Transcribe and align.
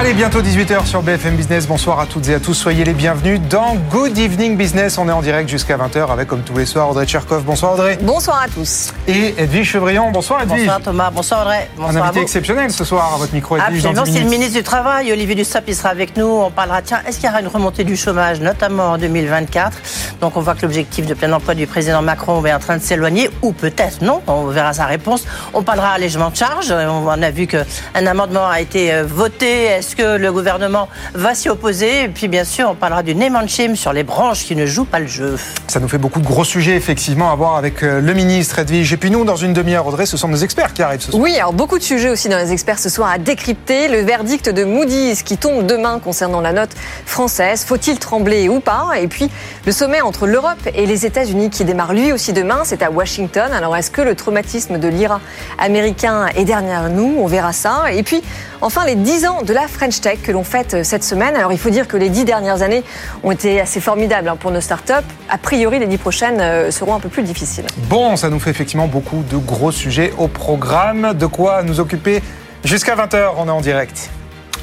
Allez, 0.00 0.14
bientôt 0.14 0.40
18h 0.40 0.86
sur 0.86 1.02
BFM 1.02 1.36
Business. 1.36 1.66
Bonsoir 1.66 2.00
à 2.00 2.06
toutes 2.06 2.26
et 2.30 2.34
à 2.34 2.40
tous. 2.40 2.54
Soyez 2.54 2.84
les 2.84 2.94
bienvenus 2.94 3.38
dans 3.50 3.74
Good 3.90 4.16
Evening 4.16 4.56
Business. 4.56 4.96
On 4.96 5.06
est 5.06 5.12
en 5.12 5.20
direct 5.20 5.46
jusqu'à 5.46 5.76
20h 5.76 6.10
avec, 6.10 6.26
comme 6.26 6.40
tous 6.40 6.56
les 6.56 6.64
soirs, 6.64 6.88
Audrey 6.88 7.04
Tcherkov. 7.04 7.42
Bonsoir 7.42 7.74
Audrey. 7.74 7.98
Bonsoir 8.00 8.40
à 8.40 8.48
tous. 8.48 8.94
Et 9.06 9.34
Edwige 9.36 9.68
Chevrillon. 9.68 10.10
Bonsoir 10.10 10.40
Edwige. 10.40 10.60
Bonsoir 10.60 10.80
Thomas. 10.80 11.10
Bonsoir 11.10 11.42
Audrey. 11.42 11.68
Bonsoir 11.76 12.02
Un 12.02 12.06
invité 12.06 12.22
exceptionnel 12.22 12.70
ce 12.70 12.82
soir 12.82 13.12
à 13.14 13.18
votre 13.18 13.34
micro, 13.34 13.58
Edwige. 13.58 13.84
Absolument, 13.84 14.04
c'est 14.06 14.24
le 14.24 14.30
ministre 14.30 14.56
du 14.56 14.62
Travail, 14.62 15.12
Olivier 15.12 15.34
Dussopt, 15.34 15.64
il 15.68 15.76
sera 15.76 15.90
avec 15.90 16.16
nous. 16.16 16.24
On 16.24 16.50
parlera, 16.50 16.80
tiens, 16.80 17.02
est-ce 17.06 17.18
qu'il 17.18 17.26
y 17.26 17.28
aura 17.28 17.42
une 17.42 17.48
remontée 17.48 17.84
du 17.84 17.94
chômage, 17.94 18.40
notamment 18.40 18.92
en 18.92 18.96
2024 18.96 19.76
Donc 20.22 20.34
on 20.38 20.40
voit 20.40 20.54
que 20.54 20.62
l'objectif 20.62 21.04
de 21.04 21.12
plein 21.12 21.30
emploi 21.30 21.54
du 21.54 21.66
président 21.66 22.00
Macron 22.00 22.42
est 22.46 22.54
en 22.54 22.58
train 22.58 22.78
de 22.78 22.82
s'éloigner, 22.82 23.28
ou 23.42 23.52
peut-être 23.52 24.00
non, 24.00 24.22
on 24.28 24.46
verra 24.46 24.72
sa 24.72 24.86
réponse. 24.86 25.26
On 25.52 25.62
parlera 25.62 25.90
allègement 25.90 26.30
de 26.30 26.36
charges. 26.36 26.70
On 26.72 27.22
a 27.22 27.30
vu 27.30 27.46
qu'un 27.46 27.66
amendement 27.94 28.48
a 28.48 28.62
été 28.62 28.94
euh, 28.94 29.04
voté. 29.06 29.82
Est-ce 29.90 29.96
que 29.96 30.18
le 30.18 30.32
gouvernement 30.32 30.88
va 31.14 31.34
s'y 31.34 31.48
opposer. 31.48 32.04
Et 32.04 32.08
puis, 32.08 32.28
bien 32.28 32.44
sûr, 32.44 32.68
on 32.70 32.76
parlera 32.76 33.02
du 33.02 33.12
name 33.16 33.34
and 33.34 33.48
shame 33.48 33.74
sur 33.74 33.92
les 33.92 34.04
branches 34.04 34.44
qui 34.44 34.54
ne 34.54 34.64
jouent 34.64 34.84
pas 34.84 35.00
le 35.00 35.08
jeu. 35.08 35.36
Ça 35.66 35.80
nous 35.80 35.88
fait 35.88 35.98
beaucoup 35.98 36.20
de 36.20 36.26
gros 36.26 36.44
sujets, 36.44 36.76
effectivement, 36.76 37.32
à 37.32 37.34
voir 37.34 37.56
avec 37.56 37.82
euh, 37.82 38.00
le 38.00 38.14
ministre 38.14 38.60
Edwige. 38.60 38.92
Et 38.92 38.96
puis 38.96 39.10
nous, 39.10 39.24
dans 39.24 39.34
une 39.34 39.52
demi-heure, 39.52 39.88
Audrey, 39.88 40.06
ce 40.06 40.16
sont 40.16 40.28
nos 40.28 40.36
experts 40.36 40.74
qui 40.74 40.82
arrivent 40.82 41.00
ce 41.00 41.10
soir. 41.10 41.20
Oui, 41.20 41.36
alors 41.36 41.52
beaucoup 41.52 41.76
de 41.76 41.82
sujets 41.82 42.08
aussi 42.08 42.28
dans 42.28 42.36
les 42.38 42.52
experts 42.52 42.78
ce 42.78 42.88
soir 42.88 43.10
à 43.10 43.18
décrypter. 43.18 43.88
Le 43.88 44.02
verdict 44.02 44.48
de 44.48 44.62
Moody's 44.62 45.24
qui 45.24 45.36
tombe 45.36 45.66
demain 45.66 45.98
concernant 45.98 46.40
la 46.40 46.52
note 46.52 46.70
française. 47.04 47.64
Faut-il 47.64 47.98
trembler 47.98 48.48
ou 48.48 48.60
pas? 48.60 48.90
Et 49.00 49.08
puis, 49.08 49.28
le 49.66 49.72
sommet 49.72 50.02
entre 50.02 50.28
l'Europe 50.28 50.68
et 50.72 50.86
les 50.86 51.04
États-Unis 51.04 51.50
qui 51.50 51.64
démarre 51.64 51.94
lui 51.94 52.12
aussi 52.12 52.32
demain, 52.32 52.60
c'est 52.62 52.82
à 52.82 52.92
Washington. 52.92 53.50
Alors, 53.52 53.76
est-ce 53.76 53.90
que 53.90 54.02
le 54.02 54.14
traumatisme 54.14 54.78
de 54.78 54.86
l'IRA 54.86 55.20
américain 55.58 56.28
est 56.36 56.44
derrière 56.44 56.88
nous? 56.90 57.16
On 57.18 57.26
verra 57.26 57.52
ça. 57.52 57.92
Et 57.92 58.04
puis, 58.04 58.22
enfin, 58.60 58.84
les 58.84 58.94
10 58.94 59.26
ans 59.26 59.42
de 59.42 59.52
la 59.52 59.66
French 59.80 60.02
Tech 60.02 60.18
que 60.22 60.30
l'on 60.30 60.44
fait 60.44 60.84
cette 60.84 61.02
semaine. 61.02 61.34
Alors, 61.36 61.52
il 61.52 61.58
faut 61.58 61.70
dire 61.70 61.88
que 61.88 61.96
les 61.96 62.10
10 62.10 62.26
dernières 62.26 62.60
années 62.60 62.84
ont 63.22 63.30
été 63.30 63.62
assez 63.62 63.80
formidables 63.80 64.28
hein, 64.28 64.36
pour 64.38 64.50
nos 64.50 64.60
startups. 64.60 64.92
A 65.30 65.38
priori, 65.38 65.78
les 65.78 65.86
10 65.86 65.96
prochaines 65.96 66.38
euh, 66.38 66.70
seront 66.70 66.94
un 66.94 67.00
peu 67.00 67.08
plus 67.08 67.22
difficiles. 67.22 67.64
Bon, 67.88 68.14
ça 68.16 68.28
nous 68.28 68.38
fait 68.38 68.50
effectivement 68.50 68.88
beaucoup 68.88 69.22
de 69.30 69.38
gros 69.38 69.72
sujets 69.72 70.12
au 70.18 70.28
programme. 70.28 71.14
De 71.14 71.24
quoi 71.24 71.62
nous 71.62 71.80
occuper 71.80 72.20
jusqu'à 72.62 72.94
20h. 72.94 73.30
On 73.38 73.48
est 73.48 73.50
en 73.50 73.62
direct. 73.62 74.10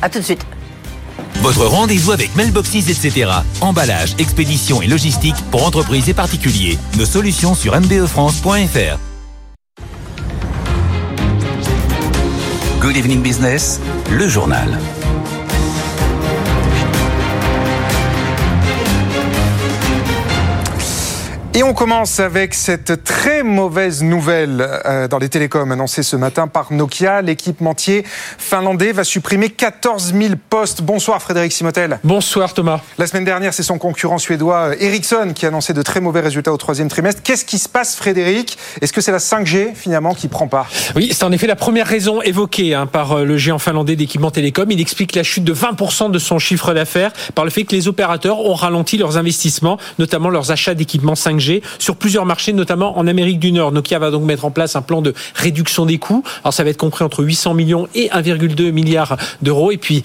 À 0.04 0.10
tout 0.10 0.20
de 0.20 0.23
suite. 0.23 0.45
Votre 1.38 1.66
rendez-vous 1.66 2.12
avec 2.12 2.36
Mailboxes, 2.36 2.88
etc. 2.88 3.32
Emballage, 3.62 4.14
expédition 4.20 4.84
et 4.84 4.88
logistique 4.88 5.36
pour 5.50 5.66
entreprises 5.66 6.10
et 6.10 6.14
particuliers. 6.14 6.78
Nos 6.95 7.06
solutions 7.06 7.56
sur 7.56 7.76
mbefrance.fr. 7.76 9.00
Good 12.80 12.95
Evening 12.95 13.23
Business, 13.23 13.82
le 14.12 14.28
journal. 14.28 14.78
Et 21.58 21.64
on 21.64 21.74
commence 21.74 22.20
avec 22.20 22.54
cette 22.54 23.04
très 23.04 23.42
mauvaise 23.42 24.04
nouvelle 24.04 24.64
euh, 24.86 25.08
dans 25.08 25.18
les 25.18 25.28
télécoms 25.28 25.72
annoncée 25.72 26.04
ce 26.04 26.16
matin 26.16 26.48
par 26.48 26.72
Nokia. 26.72 27.23
L'équipementier 27.23 28.04
finlandais 28.06 28.92
va 28.92 29.04
supprimer 29.04 29.50
14 29.50 30.14
000 30.14 30.36
postes. 30.52 30.84
Bonsoir 30.84 31.20
Frédéric 31.20 31.52
Simotel. 31.52 32.00
Bonsoir 32.04 32.54
Thomas. 32.54 32.82
La 33.00 33.08
semaine 33.08 33.26
dernière, 33.26 33.56
c'est 33.56 33.64
son 33.64 33.80
concurrent 33.80 34.20
suédois 34.20 34.70
euh, 34.70 34.76
Ericsson 34.80 35.32
qui 35.34 35.48
annonçait 35.48 35.73
de 35.73 35.82
très 35.82 36.00
mauvais 36.00 36.20
résultats 36.20 36.54
au 36.54 36.58
troisième 36.58 36.90
trimestre. 36.90 37.23
Qu'est-ce 37.23 37.44
qui 37.44 37.58
se 37.58 37.67
passe 37.67 37.96
Frédéric? 37.96 38.60
Est-ce 38.82 38.94
que 38.94 39.02
c'est 39.02 39.12
la 39.12 39.17
5G 39.17 39.73
finalement 39.73 40.14
qui 40.14 40.28
prend 40.28 40.48
pas 40.48 40.67
Oui, 40.96 41.10
c'est 41.12 41.23
en 41.23 41.32
effet 41.32 41.48
la 41.48 41.56
première 41.56 41.88
raison 41.88 42.22
évoquée 42.22 42.76
hein, 42.76 42.86
par 42.86 43.14
euh, 43.14 43.23
le 43.23 43.36
géant 43.36 43.58
finlandais 43.58 43.96
d'équipements 43.96 44.30
télécom. 44.30 44.70
Il 44.70 44.80
explique 44.80 45.16
la 45.16 45.23
chute 45.23 45.44
de 45.44 45.56
20% 45.56 46.12
de 46.12 46.20
son 46.20 46.38
chiffre 46.38 46.76
d'affaires 46.76 47.14
par 47.34 47.46
le 47.46 47.50
fait 47.50 47.64
que 47.64 47.76
les 47.76 47.88
opérateurs 47.88 48.42
ont 48.42 48.54
ralenti 48.54 49.00
leurs 49.00 49.17
investissements, 49.17 49.80
notamment 49.98 50.30
leurs 50.30 50.52
achats 50.52 50.76
d'équipements 50.76 51.16
5G 51.16 51.47
sur 51.80 51.96
plusieurs 51.96 52.26
marchés, 52.26 52.54
notamment 52.54 52.98
en 52.98 53.08
Amérique 53.08 53.40
du 53.40 53.52
Nord. 53.52 53.72
Nokia 53.72 54.00
va 54.00 54.12
donc 54.12 54.24
mettre 54.24 54.46
en 54.46 54.52
place 54.52 54.76
un 54.76 54.82
plan 54.82 55.02
de 55.02 55.14
réduction 55.36 55.86
des 55.86 55.98
coûts. 55.98 56.24
Alors 56.44 56.54
ça 56.54 56.64
va 56.64 56.70
être 56.70 56.78
compris 56.78 57.04
entre 57.04 57.24
800 57.24 57.54
millions 57.54 57.88
et 57.96 58.10
1,2 58.10 58.72
milliard 58.72 59.18
d'euros. 59.42 59.72
Et 59.72 59.78
puis 59.78 60.04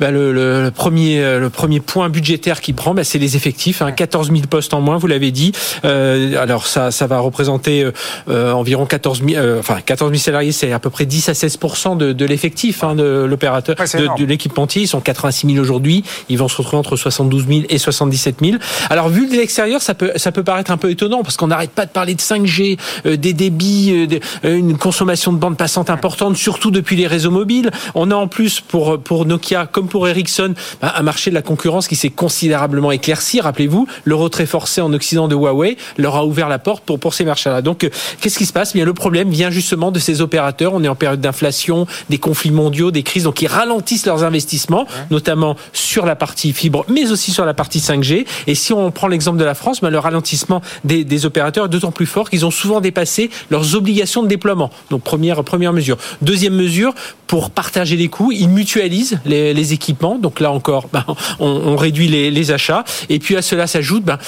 bah, 0.00 0.10
le, 0.10 0.32
le, 0.32 0.70
premier, 0.70 1.38
le 1.38 1.50
premier 1.50 1.80
point 1.80 2.08
budgétaire 2.08 2.60
qui 2.60 2.72
prend, 2.72 2.94
bah, 2.94 3.04
c'est 3.04 3.18
les 3.18 3.36
effectifs. 3.36 3.82
Hein, 3.82 3.92
14 3.92 4.30
000 4.30 4.42
postes 4.48 4.74
en 4.74 4.80
moins, 4.80 4.96
vous 4.96 5.06
l'avez 5.06 5.30
dit. 5.30 5.52
Euh, 5.84 6.40
alors 6.40 6.66
ça, 6.66 6.90
ça 6.90 7.06
va 7.06 7.18
représenter 7.18 7.86
euh, 8.28 8.52
environ 8.52 8.86
14 8.86 9.22
000, 9.26 9.40
euh, 9.40 9.60
enfin 9.60 9.78
14 9.84 10.10
000 10.10 10.20
salariés, 10.20 10.52
c'est 10.52 10.72
à 10.72 10.78
peu 10.78 10.90
près 10.90 11.06
10 11.06 11.28
à 11.28 11.34
16 11.34 11.58
de, 11.98 12.12
de 12.12 12.24
l'effectif 12.24 12.84
hein, 12.84 12.94
de 12.94 13.26
l'opérateur, 13.28 13.76
Ouais, 13.78 14.00
de, 14.00 14.22
de 14.22 14.24
l'équipementier. 14.24 14.82
Ils 14.82 14.88
sont 14.88 15.00
86 15.00 15.48
000 15.54 15.58
aujourd'hui. 15.58 16.04
Ils 16.28 16.38
vont 16.38 16.48
se 16.48 16.56
retrouver 16.56 16.78
entre 16.78 16.96
72 16.96 17.46
000 17.46 17.60
et 17.68 17.78
77 17.78 18.36
000. 18.40 18.56
Alors 18.90 19.08
vu 19.08 19.26
de 19.26 19.34
l'extérieur, 19.34 19.82
ça 19.82 19.94
peut, 19.94 20.12
ça 20.16 20.32
peut 20.32 20.44
paraître 20.44 20.70
un 20.70 20.76
peu 20.76 20.83
étonnant 20.90 21.22
parce 21.22 21.36
qu'on 21.36 21.48
n'arrête 21.48 21.70
pas 21.70 21.86
de 21.86 21.90
parler 21.90 22.14
de 22.14 22.20
5G, 22.20 22.78
euh, 23.06 23.16
des 23.16 23.32
débits, 23.32 23.90
euh, 23.92 24.06
de- 24.06 24.20
euh, 24.44 24.56
une 24.56 24.76
consommation 24.78 25.32
de 25.32 25.38
bande 25.38 25.56
passante 25.56 25.90
importante, 25.90 26.36
surtout 26.36 26.70
depuis 26.70 26.96
les 26.96 27.06
réseaux 27.06 27.30
mobiles. 27.30 27.70
On 27.94 28.10
a 28.10 28.14
en 28.14 28.28
plus 28.28 28.60
pour 28.60 28.98
pour 29.00 29.26
Nokia 29.26 29.66
comme 29.66 29.88
pour 29.88 30.08
Ericsson 30.08 30.54
bah, 30.80 30.94
un 30.96 31.02
marché 31.02 31.30
de 31.30 31.34
la 31.34 31.42
concurrence 31.42 31.88
qui 31.88 31.96
s'est 31.96 32.10
considérablement 32.10 32.92
éclairci. 32.92 33.40
Rappelez-vous, 33.40 33.86
le 34.04 34.14
retrait 34.14 34.46
forcé 34.46 34.80
en 34.80 34.92
Occident 34.92 35.28
de 35.28 35.34
Huawei 35.34 35.76
leur 35.98 36.16
a 36.16 36.24
ouvert 36.24 36.48
la 36.48 36.58
porte 36.58 36.84
pour 36.84 36.98
pour 36.98 37.14
ces 37.14 37.24
marchés-là. 37.24 37.62
Donc 37.62 37.84
euh, 37.84 37.90
qu'est-ce 38.20 38.38
qui 38.38 38.46
se 38.46 38.52
passe? 38.52 38.72
Bien 38.74 38.84
le 38.84 38.94
problème 38.94 39.30
vient 39.30 39.50
justement 39.50 39.90
de 39.90 39.98
ces 39.98 40.20
opérateurs. 40.20 40.72
On 40.74 40.82
est 40.84 40.88
en 40.88 40.94
période 40.94 41.20
d'inflation, 41.20 41.86
des 42.10 42.18
conflits 42.18 42.50
mondiaux, 42.50 42.90
des 42.90 43.02
crises, 43.02 43.24
donc 43.24 43.42
ils 43.42 43.46
ralentissent 43.46 44.06
leurs 44.06 44.24
investissements, 44.24 44.86
notamment 45.10 45.56
sur 45.72 46.06
la 46.06 46.16
partie 46.16 46.52
fibre, 46.52 46.84
mais 46.88 47.10
aussi 47.10 47.30
sur 47.30 47.44
la 47.44 47.54
partie 47.54 47.78
5G. 47.80 48.26
Et 48.46 48.54
si 48.54 48.72
on 48.72 48.90
prend 48.90 49.08
l'exemple 49.08 49.38
de 49.38 49.44
la 49.44 49.54
France, 49.54 49.80
ben, 49.80 49.90
le 49.90 49.98
ralentissement 49.98 50.60
des, 50.82 51.04
des 51.04 51.26
opérateurs 51.26 51.68
d'autant 51.68 51.92
plus 51.92 52.06
fort 52.06 52.30
qu'ils 52.30 52.44
ont 52.44 52.50
souvent 52.50 52.80
dépassé 52.80 53.30
leurs 53.50 53.74
obligations 53.74 54.22
de 54.22 54.28
déploiement. 54.28 54.70
Donc 54.90 55.02
première 55.02 55.42
première 55.44 55.72
mesure. 55.72 55.96
Deuxième 56.22 56.54
mesure, 56.54 56.94
pour 57.26 57.50
partager 57.50 57.96
les 57.96 58.08
coûts, 58.08 58.32
ils 58.32 58.48
mutualisent 58.48 59.18
les, 59.24 59.72
équipements. 59.72 60.18
Donc 60.18 60.40
là 60.40 60.52
encore, 60.52 60.88
ben, 60.92 61.04
on, 61.38 61.76
réduit 61.76 62.08
les, 62.08 62.30
les 62.30 62.50
achats. 62.50 62.84
Et 63.08 63.18
puis 63.18 63.36
à 63.36 63.42
cela 63.42 63.66
s'ajoute 63.66 64.04
ben, 64.04 64.18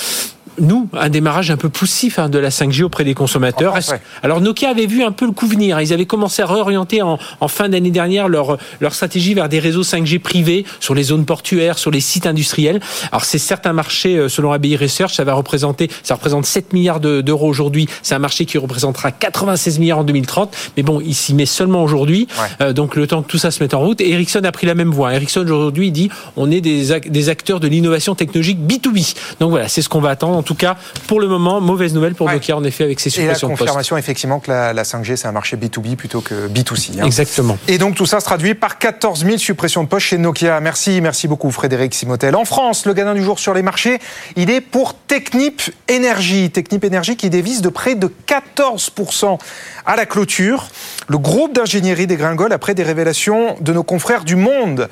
nous, 0.60 0.88
un 0.92 1.08
démarrage 1.08 1.50
un 1.50 1.56
peu 1.56 1.68
poussif 1.68 2.18
hein, 2.18 2.28
de 2.28 2.38
la 2.38 2.48
5G 2.50 2.82
auprès 2.84 3.04
des 3.04 3.14
consommateurs. 3.14 3.72
En 3.72 3.80
France, 3.80 3.90
ouais. 3.92 4.00
Alors 4.22 4.40
Nokia 4.40 4.70
avait 4.70 4.86
vu 4.86 5.02
un 5.02 5.12
peu 5.12 5.26
le 5.26 5.32
coup 5.32 5.46
venir. 5.46 5.80
Ils 5.80 5.92
avaient 5.92 6.06
commencé 6.06 6.42
à 6.42 6.46
réorienter 6.46 7.02
en, 7.02 7.18
en 7.40 7.48
fin 7.48 7.68
d'année 7.68 7.90
dernière 7.90 8.28
leur, 8.28 8.58
leur 8.80 8.94
stratégie 8.94 9.34
vers 9.34 9.48
des 9.48 9.58
réseaux 9.58 9.82
5G 9.82 10.18
privés 10.18 10.64
sur 10.80 10.94
les 10.94 11.02
zones 11.04 11.24
portuaires, 11.24 11.78
sur 11.78 11.90
les 11.90 12.00
sites 12.00 12.26
industriels. 12.26 12.80
Alors 13.12 13.24
c'est 13.24 13.38
certains 13.38 13.72
marchés, 13.72 14.16
euh, 14.16 14.28
selon 14.28 14.52
ABI 14.52 14.76
Research, 14.76 15.14
ça 15.14 15.24
va 15.24 15.34
représenter, 15.34 15.90
ça 16.02 16.14
représente 16.14 16.46
7 16.46 16.72
milliards 16.72 17.00
de- 17.00 17.20
d'euros 17.20 17.48
aujourd'hui. 17.48 17.88
C'est 18.02 18.14
un 18.14 18.18
marché 18.18 18.44
qui 18.46 18.58
représentera 18.58 19.10
96 19.12 19.78
milliards 19.78 19.98
en 19.98 20.04
2030. 20.04 20.54
Mais 20.76 20.82
bon, 20.82 21.00
il 21.04 21.14
s'y 21.14 21.34
met 21.34 21.46
seulement 21.46 21.82
aujourd'hui. 21.82 22.28
Ouais. 22.38 22.66
Euh, 22.68 22.72
donc 22.72 22.96
le 22.96 23.06
temps 23.06 23.22
que 23.22 23.28
tout 23.28 23.38
ça 23.38 23.50
se 23.50 23.62
mette 23.62 23.74
en 23.74 23.80
route. 23.80 24.00
Et 24.00 24.10
Ericsson 24.10 24.40
a 24.44 24.52
pris 24.52 24.66
la 24.66 24.74
même 24.74 24.90
voie. 24.90 25.14
Ericsson 25.14 25.40
aujourd'hui 25.42 25.90
dit 25.92 26.10
on 26.36 26.50
est 26.50 26.60
des 26.60 27.28
acteurs 27.28 27.60
de 27.60 27.68
l'innovation 27.68 28.14
technologique 28.14 28.58
B2B. 28.58 29.14
Donc 29.40 29.50
voilà, 29.50 29.68
c'est 29.68 29.82
ce 29.82 29.88
qu'on 29.88 30.00
va 30.00 30.10
attendre. 30.10 30.42
En 30.46 30.54
tout 30.54 30.54
cas, 30.54 30.76
pour 31.08 31.18
le 31.18 31.26
moment, 31.26 31.60
mauvaise 31.60 31.92
nouvelle 31.92 32.14
pour 32.14 32.28
Ouais. 32.28 32.34
Nokia 32.34 32.56
en 32.56 32.62
effet 32.62 32.84
avec 32.84 33.00
ses 33.00 33.10
la 33.10 33.14
suppressions 33.14 33.48
de 33.48 33.52
postes. 33.54 33.62
confirmation 33.62 33.96
effectivement 33.96 34.38
que 34.38 34.48
la, 34.48 34.72
la 34.72 34.84
5G 34.84 35.16
c'est 35.16 35.26
un 35.26 35.32
marché 35.32 35.56
B2B 35.56 35.96
plutôt 35.96 36.20
que 36.20 36.46
B2C. 36.46 37.00
hein. 37.00 37.04
Exactement. 37.04 37.58
Et 37.66 37.78
donc 37.78 37.96
tout 37.96 38.06
ça 38.06 38.20
se 38.20 38.26
traduit 38.26 38.54
par 38.54 38.78
14 38.78 39.24
000 39.24 39.38
suppressions 39.38 39.82
de 39.82 39.88
postes 39.88 40.06
chez 40.06 40.18
Nokia. 40.18 40.60
Merci, 40.60 41.00
merci 41.00 41.26
beaucoup 41.26 41.50
Frédéric 41.50 41.94
Simotel. 41.94 42.36
En 42.36 42.44
France, 42.44 42.86
le 42.86 42.94
gagnant 42.94 43.14
du 43.14 43.24
jour 43.24 43.40
sur 43.40 43.54
les 43.54 43.62
marchés, 43.62 43.98
il 44.36 44.48
est 44.50 44.60
pour 44.60 44.94
Technip 44.94 45.62
Énergie. 45.88 46.48
Technip 46.52 46.84
Énergie 46.84 47.16
qui 47.16 47.28
dévise 47.28 47.60
de 47.60 47.68
près 47.68 47.96
de 47.96 48.08
14% 48.28 49.38
à 49.84 49.96
la 49.96 50.06
clôture. 50.06 50.68
Le 51.08 51.18
groupe 51.18 51.54
d'ingénierie 51.54 52.06
dégringole 52.06 52.52
après 52.52 52.74
des 52.74 52.84
révélations 52.84 53.56
de 53.60 53.72
nos 53.72 53.82
confrères 53.82 54.22
du 54.22 54.36
Monde 54.36 54.88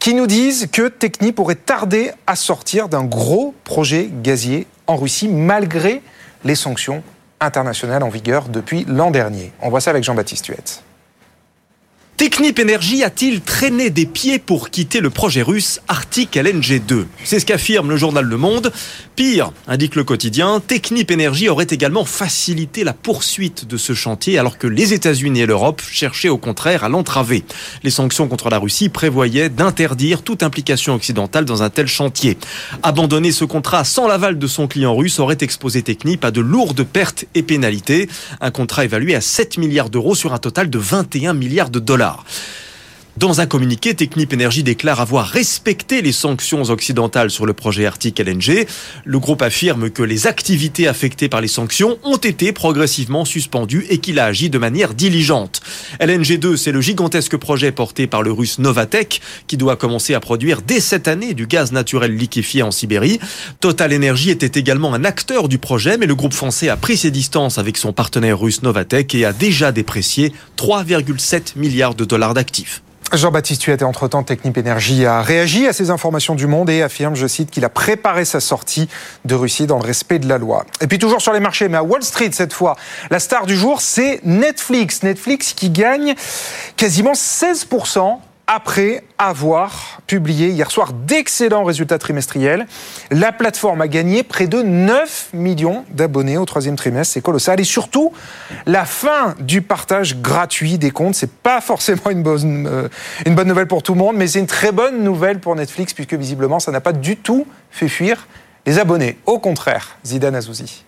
qui 0.00 0.14
nous 0.14 0.26
disent 0.26 0.68
que 0.72 0.88
Technip 0.88 1.38
aurait 1.38 1.54
tardé 1.54 2.10
à 2.26 2.34
sortir 2.34 2.88
d'un 2.88 3.04
gros 3.04 3.54
projet 3.64 4.10
gazier 4.22 4.66
en 4.86 4.96
Russie 4.96 5.28
malgré 5.28 6.02
les 6.44 6.54
sanctions 6.54 7.02
internationales 7.38 8.02
en 8.02 8.08
vigueur 8.08 8.48
depuis 8.48 8.84
l'an 8.88 9.10
dernier. 9.10 9.52
On 9.60 9.68
voit 9.68 9.80
ça 9.80 9.90
avec 9.90 10.02
Jean-Baptiste 10.02 10.46
Huette. 10.46 10.82
Technip 12.20 12.58
Energy 12.58 13.02
a-t-il 13.02 13.40
traîné 13.40 13.88
des 13.88 14.04
pieds 14.04 14.38
pour 14.38 14.68
quitter 14.68 15.00
le 15.00 15.08
projet 15.08 15.40
russe 15.40 15.80
Arctic 15.88 16.36
LNG 16.36 16.82
2 16.86 17.06
C'est 17.24 17.40
ce 17.40 17.46
qu'affirme 17.46 17.88
le 17.88 17.96
journal 17.96 18.26
Le 18.26 18.36
Monde. 18.36 18.72
Pire, 19.16 19.52
indique 19.66 19.96
le 19.96 20.04
quotidien, 20.04 20.60
Technip 20.60 21.10
Energy 21.10 21.48
aurait 21.48 21.66
également 21.70 22.04
facilité 22.04 22.84
la 22.84 22.92
poursuite 22.92 23.66
de 23.66 23.78
ce 23.78 23.94
chantier 23.94 24.38
alors 24.38 24.58
que 24.58 24.66
les 24.66 24.92
États-Unis 24.92 25.40
et 25.40 25.46
l'Europe 25.46 25.80
cherchaient 25.80 26.28
au 26.28 26.36
contraire 26.36 26.84
à 26.84 26.90
l'entraver. 26.90 27.42
Les 27.84 27.90
sanctions 27.90 28.28
contre 28.28 28.50
la 28.50 28.58
Russie 28.58 28.90
prévoyaient 28.90 29.48
d'interdire 29.48 30.20
toute 30.20 30.42
implication 30.42 30.94
occidentale 30.94 31.46
dans 31.46 31.62
un 31.62 31.70
tel 31.70 31.86
chantier. 31.86 32.36
Abandonner 32.82 33.32
ce 33.32 33.46
contrat 33.46 33.84
sans 33.84 34.06
l'aval 34.06 34.38
de 34.38 34.46
son 34.46 34.68
client 34.68 34.94
russe 34.94 35.20
aurait 35.20 35.38
exposé 35.40 35.80
Technip 35.80 36.22
à 36.22 36.30
de 36.30 36.42
lourdes 36.42 36.84
pertes 36.84 37.24
et 37.34 37.42
pénalités. 37.42 38.10
Un 38.42 38.50
contrat 38.50 38.84
évalué 38.84 39.14
à 39.14 39.22
7 39.22 39.56
milliards 39.56 39.88
d'euros 39.88 40.14
sur 40.14 40.34
un 40.34 40.38
total 40.38 40.68
de 40.68 40.78
21 40.78 41.32
milliards 41.32 41.70
de 41.70 41.78
dollars. 41.78 42.09
Bernard. 42.10 42.69
Dans 43.16 43.40
un 43.40 43.46
communiqué, 43.46 43.94
Technip 43.94 44.32
Energy 44.32 44.62
déclare 44.62 45.00
avoir 45.00 45.26
respecté 45.26 46.00
les 46.00 46.12
sanctions 46.12 46.62
occidentales 46.62 47.30
sur 47.30 47.44
le 47.44 47.52
projet 47.52 47.84
Arctic 47.84 48.18
LNG. 48.18 48.66
Le 49.04 49.18
groupe 49.18 49.42
affirme 49.42 49.90
que 49.90 50.02
les 50.02 50.28
activités 50.28 50.86
affectées 50.86 51.28
par 51.28 51.40
les 51.40 51.48
sanctions 51.48 51.98
ont 52.04 52.16
été 52.16 52.52
progressivement 52.52 53.24
suspendues 53.24 53.84
et 53.90 53.98
qu'il 53.98 54.20
a 54.20 54.26
agi 54.26 54.48
de 54.48 54.58
manière 54.58 54.94
diligente. 54.94 55.60
LNG2, 56.00 56.56
c'est 56.56 56.70
le 56.70 56.80
gigantesque 56.80 57.36
projet 57.36 57.72
porté 57.72 58.06
par 58.06 58.22
le 58.22 58.30
russe 58.30 58.60
Novatech 58.60 59.20
qui 59.48 59.56
doit 59.56 59.76
commencer 59.76 60.14
à 60.14 60.20
produire 60.20 60.62
dès 60.62 60.80
cette 60.80 61.08
année 61.08 61.34
du 61.34 61.48
gaz 61.48 61.72
naturel 61.72 62.16
liquéfié 62.16 62.62
en 62.62 62.70
Sibérie. 62.70 63.18
Total 63.58 63.92
Energy 63.92 64.30
était 64.30 64.58
également 64.58 64.94
un 64.94 65.04
acteur 65.04 65.48
du 65.48 65.58
projet, 65.58 65.98
mais 65.98 66.06
le 66.06 66.14
groupe 66.14 66.32
français 66.32 66.68
a 66.68 66.76
pris 66.76 66.96
ses 66.96 67.10
distances 67.10 67.58
avec 67.58 67.76
son 67.76 67.92
partenaire 67.92 68.38
russe 68.38 68.62
Novatech 68.62 69.14
et 69.16 69.24
a 69.24 69.32
déjà 69.32 69.72
déprécié 69.72 70.32
3,7 70.56 71.58
milliards 71.58 71.96
de 71.96 72.04
dollars 72.04 72.34
d'actifs. 72.34 72.82
Jean-Baptiste 73.12 73.64
Huet, 73.64 73.82
entre-temps, 73.82 74.22
Technip 74.22 74.56
Energy 74.56 75.04
a 75.04 75.20
réagi 75.20 75.66
à 75.66 75.72
ces 75.72 75.90
informations 75.90 76.34
du 76.34 76.46
monde 76.46 76.70
et 76.70 76.82
affirme, 76.82 77.16
je 77.16 77.26
cite, 77.26 77.50
qu'il 77.50 77.64
a 77.64 77.68
préparé 77.68 78.24
sa 78.24 78.40
sortie 78.40 78.88
de 79.24 79.34
Russie 79.34 79.66
dans 79.66 79.78
le 79.78 79.84
respect 79.84 80.18
de 80.18 80.28
la 80.28 80.38
loi. 80.38 80.64
Et 80.80 80.86
puis 80.86 80.98
toujours 80.98 81.20
sur 81.20 81.32
les 81.32 81.40
marchés, 81.40 81.68
mais 81.68 81.76
à 81.76 81.82
Wall 81.82 82.02
Street 82.02 82.30
cette 82.32 82.52
fois, 82.52 82.76
la 83.10 83.18
star 83.18 83.46
du 83.46 83.56
jour, 83.56 83.80
c'est 83.80 84.20
Netflix. 84.24 85.02
Netflix 85.02 85.52
qui 85.52 85.70
gagne 85.70 86.14
quasiment 86.76 87.12
16% 87.12 88.18
après 88.52 89.04
avoir 89.16 90.00
publié 90.08 90.48
hier 90.48 90.72
soir 90.72 90.92
d'excellents 90.92 91.62
résultats 91.62 91.98
trimestriels. 91.98 92.66
La 93.12 93.30
plateforme 93.30 93.80
a 93.80 93.86
gagné 93.86 94.24
près 94.24 94.48
de 94.48 94.60
9 94.60 95.30
millions 95.34 95.84
d'abonnés 95.90 96.36
au 96.36 96.44
troisième 96.46 96.74
trimestre, 96.74 97.14
c'est 97.14 97.20
colossal. 97.20 97.60
Et 97.60 97.64
surtout, 97.64 98.12
la 98.66 98.84
fin 98.84 99.36
du 99.38 99.62
partage 99.62 100.20
gratuit 100.20 100.78
des 100.78 100.90
comptes, 100.90 101.14
c'est 101.14 101.30
pas 101.30 101.60
forcément 101.60 102.10
une 102.10 102.24
bonne, 102.24 102.66
euh, 102.66 102.88
une 103.24 103.36
bonne 103.36 103.46
nouvelle 103.46 103.68
pour 103.68 103.84
tout 103.84 103.92
le 103.92 104.00
monde, 104.00 104.16
mais 104.16 104.26
c'est 104.26 104.40
une 104.40 104.48
très 104.48 104.72
bonne 104.72 105.04
nouvelle 105.04 105.38
pour 105.38 105.54
Netflix, 105.54 105.94
puisque 105.94 106.14
visiblement, 106.14 106.58
ça 106.58 106.72
n'a 106.72 106.80
pas 106.80 106.92
du 106.92 107.16
tout 107.16 107.46
fait 107.70 107.88
fuir 107.88 108.26
les 108.66 108.80
abonnés. 108.80 109.16
Au 109.26 109.38
contraire, 109.38 109.96
Zidane 110.04 110.34
Azouzi. 110.34 110.84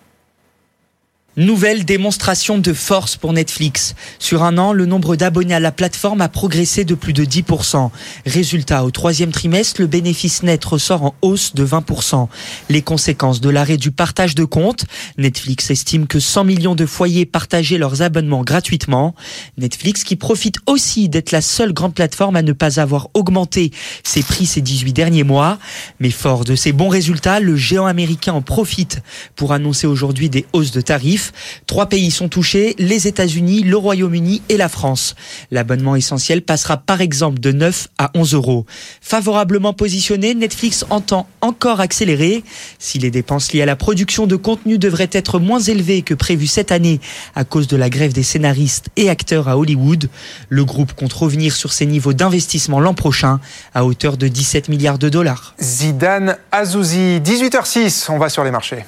Nouvelle 1.35 1.83
démonstration 1.83 2.59
de 2.59 2.73
force 2.73 3.17
pour 3.17 3.33
Netflix. 3.33 3.95
Sur 4.19 4.43
un 4.43 4.59
an, 4.59 4.71
le 4.71 4.85
nombre 4.85 5.15
d'abonnés 5.15 5.55
à 5.55 5.59
la 5.59 5.71
plateforme 5.71 6.21
a 6.21 6.29
progressé 6.29 6.85
de 6.85 6.93
plus 6.93 7.13
de 7.13 7.25
10%. 7.25 7.89
Résultat, 8.27 8.83
au 8.83 8.91
troisième 8.91 9.31
trimestre, 9.31 9.81
le 9.81 9.87
bénéfice 9.87 10.43
net 10.43 10.63
ressort 10.63 11.03
en 11.03 11.15
hausse 11.23 11.55
de 11.55 11.65
20%. 11.65 12.27
Les 12.69 12.83
conséquences 12.83 13.41
de 13.41 13.49
l'arrêt 13.49 13.77
du 13.77 13.89
partage 13.89 14.35
de 14.35 14.43
comptes. 14.43 14.85
Netflix 15.17 15.71
estime 15.71 16.05
que 16.05 16.19
100 16.19 16.43
millions 16.43 16.75
de 16.75 16.85
foyers 16.85 17.25
partageaient 17.25 17.79
leurs 17.79 18.03
abonnements 18.03 18.43
gratuitement. 18.43 19.15
Netflix 19.57 20.03
qui 20.03 20.15
profite 20.15 20.57
aussi 20.67 21.09
d'être 21.09 21.31
la 21.31 21.41
seule 21.41 21.73
grande 21.73 21.95
plateforme 21.95 22.35
à 22.35 22.43
ne 22.43 22.53
pas 22.53 22.79
avoir 22.79 23.09
augmenté 23.15 23.71
ses 24.03 24.21
prix 24.21 24.45
ces 24.45 24.61
18 24.61 24.93
derniers 24.93 25.23
mois. 25.23 25.57
Mais 25.99 26.11
fort 26.11 26.45
de 26.45 26.53
ces 26.55 26.73
bons 26.73 26.89
résultats, 26.89 27.39
le 27.39 27.55
géant 27.55 27.87
américain 27.87 28.33
en 28.33 28.43
profite 28.43 29.01
pour 29.35 29.51
annoncer 29.51 29.87
aujourd'hui 29.87 30.29
des 30.29 30.45
hausses 30.53 30.71
de 30.71 30.81
tarifs. 30.81 31.22
Trois 31.67 31.87
pays 31.87 32.11
sont 32.11 32.29
touchés, 32.29 32.75
les 32.77 33.07
États-Unis, 33.07 33.63
le 33.63 33.77
Royaume-Uni 33.77 34.41
et 34.49 34.57
la 34.57 34.69
France. 34.69 35.15
L'abonnement 35.51 35.95
essentiel 35.95 36.41
passera 36.41 36.77
par 36.77 37.01
exemple 37.01 37.39
de 37.39 37.51
9 37.51 37.87
à 37.97 38.11
11 38.15 38.33
euros. 38.33 38.65
Favorablement 39.01 39.73
positionné, 39.73 40.33
Netflix 40.33 40.85
entend 40.89 41.27
encore 41.41 41.79
accélérer. 41.79 42.43
Si 42.79 42.99
les 42.99 43.11
dépenses 43.11 43.53
liées 43.53 43.61
à 43.61 43.65
la 43.65 43.75
production 43.75 44.27
de 44.27 44.35
contenu 44.35 44.77
devraient 44.77 45.09
être 45.11 45.39
moins 45.39 45.59
élevées 45.59 46.01
que 46.01 46.13
prévu 46.13 46.47
cette 46.47 46.71
année 46.71 46.99
à 47.35 47.43
cause 47.43 47.67
de 47.67 47.77
la 47.77 47.89
grève 47.89 48.13
des 48.13 48.23
scénaristes 48.23 48.89
et 48.95 49.09
acteurs 49.09 49.47
à 49.47 49.57
Hollywood, 49.57 50.09
le 50.49 50.65
groupe 50.65 50.93
compte 50.93 51.13
revenir 51.13 51.55
sur 51.55 51.73
ses 51.73 51.85
niveaux 51.85 52.13
d'investissement 52.13 52.79
l'an 52.79 52.93
prochain 52.93 53.39
à 53.73 53.85
hauteur 53.85 54.17
de 54.17 54.27
17 54.27 54.69
milliards 54.69 54.99
de 54.99 55.09
dollars. 55.09 55.55
Zidane 55.61 56.37
Azouzi, 56.51 57.19
18h06, 57.23 58.11
on 58.11 58.17
va 58.17 58.29
sur 58.29 58.43
les 58.43 58.51
marchés. 58.51 58.85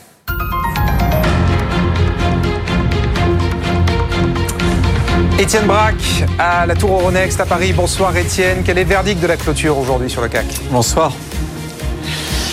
Étienne 5.37 5.65
Braque 5.65 6.23
à 6.39 6.65
la 6.65 6.75
Tour 6.75 6.91
Euronext 6.91 7.41
à 7.41 7.45
Paris. 7.45 7.73
Bonsoir 7.73 8.15
Étienne. 8.15 8.63
Quel 8.65 8.77
est 8.77 8.83
le 8.83 8.89
verdict 8.89 9.21
de 9.21 9.27
la 9.27 9.35
clôture 9.35 9.77
aujourd'hui 9.77 10.09
sur 10.09 10.21
le 10.21 10.29
CAC 10.29 10.45
Bonsoir. 10.71 11.11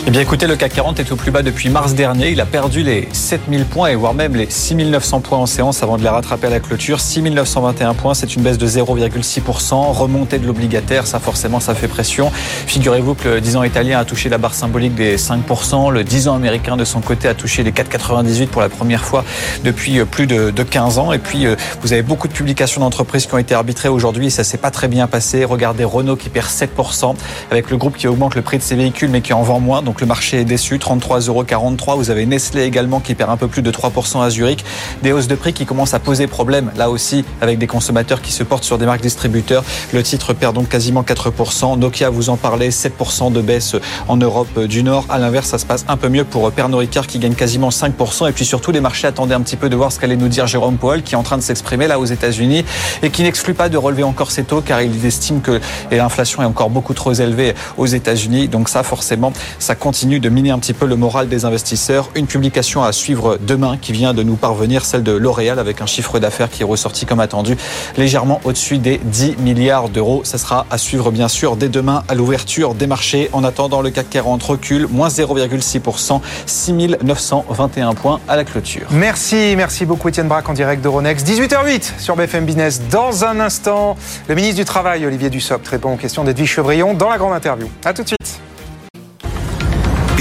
Eh 0.04 0.10
bien 0.10 0.20
écoutez, 0.20 0.48
le 0.48 0.56
CAC 0.56 0.74
40 0.74 0.98
est 0.98 1.12
au 1.12 1.16
plus 1.16 1.30
bas 1.30 1.42
depuis 1.42 1.68
mars 1.68 1.94
dernier. 1.94 2.30
Il 2.30 2.40
a 2.40 2.44
perdu 2.44 2.82
les 2.82 3.08
7000 3.12 3.64
points 3.66 3.90
et 3.90 3.94
voire 3.94 4.14
même 4.14 4.34
les 4.34 4.50
6900 4.50 5.20
points 5.20 5.38
en 5.38 5.46
séance 5.46 5.84
avant 5.84 5.96
de 5.96 6.02
les 6.02 6.08
rattraper 6.08 6.48
à 6.48 6.50
la 6.50 6.58
clôture. 6.58 6.98
6921 6.98 7.94
points, 7.94 8.12
c'est 8.12 8.34
une 8.34 8.42
baisse 8.42 8.58
de 8.58 8.66
0,6%. 8.66 9.92
Remontée 9.92 10.40
de 10.40 10.46
l'obligataire, 10.46 11.06
ça 11.06 11.20
forcément, 11.20 11.60
ça 11.60 11.76
fait 11.76 11.86
pression. 11.86 12.32
Figurez-vous 12.66 13.14
que 13.14 13.28
le 13.28 13.40
10 13.40 13.56
ans 13.58 13.62
italien 13.62 14.00
a 14.00 14.04
touché 14.04 14.28
la 14.28 14.38
barre 14.38 14.54
symbolique 14.54 14.96
des 14.96 15.16
5%. 15.16 15.92
Le 15.92 16.02
10 16.02 16.26
ans 16.26 16.34
américain, 16.34 16.76
de 16.76 16.84
son 16.84 17.00
côté, 17.00 17.28
a 17.28 17.34
touché 17.34 17.62
les 17.62 17.70
4,98 17.70 18.48
pour 18.48 18.60
la 18.60 18.68
première 18.68 19.04
fois 19.04 19.24
depuis 19.62 20.00
euh, 20.00 20.04
plus 20.04 20.26
de, 20.26 20.50
15 20.50 20.98
ans. 20.98 21.12
Et 21.12 21.18
puis, 21.18 21.46
euh, 21.46 21.54
vous 21.80 21.92
avez 21.92 22.02
beaucoup 22.02 22.26
de 22.26 22.32
publications 22.32 22.80
d'entreprises 22.80 23.26
qui 23.26 23.34
ont 23.34 23.38
été 23.38 23.54
arbitrées 23.54 23.88
aujourd'hui 23.88 24.26
et 24.26 24.30
ça 24.30 24.42
s'est 24.42 24.58
pas 24.58 24.72
très 24.72 24.88
bien 24.88 25.06
passé. 25.06 25.44
Regardez 25.44 25.84
Renault 25.84 26.16
qui 26.16 26.28
perd 26.28 26.48
7% 26.48 27.14
avec 27.52 27.70
le 27.70 27.76
groupe 27.76 27.96
qui 27.96 28.08
augmente 28.08 28.34
le 28.34 28.42
prix 28.42 28.58
de 28.58 28.64
ses 28.64 28.74
véhicules 28.74 29.08
mais 29.08 29.20
qui 29.20 29.32
en 29.32 29.42
vend 29.42 29.60
moins. 29.60 29.80
Le 30.00 30.06
marché 30.06 30.40
est 30.40 30.44
déçu, 30.44 30.76
33,43 30.76 31.28
euros. 31.28 31.96
Vous 31.96 32.10
avez 32.10 32.26
Nestlé 32.26 32.62
également 32.62 33.00
qui 33.00 33.14
perd 33.14 33.30
un 33.30 33.36
peu 33.36 33.48
plus 33.48 33.62
de 33.62 33.70
3% 33.70 34.22
à 34.22 34.30
Zurich. 34.30 34.64
Des 35.02 35.12
hausses 35.12 35.28
de 35.28 35.34
prix 35.34 35.52
qui 35.52 35.66
commencent 35.66 35.94
à 35.94 35.98
poser 35.98 36.26
problème, 36.26 36.70
là 36.76 36.90
aussi, 36.90 37.24
avec 37.40 37.58
des 37.58 37.66
consommateurs 37.66 38.22
qui 38.22 38.32
se 38.32 38.42
portent 38.42 38.64
sur 38.64 38.78
des 38.78 38.86
marques 38.86 39.02
distributeurs. 39.02 39.64
Le 39.92 40.02
titre 40.02 40.32
perd 40.32 40.54
donc 40.54 40.68
quasiment 40.68 41.02
4%. 41.02 41.78
Nokia, 41.78 42.10
vous 42.10 42.30
en 42.30 42.36
parlez, 42.36 42.70
7% 42.70 43.32
de 43.32 43.40
baisse 43.40 43.76
en 44.08 44.16
Europe 44.16 44.58
du 44.60 44.82
Nord. 44.82 45.06
À 45.08 45.18
l'inverse, 45.18 45.48
ça 45.48 45.58
se 45.58 45.66
passe 45.66 45.84
un 45.88 45.96
peu 45.96 46.08
mieux 46.08 46.24
pour 46.24 46.50
Pernod 46.52 46.80
Ricard 46.80 47.06
qui 47.06 47.18
gagne 47.18 47.34
quasiment 47.34 47.70
5%. 47.70 48.28
Et 48.28 48.32
puis 48.32 48.44
surtout, 48.44 48.72
les 48.72 48.80
marchés 48.80 49.06
attendaient 49.06 49.34
un 49.34 49.40
petit 49.40 49.56
peu 49.56 49.68
de 49.68 49.76
voir 49.76 49.92
ce 49.92 49.98
qu'allait 49.98 50.16
nous 50.16 50.28
dire 50.28 50.46
Jérôme 50.46 50.76
Powell 50.76 51.02
qui 51.02 51.14
est 51.14 51.18
en 51.18 51.22
train 51.22 51.36
de 51.36 51.42
s'exprimer 51.42 51.86
là 51.86 51.98
aux 51.98 52.04
États-Unis 52.04 52.64
et 53.02 53.10
qui 53.10 53.22
n'exclut 53.22 53.54
pas 53.54 53.68
de 53.68 53.76
relever 53.76 54.02
encore 54.02 54.30
ses 54.30 54.44
taux 54.44 54.60
car 54.60 54.82
il 54.82 55.04
estime 55.04 55.40
que 55.40 55.60
l'inflation 55.90 56.42
est 56.42 56.46
encore 56.46 56.70
beaucoup 56.70 56.94
trop 56.94 57.12
élevée 57.12 57.54
aux 57.76 57.86
États-Unis. 57.86 58.48
Donc 58.48 58.68
ça, 58.68 58.82
forcément, 58.82 59.32
ça 59.58 59.74
continue 59.82 60.20
de 60.20 60.28
miner 60.28 60.52
un 60.52 60.60
petit 60.60 60.74
peu 60.74 60.86
le 60.86 60.94
moral 60.94 61.28
des 61.28 61.44
investisseurs. 61.44 62.08
Une 62.14 62.28
publication 62.28 62.84
à 62.84 62.92
suivre 62.92 63.36
demain 63.36 63.76
qui 63.76 63.90
vient 63.90 64.14
de 64.14 64.22
nous 64.22 64.36
parvenir, 64.36 64.84
celle 64.84 65.02
de 65.02 65.10
L'Oréal, 65.10 65.58
avec 65.58 65.80
un 65.80 65.86
chiffre 65.86 66.20
d'affaires 66.20 66.50
qui 66.50 66.62
est 66.62 66.64
ressorti 66.64 67.04
comme 67.04 67.18
attendu, 67.18 67.56
légèrement 67.96 68.40
au-dessus 68.44 68.78
des 68.78 69.00
10 69.02 69.38
milliards 69.38 69.88
d'euros. 69.88 70.20
Ça 70.22 70.38
sera 70.38 70.66
à 70.70 70.78
suivre 70.78 71.10
bien 71.10 71.26
sûr 71.26 71.56
dès 71.56 71.68
demain 71.68 72.04
à 72.06 72.14
l'ouverture 72.14 72.76
des 72.76 72.86
marchés. 72.86 73.28
En 73.32 73.42
attendant, 73.42 73.82
le 73.82 73.90
CAC 73.90 74.08
40 74.08 74.40
recule, 74.44 74.86
moins 74.86 75.08
0,6%, 75.08 76.20
6921 76.46 77.94
points 77.94 78.20
à 78.28 78.36
la 78.36 78.44
clôture. 78.44 78.86
Merci, 78.92 79.54
merci 79.56 79.84
beaucoup 79.84 80.08
Étienne 80.08 80.28
Braque 80.28 80.48
en 80.48 80.52
direct 80.52 80.80
d'Euronext. 80.80 81.26
18h08 81.26 81.98
sur 81.98 82.14
BFM 82.14 82.44
Business. 82.44 82.82
Dans 82.88 83.24
un 83.24 83.40
instant, 83.40 83.96
le 84.28 84.36
ministre 84.36 84.60
du 84.60 84.64
Travail, 84.64 85.04
Olivier 85.04 85.28
Dussopt, 85.28 85.66
répond 85.66 85.94
aux 85.94 85.96
questions 85.96 86.22
d'Edwige 86.22 86.52
Chevrillon 86.52 86.94
dans 86.94 87.08
la 87.08 87.18
grande 87.18 87.34
interview. 87.34 87.68
A 87.84 87.92
tout 87.92 88.04
de 88.04 88.08
suite. 88.08 88.51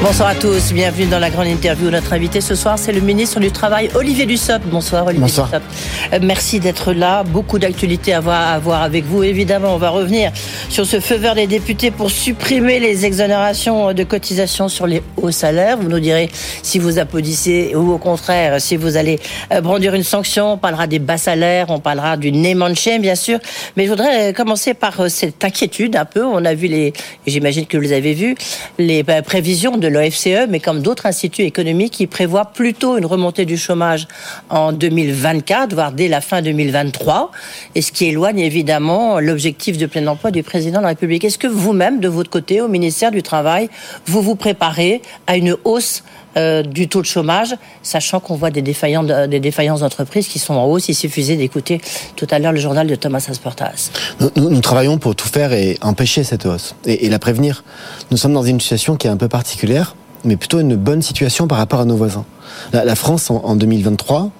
Bonsoir 0.00 0.28
à 0.28 0.34
tous, 0.36 0.72
bienvenue 0.72 1.06
dans 1.06 1.18
la 1.18 1.28
grande 1.28 1.48
interview. 1.48 1.90
Notre 1.90 2.12
invité 2.12 2.40
ce 2.40 2.54
soir, 2.54 2.78
c'est 2.78 2.92
le 2.92 3.00
ministre 3.00 3.40
du 3.40 3.50
Travail, 3.50 3.90
Olivier 3.96 4.26
Dussopt. 4.26 4.64
Bonsoir 4.64 5.04
Olivier 5.04 5.22
Bonsoir. 5.22 5.48
Dussopt. 5.48 5.64
Euh, 6.12 6.18
merci 6.22 6.60
d'être 6.60 6.92
là. 6.92 7.24
Beaucoup 7.24 7.58
d'actualités 7.58 8.14
à 8.14 8.20
voir, 8.20 8.46
à 8.46 8.58
voir 8.60 8.82
avec 8.82 9.04
vous. 9.04 9.24
Évidemment, 9.24 9.74
on 9.74 9.76
va 9.76 9.90
revenir 9.90 10.30
sur 10.68 10.86
ce 10.86 11.00
feu 11.00 11.16
vert 11.16 11.34
des 11.34 11.48
députés 11.48 11.90
pour 11.90 12.12
supprimer 12.12 12.78
les 12.78 13.06
exonérations 13.06 13.92
de 13.92 14.04
cotisations 14.04 14.68
sur 14.68 14.86
les 14.86 15.02
hauts 15.16 15.32
salaires. 15.32 15.76
Vous 15.78 15.88
nous 15.88 15.98
direz 15.98 16.30
si 16.62 16.78
vous 16.78 17.00
applaudissez 17.00 17.74
ou 17.74 17.92
au 17.92 17.98
contraire 17.98 18.60
si 18.60 18.76
vous 18.76 18.96
allez 18.96 19.18
euh, 19.52 19.60
brandir 19.60 19.94
une 19.94 20.04
sanction. 20.04 20.52
On 20.52 20.58
parlera 20.58 20.86
des 20.86 21.00
bas 21.00 21.18
salaires, 21.18 21.66
on 21.70 21.80
parlera 21.80 22.16
du 22.16 22.30
name 22.30 22.72
bien 23.00 23.16
sûr. 23.16 23.40
Mais 23.76 23.86
je 23.86 23.90
voudrais 23.90 24.30
euh, 24.30 24.32
commencer 24.32 24.74
par 24.74 25.10
cette 25.10 25.44
inquiétude 25.44 25.96
un 25.96 26.04
peu. 26.04 26.24
On 26.24 26.44
a 26.44 26.54
vu 26.54 26.68
les, 26.68 26.92
j'imagine 27.26 27.66
que 27.66 27.76
vous 27.76 27.82
les 27.82 27.92
avez 27.92 28.14
vu, 28.14 28.36
les 28.78 29.02
prévisions 29.02 29.28
prévisions 29.38 29.78
l'OFCE, 29.88 30.48
mais 30.48 30.60
comme 30.60 30.82
d'autres 30.82 31.06
instituts 31.06 31.42
économiques 31.42 31.92
qui 31.92 32.06
prévoient 32.06 32.46
plutôt 32.46 32.96
une 32.96 33.06
remontée 33.06 33.44
du 33.44 33.56
chômage 33.56 34.06
en 34.50 34.72
2024, 34.72 35.74
voire 35.74 35.92
dès 35.92 36.08
la 36.08 36.20
fin 36.20 36.42
2023, 36.42 37.30
et 37.74 37.82
ce 37.82 37.92
qui 37.92 38.06
éloigne 38.06 38.40
évidemment 38.40 39.20
l'objectif 39.20 39.78
de 39.78 39.86
plein 39.86 40.06
emploi 40.06 40.30
du 40.30 40.42
président 40.42 40.78
de 40.78 40.82
la 40.82 40.88
République. 40.88 41.24
Est-ce 41.24 41.38
que 41.38 41.46
vous-même, 41.46 42.00
de 42.00 42.08
votre 42.08 42.30
côté, 42.30 42.60
au 42.60 42.68
ministère 42.68 43.10
du 43.10 43.22
Travail, 43.22 43.68
vous 44.06 44.22
vous 44.22 44.36
préparez 44.36 45.02
à 45.26 45.36
une 45.36 45.56
hausse 45.64 46.02
euh, 46.38 46.62
du 46.62 46.88
taux 46.88 47.00
de 47.00 47.06
chômage, 47.06 47.54
sachant 47.82 48.20
qu'on 48.20 48.36
voit 48.36 48.50
des, 48.50 48.62
défaillances, 48.62 49.80
d'entreprises 49.80 50.28
qui 50.28 50.38
sont 50.38 50.54
en 50.54 50.64
hausse. 50.66 50.88
Il 50.88 50.94
suffisait 50.94 51.36
d'écouter 51.36 51.80
tout 52.16 52.26
à 52.30 52.38
l'heure 52.38 52.52
le 52.52 52.60
journal 52.60 52.86
de 52.86 52.94
Thomas 52.94 53.26
Asportas. 53.28 53.90
Nous, 54.36 54.60
travaillons 54.60 54.98
pour 54.98 55.14
tout 55.14 55.28
faire 55.28 55.52
et 55.52 55.78
empêcher 55.80 56.24
cette 56.24 56.46
hausse 56.46 56.74
et, 56.86 57.08
la 57.08 57.18
prévenir. 57.18 57.64
Nous 58.10 58.16
sommes 58.16 58.34
dans 58.34 58.42
une 58.42 58.60
situation 58.60 58.96
qui 58.96 59.06
est 59.06 59.10
un 59.10 59.16
peu 59.16 59.28
particulière 59.28 59.94
mais 60.24 60.36
plutôt 60.36 60.58
une 60.58 60.74
bonne 60.74 61.00
situation 61.00 61.46
par 61.46 61.58
rapport 61.58 61.78
à 61.78 61.84
nos 61.84 61.96
voisins. 61.96 62.24
La, 62.72 62.96
France, 62.96 63.30
en, 63.30 63.36
en 63.36 63.54
2023, 63.54 64.30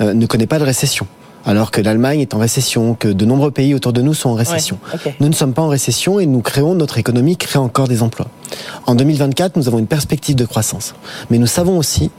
euh, 0.00 0.12
ne 0.12 0.26
connaît 0.26 0.48
pas 0.48 0.58
de 0.58 0.64
récession 0.64 1.06
alors 1.48 1.70
que 1.70 1.80
l'Allemagne 1.80 2.20
est 2.20 2.34
en 2.34 2.38
récession, 2.38 2.94
que 2.94 3.08
de 3.08 3.24
nombreux 3.24 3.50
pays 3.50 3.74
autour 3.74 3.94
de 3.94 4.02
nous 4.02 4.12
sont 4.12 4.28
en 4.28 4.34
récession. 4.34 4.78
Ouais, 4.88 4.96
okay. 4.96 5.16
Nous 5.18 5.30
ne 5.30 5.34
sommes 5.34 5.54
pas 5.54 5.62
en 5.62 5.68
récession 5.68 6.20
et 6.20 6.26
nous 6.26 6.42
créons, 6.42 6.74
notre 6.74 6.98
économie 6.98 7.38
crée 7.38 7.58
encore 7.58 7.88
des 7.88 8.02
emplois. 8.02 8.26
En 8.84 8.94
2024, 8.94 9.56
nous 9.56 9.66
avons 9.66 9.78
une 9.78 9.86
perspective 9.86 10.36
de 10.36 10.44
croissance. 10.44 10.94
Mais 11.30 11.38
nous 11.38 11.46
savons 11.46 11.78
aussi 11.78 12.10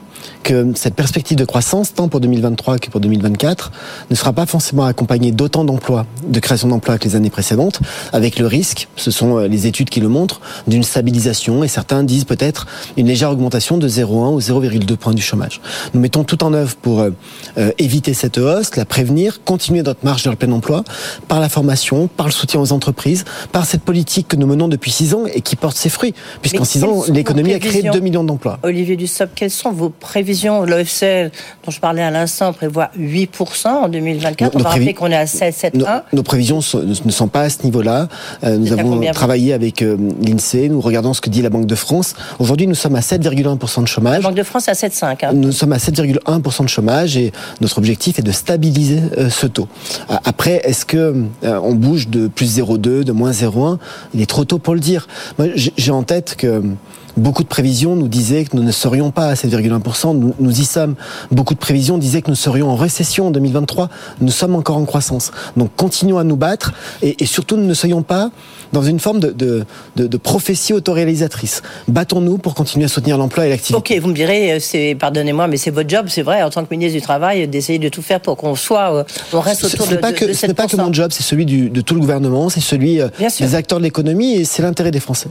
que 0.44 0.72
cette 0.76 0.96
perspective 0.96 1.38
de 1.38 1.46
croissance, 1.46 1.94
tant 1.94 2.08
pour 2.08 2.20
2023 2.20 2.78
que 2.80 2.90
pour 2.90 3.00
2024, 3.00 3.72
ne 4.10 4.16
sera 4.16 4.34
pas 4.34 4.46
forcément 4.46 4.86
accompagnée 4.86 5.32
d'autant 5.32 5.64
d'emplois, 5.64 6.06
de 6.28 6.40
création 6.40 6.68
d'emplois 6.68 6.98
que 6.98 7.06
les 7.06 7.16
années 7.16 7.30
précédentes, 7.30 7.80
avec 8.14 8.40
le 8.40 8.48
risque, 8.48 8.88
ce 8.96 9.12
sont 9.12 9.38
euh, 9.38 9.48
les 9.48 9.68
études 9.68 9.90
qui 9.90 10.00
le 10.00 10.08
montrent, 10.08 10.42
d'une 10.68 10.84
stabilisation 10.84 11.64
et 11.64 11.68
certains 11.68 12.04
disent 12.04 12.26
peut-être 12.26 12.68
une 12.98 13.08
légère 13.08 13.32
augmentation 13.32 13.78
de 13.78 13.88
0,1 13.88 14.34
ou 14.34 14.40
0,2 14.40 14.96
points 14.96 15.14
du 15.14 15.22
chômage. 15.22 15.62
Nous 15.94 16.00
mettons 16.00 16.24
tout 16.24 16.44
en 16.44 16.54
œuvre 16.54 16.76
pour 16.76 17.02
euh, 17.02 17.12
éviter 17.78 18.14
cette 18.14 18.38
hausse, 18.38 18.76
la 18.76 18.86
prévenir, 18.86 19.44
continuer 19.44 19.84
notre 19.84 20.04
marche 20.04 20.24
vers 20.24 20.34
le 20.34 20.38
plein 20.38 20.52
emploi 20.52 20.84
par 21.28 21.40
la 21.40 21.50
formation, 21.50 22.08
par 22.08 22.26
le 22.26 22.32
soutien 22.32 22.60
aux 22.60 22.72
entreprises, 22.72 23.26
par 23.52 23.66
cette 23.66 23.82
politique 23.82 24.28
que 24.28 24.36
nous 24.36 24.48
menons 24.48 24.68
depuis 24.68 24.92
six 24.92 25.14
ans 25.14 25.26
et 25.26 25.42
qui 25.42 25.56
porte 25.56 25.78
ses 25.78 25.90
fruits, 25.90 26.14
puisqu'en 26.42 26.66
six 26.66 26.84
ans, 26.84 27.04
l'économie 27.08 27.54
a 27.54 27.60
créé 27.60 27.84
2 27.84 28.00
millions 28.00 28.24
d'emplois. 28.24 28.60
Olivier 28.64 28.96
Dussopt, 28.96 29.34
quelles 29.36 29.52
sont 29.52 29.72
vos 29.72 29.90
prévisions 30.10 30.64
L'OFCE, 30.66 31.32
dont 31.64 31.72
je 31.72 31.80
parlais 31.80 32.02
à 32.02 32.10
l'instant, 32.10 32.52
prévoit 32.52 32.90
8% 33.00 33.68
en 33.68 33.90
2024. 33.90 34.54
Nos, 34.54 34.60
On 34.60 34.64
va 34.64 34.70
rappeler 34.72 34.94
qu'on 34.94 35.12
est 35.12 35.16
à 35.16 35.26
7,1. 35.26 35.78
Nos, 35.78 35.86
nos, 36.14 36.24
prévisions 36.24 36.62
sont, 36.62 36.82
ne 36.84 37.12
sont 37.12 37.28
pas 37.28 37.42
à 37.42 37.50
ce 37.50 37.64
niveau-là. 37.64 38.08
Euh, 38.44 38.58
nous 38.58 38.74
avons 38.74 39.00
travaillé 39.12 39.54
avec 39.54 39.82
euh, 39.82 39.98
l'INSEE, 40.22 40.70
nous 40.70 40.82
regardons 40.82 41.14
ce 41.14 41.22
que 41.22 41.30
dit 41.30 41.42
la 41.42 41.50
Banque 41.50 41.68
de 41.68 41.76
France. 41.76 42.16
Aujourd'hui, 42.40 42.66
nous 42.66 42.76
sommes 42.76 42.96
à 42.96 43.02
7,1% 43.02 43.84
de 43.84 43.88
chômage. 43.88 44.24
La 44.24 44.30
Banque 44.30 44.38
de 44.38 44.44
France 44.44 44.68
est 44.68 44.72
à 44.72 44.88
7,5. 44.88 45.26
Hein. 45.26 45.34
Nous 45.34 45.52
sommes 45.52 45.74
à 45.74 45.78
7,1% 45.78 46.64
de 46.64 46.70
chômage 46.70 47.16
et 47.16 47.32
notre 47.62 47.78
objectif 47.78 48.18
est 48.18 48.24
de 48.24 48.32
stabiliser 48.32 49.02
euh, 49.18 49.30
ce 49.30 49.46
taux. 49.46 49.68
Après, 50.26 50.62
est-ce 50.64 50.86
que 50.86 51.24
on 51.44 51.74
bouge 51.74 52.08
de 52.08 52.28
plus 52.28 52.58
0,2, 52.58 53.04
de 53.04 53.12
moins 53.12 53.32
0,1 53.32 53.78
Il 54.14 54.22
est 54.22 54.26
trop 54.30 54.46
tôt 54.46 54.58
pour 54.58 54.74
le 54.74 54.80
dire. 54.80 55.08
J'ai 55.56 55.92
en 55.92 56.04
tête 56.04 56.36
que 56.36 56.64
Beaucoup 57.20 57.44
de 57.44 57.50
prévisions 57.50 57.96
nous 57.98 58.08
disaient 58.08 58.46
que 58.46 58.56
nous 58.56 58.64
ne 58.64 58.72
serions 58.72 59.12
pas 59.12 59.28
à 59.28 59.34
7,1%. 59.34 60.34
Nous, 60.40 60.62
y 60.62 60.66
sommes. 60.66 60.96
Beaucoup 61.32 61.54
de 61.54 61.60
prévisions 61.60 61.98
disaient 61.98 62.22
que 62.22 62.30
nous 62.30 62.36
serions 62.36 62.70
en 62.70 62.76
récession 62.76 63.28
en 63.28 63.32
2023. 63.32 63.90
Nous 64.22 64.32
sommes 64.32 64.56
encore 64.56 64.78
en 64.78 64.86
croissance. 64.86 65.32
Donc 65.58 65.70
continuons 65.76 66.18
à 66.18 66.24
nous 66.24 66.38
battre 66.38 66.74
et, 67.02 67.22
et 67.22 67.26
surtout 67.26 67.58
ne 67.58 67.74
soyons 67.74 68.04
pas 68.04 68.32
dans 68.74 68.84
une 68.84 69.00
forme 69.00 69.20
de, 69.20 69.32
de, 69.32 69.66
de, 69.96 70.08
de 70.08 70.18
prophétie 70.18 70.74
autoréalisatrice. 70.74 71.62
Battons-nous 71.88 72.38
pour 72.38 72.56
continuer 72.56 72.86
à 72.86 72.88
soutenir 72.88 73.18
l'emploi 73.18 73.46
et 73.46 73.50
l'activité. 73.50 73.76
Ok, 73.96 74.02
vous 74.02 74.10
me 74.10 74.14
direz, 74.14 74.60
c'est, 74.60 74.96
pardonnez-moi, 75.00 75.48
mais 75.48 75.58
c'est 75.58 75.72
votre 75.72 75.90
job, 75.90 76.06
c'est 76.10 76.22
vrai, 76.22 76.42
en 76.44 76.50
tant 76.50 76.64
que 76.64 76.74
ministre 76.74 76.98
du 76.98 77.02
Travail, 77.02 77.48
d'essayer 77.48 77.80
de 77.80 77.90
tout 77.90 78.02
faire 78.02 78.20
pour 78.20 78.38
qu'on 78.38 78.56
soit, 78.56 78.94
euh, 78.94 79.04
on 79.34 79.40
reste 79.40 79.64
autour 79.64 79.86
ce, 79.86 79.92
ce 79.92 79.96
de, 79.96 80.00
pas 80.00 80.14
que, 80.14 80.26
de, 80.26 80.34
Ce 80.34 80.46
n'est 80.46 80.54
pas 80.54 80.68
que 80.68 80.76
mon 80.76 80.92
job, 80.94 81.12
c'est 81.12 81.24
celui 81.24 81.46
du, 81.46 81.70
de 81.70 81.82
tout 81.82 81.94
le 81.94 82.00
gouvernement, 82.00 82.50
c'est 82.50 82.62
celui 82.62 83.02
euh, 83.02 83.10
des 83.40 83.56
acteurs 83.56 83.80
de 83.80 83.84
l'économie 83.84 84.36
et 84.36 84.46
c'est 84.46 84.62
l'intérêt 84.62 84.92
des 84.92 85.00
Français. 85.00 85.30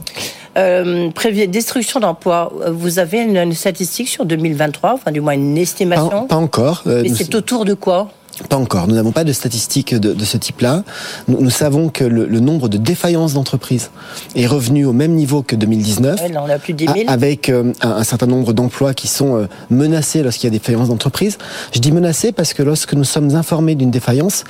Euh, 0.57 1.09
destruction 1.47 1.99
d'emplois, 1.99 2.51
vous 2.71 2.99
avez 2.99 3.19
une, 3.19 3.37
une, 3.37 3.53
statistique 3.53 4.09
sur 4.09 4.25
2023, 4.25 4.93
enfin 4.93 5.11
du 5.11 5.21
moins 5.21 5.33
une 5.33 5.57
estimation 5.57 6.09
Pas, 6.09 6.21
pas 6.23 6.35
encore. 6.35 6.83
Euh, 6.87 7.01
Mais 7.03 7.09
c'est 7.09 7.33
autour 7.35 7.65
de 7.65 7.73
quoi? 7.73 8.09
Pas 8.47 8.57
encore. 8.57 8.87
Nous 8.87 8.95
n'avons 8.95 9.11
pas 9.11 9.23
de 9.23 9.33
statistiques 9.33 9.95
de, 9.95 10.13
de 10.13 10.25
ce 10.25 10.37
type-là. 10.37 10.83
Nous, 11.27 11.41
nous, 11.41 11.49
savons 11.49 11.89
que 11.89 12.03
le, 12.03 12.25
le 12.25 12.39
nombre 12.39 12.69
de 12.69 12.77
défaillances 12.77 13.33
d'entreprises 13.33 13.91
est 14.35 14.47
revenu 14.47 14.85
au 14.85 14.93
même 14.93 15.13
niveau 15.13 15.41
que 15.41 15.55
2019. 15.55 16.21
Ouais, 16.21 16.29
là, 16.29 16.43
on 16.45 16.49
a 16.49 16.59
plus 16.59 16.73
de 16.73 16.85
10 16.85 16.85
000. 16.85 16.95
Avec 17.07 17.49
euh, 17.49 17.73
un, 17.81 17.91
un, 17.91 18.03
certain 18.03 18.27
nombre 18.27 18.53
d'emplois 18.53 18.93
qui 18.93 19.07
sont 19.07 19.35
euh, 19.35 19.47
menacés 19.69 20.23
lorsqu'il 20.23 20.45
y 20.45 20.47
a 20.47 20.51
des 20.51 20.59
défaillances 20.59 20.89
d'entreprises. 20.89 21.37
Je 21.73 21.79
dis 21.79 21.91
menacés 21.91 22.31
parce 22.31 22.53
que 22.53 22.63
lorsque 22.63 22.93
nous 22.93 23.03
sommes 23.03 23.35
informés 23.35 23.75
d'une 23.75 23.91
défaillance, 23.91 24.43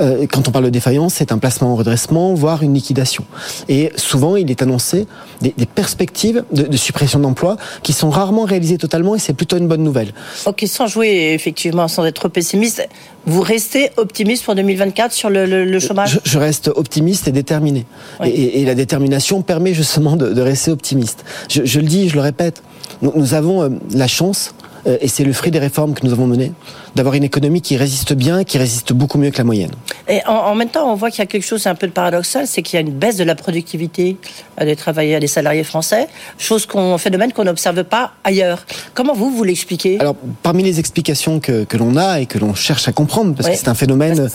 euh, 0.00 0.26
quand 0.30 0.48
on 0.48 0.50
parle 0.50 0.64
de 0.66 0.70
défaillance, 0.70 1.14
c'est 1.14 1.32
un 1.32 1.38
placement 1.38 1.72
en 1.72 1.76
redressement, 1.76 2.34
voire 2.34 2.62
une 2.62 2.74
liquidation. 2.74 3.24
Et 3.68 3.92
souvent, 3.96 4.36
il 4.36 4.50
est 4.50 4.62
annoncé 4.62 5.06
des, 5.40 5.54
des 5.56 5.66
perspectives 5.66 6.44
de, 6.52 6.62
de 6.62 6.76
suppression 6.76 7.20
d'emplois 7.20 7.56
qui 7.82 7.92
sont 7.92 8.10
rarement 8.10 8.44
réalisées 8.44 8.78
totalement 8.78 9.14
et 9.14 9.18
c'est 9.18 9.34
plutôt 9.34 9.56
une 9.58 9.68
bonne 9.68 9.82
nouvelle. 9.82 10.12
Ok, 10.46 10.64
sans 10.66 10.86
jouer 10.86 11.32
effectivement, 11.34 11.88
sans 11.88 12.04
être 12.04 12.14
trop 12.14 12.28
pessimiste, 12.28 12.88
vous 13.26 13.35
restez 13.42 13.90
optimiste 13.96 14.44
pour 14.44 14.54
2024 14.54 15.12
sur 15.12 15.30
le, 15.30 15.46
le, 15.46 15.64
le 15.64 15.80
chômage 15.80 16.20
je, 16.24 16.30
je, 16.30 16.38
reste 16.38 16.68
optimiste 16.68 17.28
et 17.28 17.32
déterminé. 17.32 17.86
Oui. 18.20 18.28
Et, 18.28 18.60
et, 18.60 18.64
la 18.64 18.74
détermination 18.74 19.42
permet 19.42 19.74
justement 19.74 20.16
de, 20.16 20.32
de 20.32 20.40
rester 20.40 20.70
optimiste. 20.70 21.24
Je, 21.48 21.64
je, 21.64 21.80
le 21.80 21.86
dis, 21.86 22.08
je 22.08 22.14
le 22.14 22.20
répète, 22.20 22.62
nous, 23.02 23.12
nous 23.14 23.34
avons 23.34 23.62
euh, 23.62 23.68
la 23.92 24.06
chance, 24.06 24.54
euh, 24.86 24.98
et 25.00 25.08
c'est 25.08 25.24
le 25.24 25.32
fruit 25.32 25.50
des 25.50 25.58
réformes 25.58 25.94
que 25.94 26.06
nous 26.06 26.12
avons 26.12 26.26
menées, 26.26 26.52
d'avoir 26.96 27.14
une 27.14 27.24
économie 27.24 27.60
qui 27.60 27.76
résiste 27.76 28.14
bien, 28.14 28.42
qui 28.42 28.58
résiste 28.58 28.92
beaucoup 28.92 29.18
mieux 29.18 29.30
que 29.30 29.38
la 29.38 29.44
moyenne. 29.44 29.70
Et 30.08 30.20
en, 30.26 30.32
en 30.32 30.54
même 30.54 30.70
temps, 30.70 30.90
on 30.90 30.94
voit 30.94 31.10
qu'il 31.10 31.20
y 31.20 31.22
a 31.22 31.26
quelque 31.26 31.46
chose 31.46 31.66
un 31.66 31.74
peu 31.74 31.86
de 31.86 31.92
paradoxal, 31.92 32.46
c'est 32.46 32.62
qu'il 32.62 32.74
y 32.74 32.78
a 32.78 32.80
une 32.80 32.92
baisse 32.92 33.16
de 33.16 33.24
la 33.24 33.34
productivité 33.34 34.16
des 34.64 34.76
travailleurs, 34.76 35.20
des 35.20 35.26
salariés 35.26 35.64
français, 35.64 36.08
chose 36.38 36.66
qu'on 36.66 36.98
phénomène 36.98 37.32
qu'on 37.32 37.44
n'observe 37.44 37.84
pas 37.84 38.12
ailleurs. 38.24 38.64
Comment 38.94 39.14
vous 39.14 39.30
vous 39.30 39.44
l'expliquez? 39.44 40.00
Alors, 40.00 40.16
parmi 40.42 40.62
les 40.62 40.78
explications 40.78 41.40
que, 41.40 41.64
que 41.64 41.76
l'on 41.76 41.96
a 41.96 42.20
et 42.20 42.26
que 42.26 42.38
l'on 42.38 42.54
cherche 42.54 42.88
à 42.88 42.92
comprendre, 42.92 43.34
parce 43.34 43.48
que 43.48 43.56
c'est 43.56 43.68
un 43.68 43.74
phénomène 43.74 44.28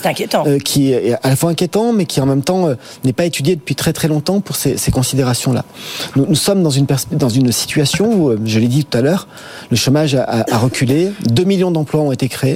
euh, 0.46 0.58
qui 0.58 0.92
est 0.92 1.14
à 1.22 1.28
la 1.28 1.36
fois 1.36 1.50
inquiétant, 1.50 1.92
mais 1.92 2.06
qui 2.06 2.20
en 2.20 2.26
même 2.26 2.42
temps 2.42 2.68
euh, 2.68 2.74
n'est 3.04 3.12
pas 3.12 3.24
étudié 3.24 3.56
depuis 3.56 3.74
très 3.74 3.92
très 3.92 4.08
longtemps 4.08 4.40
pour 4.40 4.56
ces, 4.56 4.76
ces 4.76 4.92
considérations-là. 4.92 5.64
Nous, 6.16 6.26
nous, 6.26 6.34
sommes 6.34 6.62
dans 6.62 6.70
une, 6.70 6.86
dans 7.12 7.28
une 7.28 7.50
situation 7.50 8.12
où, 8.14 8.30
euh, 8.30 8.40
je 8.44 8.58
l'ai 8.58 8.68
dit 8.68 8.84
tout 8.84 8.96
à 8.96 9.00
l'heure, 9.00 9.26
le 9.70 9.76
chômage 9.76 10.14
a, 10.14 10.22
a, 10.22 10.54
a 10.54 10.58
reculé, 10.58 11.12
2 11.26 11.44
millions 11.44 11.70
d'emplois 11.70 12.02
ont 12.02 12.12
été 12.12 12.28
créés, 12.28 12.51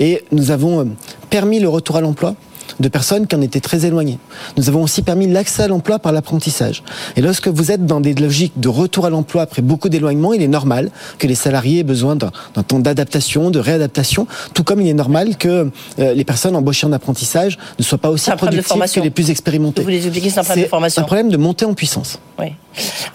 et 0.00 0.24
nous 0.32 0.50
avons 0.50 0.80
euh, 0.80 0.84
permis 1.30 1.60
le 1.60 1.68
retour 1.68 1.96
à 1.96 2.00
l'emploi 2.00 2.34
de 2.80 2.88
personnes 2.88 3.26
qui 3.26 3.36
en 3.36 3.40
étaient 3.40 3.60
très 3.60 3.86
éloignées. 3.86 4.18
Nous 4.56 4.68
avons 4.68 4.82
aussi 4.82 5.02
permis 5.02 5.26
l'accès 5.26 5.64
à 5.64 5.68
l'emploi 5.68 5.98
par 5.98 6.12
l'apprentissage. 6.12 6.82
Et 7.16 7.20
lorsque 7.20 7.48
vous 7.48 7.70
êtes 7.70 7.86
dans 7.86 8.00
des 8.00 8.14
logiques 8.14 8.58
de 8.58 8.68
retour 8.68 9.06
à 9.06 9.10
l'emploi 9.10 9.42
après 9.42 9.62
beaucoup 9.62 9.88
d'éloignement, 9.88 10.32
il 10.32 10.42
est 10.42 10.48
normal 10.48 10.90
que 11.18 11.26
les 11.26 11.34
salariés 11.34 11.80
aient 11.80 11.84
besoin 11.84 12.16
d'un 12.16 12.30
temps 12.66 12.78
d'adaptation, 12.78 13.50
de 13.50 13.58
réadaptation, 13.58 14.26
tout 14.54 14.64
comme 14.64 14.80
il 14.80 14.88
est 14.88 14.94
normal 14.94 15.36
que 15.36 15.70
euh, 15.98 16.14
les 16.14 16.24
personnes 16.24 16.56
embauchées 16.56 16.86
en 16.86 16.92
apprentissage 16.92 17.58
ne 17.78 17.84
soient 17.84 17.98
pas 17.98 18.10
aussi 18.10 18.30
productives 18.30 18.92
que 18.94 19.00
les 19.00 19.10
plus 19.10 19.30
expérimentés. 19.30 19.82
Vous 19.82 19.88
les 19.88 20.06
expliquez, 20.06 20.30
c'est 20.30 20.40
un 20.40 20.44
problème 20.44 20.64
de 20.64 20.68
formation. 20.68 21.02
un 21.02 21.06
problème 21.06 21.28
de 21.28 21.36
montée 21.36 21.64
en 21.64 21.74
puissance. 21.74 22.18
Oui. 22.38 22.52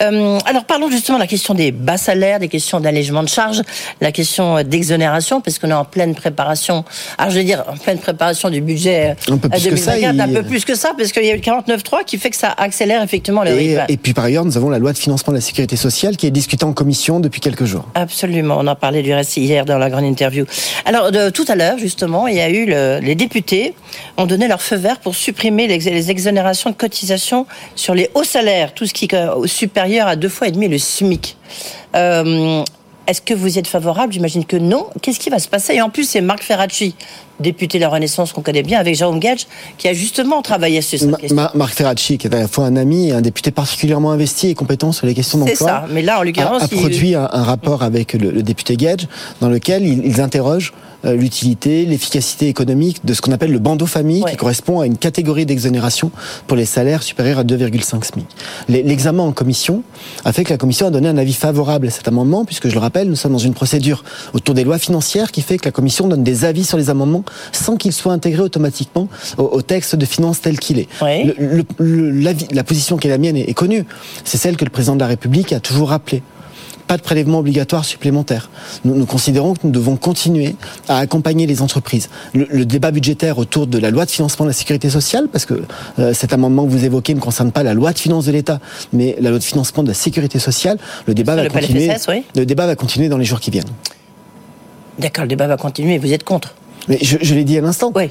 Euh, 0.01 0.39
alors 0.46 0.63
parlons 0.65 0.89
justement 0.89 1.18
de 1.20 1.24
la 1.24 1.27
question 1.27 1.53
des 1.53 1.72
bas 1.72 1.98
salaires, 1.98 2.39
des 2.39 2.48
questions 2.48 2.80
d'allègement 2.80 3.22
de 3.22 3.30
charges, 3.30 3.62
la 4.00 4.12
question 4.12 4.63
d'exonération, 4.63 5.41
parce 5.41 5.60
qu'on 5.60 5.70
est 5.70 5.74
en 5.74 5.86
pleine 5.86 6.15
préparation. 6.15 6.84
Alors 7.18 7.32
je 7.32 7.38
veux 7.38 7.46
dire 7.46 7.63
en 7.68 7.77
pleine 7.77 8.00
préparation 8.00 8.50
du 8.50 8.62
budget 8.62 9.15
plus 9.25 9.50
2024, 9.60 9.75
que 9.75 9.79
ça, 9.79 9.98
il... 9.98 10.22
un 10.22 10.27
peu 10.27 10.43
plus 10.43 10.65
que 10.65 10.75
ça, 10.75 10.93
parce 10.98 11.12
qu'il 11.12 11.24
y 11.25 11.29
a 11.29 11.34
eu 11.34 11.38
le 11.38 11.41
49.3 11.41 12.05
qui 12.05 12.17
fait 12.17 12.29
que 12.29 12.36
ça 12.36 12.53
accélère 12.58 13.01
effectivement 13.03 13.43
le 13.43 13.51
et, 13.51 13.58
rythme. 13.58 13.86
Et 13.89 13.98
puis 13.98 14.13
par 14.13 14.25
ailleurs, 14.25 14.46
nous 14.46 14.58
avons 14.58 14.70
la 14.70 14.79
loi 14.79 14.93
de 14.93 14.98
financement 14.98 15.31
de 15.31 15.38
la 15.38 15.41
sécurité 15.41 15.75
sociale 15.75 16.17
qui 16.17 16.27
est 16.27 16.31
discutée 16.31 16.65
en 16.65 16.74
commission 16.74 17.20
depuis 17.20 17.41
quelques 17.41 17.65
jours. 17.65 17.86
Absolument, 17.96 18.58
on 18.60 18.67
en 18.67 18.75
parlait 18.75 19.01
du 19.01 19.13
reste 19.13 19.38
hier 19.38 19.65
dans 19.65 19.77
la 19.77 19.89
grande 19.89 20.05
interview. 20.05 20.46
Alors 20.86 21.12
de, 21.12 21.29
tout 21.29 21.46
à 21.48 21.55
l'heure 21.55 21.77
justement, 21.77 22.27
il 22.27 22.36
y 22.36 22.41
a 22.41 22.50
eu 22.50 22.65
le, 22.65 23.00
les 23.01 23.15
députés 23.15 23.74
ont 24.17 24.25
donné 24.25 24.48
leur 24.48 24.62
feu 24.62 24.75
vert 24.75 25.00
pour 25.00 25.15
supprimer 25.15 25.67
les, 25.67 25.79
les 25.79 26.12
exonérations 26.12 26.70
de 26.70 26.75
cotisation 26.75 27.46
sur 27.75 27.93
les 27.93 28.10
hauts 28.13 28.24
salaires, 28.24 28.74
tout 28.74 28.86
ce 28.86 28.93
qui 28.93 29.05
est 29.05 29.48
supérieur 29.48 30.08
à 30.08 30.15
deux 30.15 30.29
fois 30.29 30.48
et 30.48 30.51
demi 30.51 30.67
le 30.67 30.77
SMIC. 30.77 31.38
Euh, 31.96 32.63
est-ce 33.08 33.22
que 33.22 33.34
vous 33.34 33.55
y 33.55 33.60
êtes 33.60 33.67
favorable? 33.67 34.13
J'imagine 34.13 34.46
que 34.46 34.58
non. 34.58 34.88
Qu'est-ce 35.01 35.20
qui 35.20 35.29
va 35.29 35.39
se 35.39 35.48
passer? 35.48 35.74
Et 35.74 35.81
en 35.81 35.89
plus, 35.89 36.08
c'est 36.08 36.22
Marc 36.22 36.43
Ferracci, 36.43 36.96
député 37.41 37.77
de 37.77 37.83
la 37.83 37.89
Renaissance 37.89 38.31
qu'on 38.31 38.41
connaît 38.41 38.63
bien, 38.63 38.79
avec 38.79 38.95
Jérôme 38.95 39.19
Gage, 39.19 39.48
qui 39.77 39.88
a 39.88 39.93
justement 39.93 40.41
travaillé 40.41 40.81
sur 40.81 41.00
cette 41.00 41.17
question. 41.17 41.50
Marc 41.53 41.74
Ferracci, 41.74 42.17
qui 42.17 42.27
est 42.27 42.36
à 42.36 42.39
la 42.39 42.48
fois 42.48 42.65
un 42.65 42.75
ami 42.75 43.10
et 43.10 43.12
un 43.12 43.21
député 43.21 43.51
particulièrement 43.51 44.12
investi 44.12 44.50
et 44.50 44.53
compétent 44.53 44.91
sur 44.91 45.07
les 45.07 45.13
questions 45.13 45.39
d'emploi. 45.39 45.67
Ça, 45.67 45.86
mais 45.89 46.01
là, 46.01 46.19
en 46.19 46.24
l'occurrence, 46.24 46.63
a, 46.63 46.67
produit 46.67 47.15
un, 47.15 47.27
rapport 47.27 47.83
avec 47.83 48.13
le, 48.13 48.43
député 48.43 48.75
Gage 48.77 49.07
dans 49.41 49.50
lequel 49.50 49.86
ils, 49.86 50.05
ils 50.05 50.21
interrogent 50.21 50.74
euh, 51.03 51.15
l'utilité, 51.15 51.86
l'efficacité 51.86 52.48
économique 52.48 53.03
de 53.03 53.15
ce 53.15 53.21
qu'on 53.21 53.31
appelle 53.31 53.51
le 53.51 53.57
bandeau 53.57 53.88
famille, 53.88 54.24
qui 54.29 54.36
correspond 54.36 54.81
à 54.81 54.86
une 54.86 54.98
catégorie 54.98 55.48
d'exonération 55.48 56.12
pour 56.45 56.55
les 56.55 56.65
salaires 56.65 57.01
supérieurs 57.01 57.39
à 57.39 57.43
2,5 57.43 58.03
SMIC. 58.03 58.27
L'examen 58.69 59.24
en 59.24 59.31
commission 59.31 59.81
a 60.25 60.31
fait 60.31 60.43
que 60.43 60.51
la 60.51 60.57
commission 60.57 60.86
a 60.86 60.91
donné 60.91 61.07
un 61.07 61.17
avis 61.17 61.33
favorable 61.33 61.88
à 61.88 61.89
cet 61.89 62.07
amendement, 62.07 62.45
puisque 62.45 62.67
je 62.67 62.74
le 62.75 62.79
rappelle, 62.79 63.07
nous 63.10 63.15
sommes 63.15 63.31
dans 63.31 63.39
une 63.39 63.55
procédure 63.55 64.03
autour 64.33 64.53
des 64.53 64.63
lois 64.63 64.77
financières 64.77 65.31
qui 65.31 65.41
fait 65.41 65.57
que 65.57 65.65
la 65.65 65.71
commission 65.71 66.07
donne 66.07 66.24
des 66.24 66.45
avis 66.45 66.65
sur 66.65 66.77
les 66.77 66.91
amendements 66.91 67.24
sans 67.51 67.77
qu'ils 67.77 67.93
soient 67.93 68.13
intégrés 68.13 68.43
automatiquement 68.43 69.07
au, 69.38 69.61
texte 69.61 69.95
de 69.95 70.05
finances 70.05 70.41
tel 70.41 70.59
qu'il 70.59 70.79
est. 70.79 70.88
la 71.79 72.63
position 72.63 72.97
qui 72.97 73.07
est 73.07 73.11
la 73.11 73.17
mienne 73.17 73.38
est, 73.38 73.50
est 73.50 73.53
connue. 73.53 73.85
C'est 74.23 74.38
celle 74.38 74.57
que 74.57 74.65
le 74.65 74.71
président 74.71 74.95
de 74.95 75.01
la 75.01 75.07
République 75.07 75.53
a 75.53 75.59
toujours 75.59 75.89
rappelée 75.89 76.23
pas 76.91 76.97
de 76.97 77.03
prélèvement 77.03 77.39
obligatoire 77.39 77.85
supplémentaire. 77.85 78.50
Nous, 78.83 78.93
nous, 78.93 79.05
considérons 79.05 79.53
que 79.53 79.59
nous 79.63 79.71
devons 79.71 79.95
continuer 79.95 80.57
à 80.89 80.97
accompagner 80.97 81.47
les 81.47 81.61
entreprises. 81.61 82.09
Le, 82.33 82.65
débat 82.65 82.91
budgétaire 82.91 83.38
autour 83.38 83.65
de 83.65 83.77
la 83.77 83.91
loi 83.91 84.03
de 84.03 84.11
financement 84.11 84.43
de 84.43 84.50
la 84.50 84.53
sécurité 84.53 84.89
sociale, 84.89 85.29
parce 85.31 85.45
que 85.45 85.61
euh, 86.00 86.13
cet 86.13 86.33
amendement 86.33 86.65
que 86.65 86.69
vous 86.69 86.83
évoquez 86.83 87.13
ne 87.13 87.21
concerne 87.21 87.53
pas 87.53 87.63
la 87.63 87.73
loi 87.73 87.93
de 87.93 87.97
finances 87.97 88.25
de 88.25 88.33
l'État, 88.33 88.59
mais 88.91 89.15
la 89.21 89.29
loi 89.29 89.39
de 89.39 89.43
financement 89.45 89.83
de 89.83 89.88
la 89.88 89.93
sécurité 89.93 90.38
sociale, 90.38 90.79
le 91.07 91.13
débat 91.13 91.38
va 91.38 91.47
continuer. 91.47 91.89
Le 92.35 92.45
débat 92.45 92.67
va 92.67 92.75
continuer 92.75 93.07
dans 93.07 93.17
les 93.17 93.23
jours 93.23 93.39
qui 93.39 93.51
viennent. 93.51 93.71
D'accord, 95.00 95.23
le 95.23 95.29
débat 95.29 95.47
va 95.47 95.55
continuer. 95.55 95.97
Vous 95.97 96.11
êtes 96.11 96.25
contre 96.25 96.55
Mais 96.88 96.97
je, 97.01 97.17
je 97.21 97.35
l'ai 97.35 97.43
dit 97.43 97.57
à 97.57 97.61
l'instant. 97.61 97.91
Oui. 97.95 98.09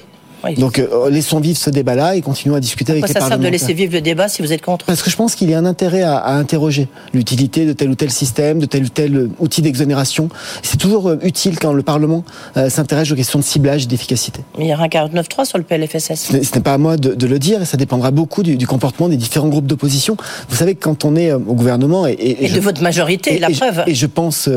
Donc 0.56 0.78
euh, 0.78 1.10
laissons 1.10 1.40
vivre 1.40 1.58
ce 1.58 1.70
débat-là 1.70 2.16
et 2.16 2.22
continuons 2.22 2.54
à 2.54 2.60
discuter 2.60 2.92
avec 2.92 3.02
les 3.02 3.08
ça 3.08 3.20
parlementaires. 3.20 3.38
ça 3.38 3.42
sert 3.42 3.50
de 3.50 3.52
laisser 3.52 3.74
vivre 3.74 3.92
le 3.92 4.00
débat 4.00 4.28
si 4.28 4.42
vous 4.42 4.52
êtes 4.52 4.62
contre 4.62 4.86
Parce 4.86 5.02
que 5.02 5.10
je 5.10 5.16
pense 5.16 5.34
qu'il 5.34 5.50
y 5.50 5.54
a 5.54 5.58
un 5.58 5.66
intérêt 5.66 6.02
à, 6.02 6.16
à 6.16 6.32
interroger 6.34 6.88
l'utilité 7.12 7.66
de 7.66 7.72
tel 7.72 7.90
ou 7.90 7.94
tel 7.94 8.10
système, 8.10 8.58
de 8.58 8.66
tel 8.66 8.84
ou 8.84 8.88
tel 8.88 9.16
euh, 9.16 9.30
outil 9.38 9.62
d'exonération. 9.62 10.28
C'est 10.62 10.78
toujours 10.78 11.08
euh, 11.08 11.18
utile 11.22 11.58
quand 11.58 11.72
le 11.72 11.82
Parlement 11.82 12.24
s'intéresse 12.68 13.10
aux 13.10 13.14
questions 13.14 13.38
de 13.38 13.44
ciblage 13.44 13.84
et 13.84 13.86
d'efficacité. 13.86 14.40
Mais 14.58 14.66
il 14.66 14.70
y 14.70 14.74
aura 14.74 14.84
un 14.84 14.88
49.3 14.88 15.44
sur 15.44 15.58
le 15.58 15.64
PLFSS. 15.64 16.30
Ce 16.30 16.36
n'est 16.36 16.62
pas 16.62 16.74
à 16.74 16.78
moi 16.78 16.96
de, 16.96 17.14
de, 17.14 17.26
le 17.26 17.38
dire 17.38 17.62
et 17.62 17.64
ça 17.64 17.76
dépendra 17.76 18.10
beaucoup 18.10 18.42
du, 18.42 18.56
du 18.56 18.66
comportement 18.66 19.08
des 19.08 19.16
différents 19.16 19.48
groupes 19.48 19.66
d'opposition. 19.66 20.16
Vous 20.48 20.56
savez 20.56 20.74
que 20.74 20.82
quand 20.82 21.04
on 21.04 21.16
est 21.16 21.32
au 21.32 21.54
gouvernement... 21.54 22.06
Et, 22.06 22.12
et, 22.12 22.46
et 22.46 22.48
de 22.48 22.60
votre 22.60 22.82
majorité, 22.82 23.38
la 23.38 23.50
preuve. 23.50 23.84
Et 23.86 23.94
je 23.94 24.06
pense 24.06 24.48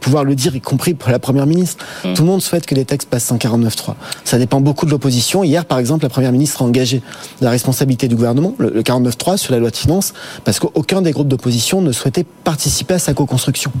pouvoir 0.00 0.24
le 0.24 0.34
dire, 0.34 0.54
y 0.56 0.60
compris 0.60 0.94
pour 0.94 1.10
la 1.10 1.18
Première 1.18 1.46
ministre. 1.46 1.84
Hum. 2.04 2.14
Tout 2.14 2.22
le 2.22 2.28
monde 2.28 2.42
souhaite 2.42 2.66
que 2.66 2.74
les 2.74 2.84
textes 2.84 3.08
passent 3.08 3.30
en 3.30 3.36
49.3. 3.36 3.94
Ça 4.24 4.38
dépend 4.38 4.60
beaucoup 4.60 4.86
de 4.86 4.90
l'opposition. 4.90 5.17
Hier, 5.18 5.64
par 5.64 5.78
exemple, 5.78 6.04
la 6.04 6.08
Première 6.08 6.32
ministre 6.32 6.62
a 6.62 6.64
engagé 6.64 7.02
la 7.40 7.50
responsabilité 7.50 8.08
du 8.08 8.16
gouvernement, 8.16 8.54
le, 8.58 8.82
49.3 8.82 9.36
sur 9.36 9.52
la 9.52 9.58
loi 9.58 9.70
de 9.70 9.76
finances, 9.76 10.12
parce 10.44 10.58
qu'aucun 10.58 11.02
des 11.02 11.12
groupes 11.12 11.28
d'opposition 11.28 11.80
ne 11.80 11.92
souhaitait 11.92 12.24
participer 12.44 12.94
à 12.94 12.98
sa 12.98 13.14
co-construction. 13.14 13.72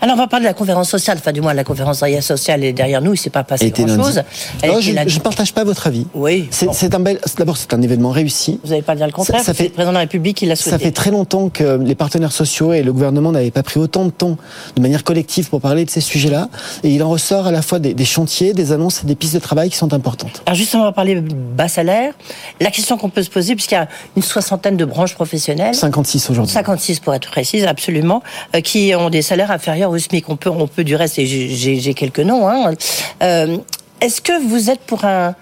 Alors 0.00 0.16
on 0.16 0.18
va 0.18 0.26
parler 0.26 0.44
de 0.44 0.48
la 0.48 0.54
conférence 0.54 0.88
sociale, 0.88 1.18
enfin 1.20 1.32
du 1.32 1.40
moins 1.40 1.54
la 1.54 1.64
conférence 1.64 2.02
sociale 2.20 2.64
est 2.64 2.72
derrière 2.72 3.00
nous, 3.00 3.12
il 3.12 3.16
ne 3.16 3.18
s'est 3.18 3.30
pas 3.30 3.44
passé 3.44 3.70
grand-chose. 3.70 4.22
je 4.62 4.92
ne 4.92 5.20
partage 5.20 5.52
pas 5.52 5.64
votre 5.64 5.86
avis. 5.86 6.06
Oui. 6.14 6.48
C'est 6.50 6.94
un 6.94 7.00
bel, 7.00 7.18
d'abord 7.38 7.56
c'est 7.56 7.74
un 7.74 7.82
événement 7.82 8.10
réussi. 8.10 8.60
Vous 8.62 8.70
n'avez 8.70 8.82
pas 8.82 8.94
dire 8.94 9.06
le 9.06 9.12
contraire. 9.12 9.42
Ça, 9.42 9.54
fait 9.54 9.64
le 9.64 9.70
président 9.70 9.90
de 9.90 9.94
la 9.94 10.00
République 10.00 10.36
qui 10.36 10.46
l'a 10.46 10.56
souhaité. 10.56 10.70
Ça 10.70 10.78
fait 10.78 10.92
très 10.92 11.10
longtemps 11.10 11.48
que 11.48 11.78
les 11.78 11.94
partenaires 11.94 12.32
sociaux 12.32 12.72
et 12.72 12.82
le 12.82 12.92
gouvernement 12.92 13.32
n'avaient 13.32 13.50
pas 13.50 13.62
pris 13.62 13.80
autant 13.80 14.04
de 14.04 14.10
temps 14.10 14.36
de 14.76 14.82
manière 14.82 15.04
collective 15.04 15.48
pour 15.48 15.60
parler 15.60 15.84
de 15.84 15.90
ces 15.90 16.00
sujets-là, 16.00 16.48
et 16.82 16.90
il 16.90 17.02
en 17.02 17.10
ressort 17.10 17.46
à 17.46 17.52
la 17.52 17.62
fois 17.62 17.78
des, 17.78 17.94
des 17.94 18.04
chantiers, 18.04 18.52
des 18.52 18.72
annonces 18.72 19.02
et 19.02 19.06
des 19.06 19.14
pistes 19.14 19.34
de 19.34 19.40
travail 19.40 19.70
qui 19.70 19.76
sont 19.76 19.92
importantes. 19.92 20.42
Alors 20.46 20.56
justement, 20.56 20.83
on 20.84 20.88
va 20.88 20.92
parler 20.92 21.20
bas 21.20 21.68
salaire. 21.68 22.12
La 22.60 22.70
question 22.70 22.96
qu'on 22.96 23.08
peut 23.08 23.22
se 23.22 23.30
poser, 23.30 23.54
puisqu'il 23.54 23.74
y 23.74 23.78
a 23.78 23.88
une 24.16 24.22
soixantaine 24.22 24.76
de 24.76 24.84
branches 24.84 25.14
professionnelles. 25.14 25.74
56 25.74 26.30
aujourd'hui. 26.30 26.52
56 26.52 27.00
pour 27.00 27.14
être 27.14 27.30
précise, 27.30 27.64
absolument, 27.64 28.22
euh, 28.54 28.60
qui 28.60 28.94
ont 28.94 29.10
des 29.10 29.22
salaires 29.22 29.50
inférieurs 29.50 29.90
au 29.90 29.98
SMIC. 29.98 30.28
On 30.28 30.36
peut, 30.36 30.50
on 30.50 30.66
peut 30.66 30.84
du 30.84 30.94
reste, 30.94 31.18
et 31.18 31.26
j'ai 31.26 31.94
quelques 31.94 32.20
noms. 32.20 32.48
Hein. 32.48 32.74
Euh, 33.22 33.56
Est-ce 34.00 34.20
que 34.20 34.46
vous 34.46 34.70
êtes 34.70 34.80
pour 34.80 35.04
un 35.04 35.34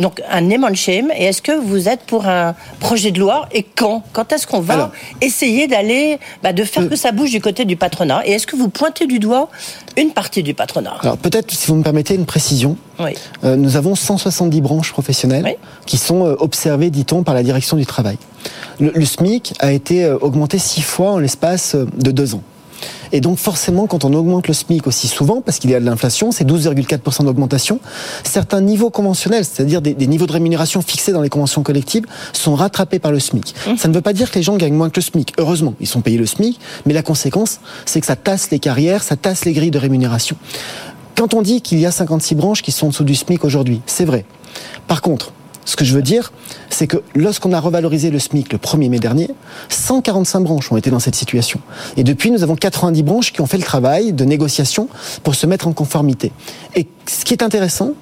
donc 0.00 0.20
un 0.28 0.74
shame. 0.74 1.10
Et 1.16 1.24
est-ce 1.24 1.42
que 1.42 1.52
vous 1.52 1.88
êtes 1.88 2.00
pour 2.02 2.26
un 2.26 2.54
projet 2.80 3.10
de 3.10 3.20
loi 3.20 3.48
Et 3.52 3.62
quand? 3.62 4.02
Quand 4.12 4.32
est-ce 4.32 4.46
qu'on 4.46 4.60
va 4.60 4.90
essayer 5.20 5.68
d'aller, 5.68 6.18
bah, 6.42 6.52
de 6.52 6.64
faire 6.64 6.84
euh, 6.84 6.88
que 6.88 6.96
ça 6.96 7.12
bouge 7.12 7.30
du 7.30 7.40
côté 7.40 7.64
du 7.64 7.76
patronat? 7.76 8.26
Et 8.26 8.32
est-ce 8.32 8.46
que 8.46 8.56
vous 8.56 8.68
pointez 8.68 9.06
du 9.06 9.18
doigt 9.18 9.48
une 9.96 10.10
partie 10.10 10.42
du 10.42 10.54
patronat? 10.54 10.96
Alors 11.02 11.18
peut-être, 11.18 11.50
si 11.52 11.66
vous 11.68 11.76
me 11.76 11.82
permettez 11.82 12.14
une 12.14 12.26
précision. 12.26 12.76
Oui. 12.98 13.12
Euh, 13.44 13.56
nous 13.56 13.76
avons 13.76 13.94
170 13.94 14.60
branches 14.60 14.92
professionnelles 14.92 15.56
qui 15.86 15.96
sont 15.96 16.26
euh, 16.26 16.36
observées, 16.38 16.90
dit-on, 16.90 17.22
par 17.22 17.34
la 17.34 17.42
direction 17.42 17.76
du 17.76 17.86
travail. 17.86 18.18
Le, 18.78 18.92
le 18.94 19.04
SMIC 19.04 19.54
a 19.60 19.72
été 19.72 20.10
augmenté 20.10 20.58
six 20.58 20.82
fois 20.82 21.12
en 21.12 21.18
l'espace 21.18 21.74
de 21.74 22.10
deux 22.10 22.34
ans. 22.34 22.42
Et 23.12 23.20
donc 23.20 23.38
forcément, 23.38 23.86
quand 23.86 24.04
on 24.04 24.12
augmente 24.12 24.48
le 24.48 24.54
SMIC 24.54 24.86
aussi 24.86 25.08
souvent, 25.08 25.40
parce 25.40 25.58
qu'il 25.58 25.70
y 25.70 25.74
a 25.74 25.80
de 25.80 25.84
l'inflation, 25.84 26.32
c'est 26.32 26.44
12,4% 26.44 27.24
d'augmentation, 27.24 27.80
certains 28.24 28.60
niveaux 28.60 28.90
conventionnels, 28.90 29.44
c'est-à-dire 29.44 29.82
des, 29.82 29.94
niveaux 30.06 30.26
de 30.26 30.32
rémunération 30.32 30.82
fixés 30.82 31.12
dans 31.12 31.22
les 31.22 31.28
conventions 31.28 31.62
collectives, 31.62 32.04
sont 32.32 32.54
rattrapés 32.54 32.98
par 32.98 33.12
le 33.12 33.20
SMIC. 33.20 33.54
Mmh. 33.66 33.76
Ça 33.76 33.88
ne 33.88 33.94
veut 33.94 34.00
pas 34.00 34.12
dire 34.12 34.30
que 34.30 34.36
les 34.36 34.42
gens 34.42 34.56
gagnent 34.56 34.74
moins 34.74 34.90
que 34.90 34.96
le 34.96 35.02
SMIC. 35.02 35.34
Heureusement, 35.38 35.74
ils 35.80 35.86
sont 35.86 36.00
payés 36.00 36.18
le 36.18 36.26
SMIC, 36.26 36.58
mais 36.86 36.94
la 36.94 37.02
conséquence, 37.02 37.60
c'est 37.84 38.00
que 38.00 38.06
ça 38.06 38.16
tasse 38.16 38.50
les 38.50 38.58
carrières, 38.58 39.02
ça 39.02 39.16
tasse 39.16 39.44
les 39.44 39.52
grilles 39.52 39.70
de 39.70 39.78
rémunération. 39.78 40.36
Quand 41.16 41.34
on 41.34 41.42
dit 41.42 41.60
qu'il 41.60 41.78
y 41.78 41.86
a 41.86 41.90
56 41.90 42.34
branches 42.34 42.62
qui 42.62 42.72
sont 42.72 42.86
en 42.86 42.90
dessous 42.90 43.04
du 43.04 43.14
SMIC 43.14 43.44
aujourd'hui, 43.44 43.82
c'est 43.86 44.04
vrai. 44.04 44.24
Par 44.86 45.02
contre, 45.02 45.32
ce 45.64 45.76
que 45.76 45.84
je 45.84 45.94
veux 45.94 46.02
dire, 46.02 46.32
c'est 46.68 46.86
que 46.86 46.96
lorsqu'on 47.14 47.52
a 47.52 47.60
revalorisé 47.60 48.10
le 48.10 48.18
SMIC 48.18 48.52
le 48.52 48.58
1er 48.58 48.88
mai 48.88 48.98
dernier, 48.98 49.30
145 49.68 50.40
branches 50.40 50.72
ont 50.72 50.76
été 50.76 50.90
dans 50.90 50.98
cette 51.00 51.14
situation. 51.14 51.60
Et 51.96 52.04
depuis, 52.04 52.30
nous 52.30 52.42
avons 52.42 52.56
90 52.56 53.02
branches 53.02 53.32
qui 53.32 53.40
ont 53.40 53.46
fait 53.46 53.58
le 53.58 53.62
travail 53.62 54.12
de 54.12 54.24
négociation 54.24 54.88
pour 55.22 55.34
se 55.34 55.46
mettre 55.46 55.68
en 55.68 55.72
conformité. 55.72 56.32
Et 56.74 56.88
ce 57.06 57.24
qui 57.24 57.34
est 57.34 57.42
intéressant, 57.42 57.92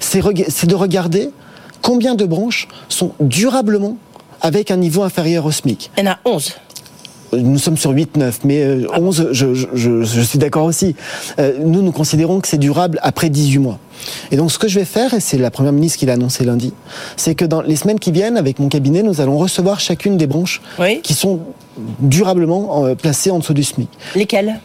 c'est 0.00 0.20
de 0.20 0.74
regarder 0.74 1.30
combien 1.82 2.14
de 2.14 2.24
branches 2.24 2.68
sont 2.88 3.12
durablement 3.20 3.96
avec 4.40 4.70
un 4.70 4.76
niveau 4.76 5.02
inférieur 5.02 5.46
au 5.46 5.52
SMIC. 5.52 5.90
Il 5.98 6.08
en 6.08 6.12
a 6.12 6.18
11 6.24 6.54
nous 7.32 7.58
sommes 7.58 7.76
sur 7.76 7.90
8, 7.90 8.16
9, 8.16 8.40
mais 8.44 8.86
11, 8.96 9.20
euh, 9.20 9.28
je, 9.32 9.54
je, 9.54 10.02
je, 10.02 10.20
suis 10.20 10.38
d'accord 10.38 10.64
aussi. 10.64 10.94
Euh, 11.38 11.58
nous, 11.60 11.82
nous 11.82 11.92
considérons 11.92 12.40
que 12.40 12.48
c'est 12.48 12.58
durable 12.58 12.98
après 13.02 13.30
18 13.30 13.58
mois. 13.58 13.78
Et 14.30 14.36
donc, 14.36 14.52
ce 14.52 14.58
que 14.58 14.68
je 14.68 14.78
vais 14.78 14.84
faire, 14.84 15.14
et 15.14 15.20
c'est 15.20 15.38
la 15.38 15.50
Première 15.50 15.72
ministre 15.72 15.98
qui 15.98 16.06
l'a 16.06 16.14
annoncé 16.14 16.44
lundi, 16.44 16.72
c'est 17.16 17.34
que 17.34 17.44
dans 17.44 17.62
les 17.62 17.76
semaines 17.76 17.98
qui 17.98 18.12
viennent, 18.12 18.36
avec 18.36 18.58
mon 18.58 18.68
cabinet, 18.68 19.02
nous 19.02 19.20
allons 19.20 19.38
recevoir 19.38 19.80
chacune 19.80 20.16
des 20.16 20.26
branches 20.26 20.60
qui 21.02 21.14
sont 21.14 21.40
durablement 22.00 22.84
euh, 22.84 22.94
placées 22.94 23.30
en 23.30 23.38
dessous 23.38 23.54
du 23.54 23.64
SMIC. 23.64 23.88
Lesquelles? 24.14 24.60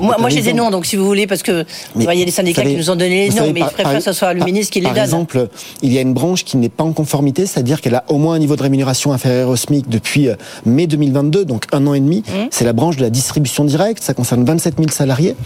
Moi, 0.00 0.16
moi 0.18 0.28
j'ai 0.28 0.42
des 0.42 0.52
noms, 0.52 0.70
donc 0.70 0.86
si 0.86 0.96
vous 0.96 1.04
voulez, 1.04 1.26
parce 1.26 1.42
que 1.42 1.64
il 1.96 2.02
y 2.02 2.22
a 2.22 2.24
des 2.24 2.30
syndicats 2.30 2.62
qui 2.62 2.76
nous 2.76 2.90
ont 2.90 2.96
donné 2.96 3.28
les 3.28 3.34
noms, 3.34 3.52
mais 3.52 3.60
je 3.60 3.72
préfère 3.72 3.94
que 3.94 4.00
ce 4.00 4.12
soit 4.12 4.34
le 4.34 4.44
ministre 4.44 4.72
qui 4.72 4.80
les 4.80 4.86
donne. 4.86 4.94
Par 4.94 5.04
exemple, 5.04 5.48
il 5.82 5.92
y 5.92 5.98
a 5.98 6.00
une 6.00 6.14
branche 6.14 6.44
qui 6.44 6.56
n'est 6.56 6.68
pas 6.68 6.84
en 6.84 6.92
conformité, 6.92 7.46
c'est-à-dire 7.46 7.80
qu'elle 7.80 7.94
a 7.94 8.04
au 8.08 8.18
moins 8.18 8.34
un 8.34 8.38
niveau 8.38 8.56
de 8.56 8.62
rémunération 8.62 9.12
inférieur 9.12 9.48
au 9.48 9.56
SMIC 9.56 9.88
depuis 9.88 10.28
euh, 10.28 10.36
mai 10.64 10.86
2022, 10.86 11.44
donc 11.44 11.64
un 11.72 11.86
an 11.86 11.94
et 11.94 12.00
demi. 12.00 12.18
Mmh. 12.18 12.48
C'est 12.50 12.64
la 12.64 12.72
branche 12.72 12.96
de 12.96 13.02
la 13.02 13.10
distribution 13.10 13.64
directe, 13.64 14.02
ça 14.02 14.14
concerne 14.14 14.44
27 14.44 14.74
000 14.78 14.90
salariés. 14.90 15.36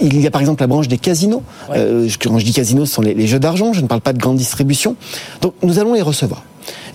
Il 0.00 0.20
y 0.20 0.26
a 0.26 0.30
par 0.30 0.40
exemple 0.40 0.62
la 0.62 0.66
branche 0.66 0.88
des 0.88 0.98
casinos. 0.98 1.42
Euh, 1.70 2.08
quand 2.20 2.38
je 2.38 2.44
dis 2.44 2.52
casinos, 2.52 2.86
ce 2.86 2.94
sont 2.94 3.02
les 3.02 3.26
jeux 3.26 3.40
d'argent, 3.40 3.72
je 3.72 3.80
ne 3.80 3.86
parle 3.86 4.00
pas 4.00 4.12
de 4.12 4.18
grande 4.18 4.36
distribution. 4.36 4.96
Donc 5.40 5.54
nous 5.62 5.78
allons 5.78 5.94
les 5.94 6.02
recevoir. 6.02 6.42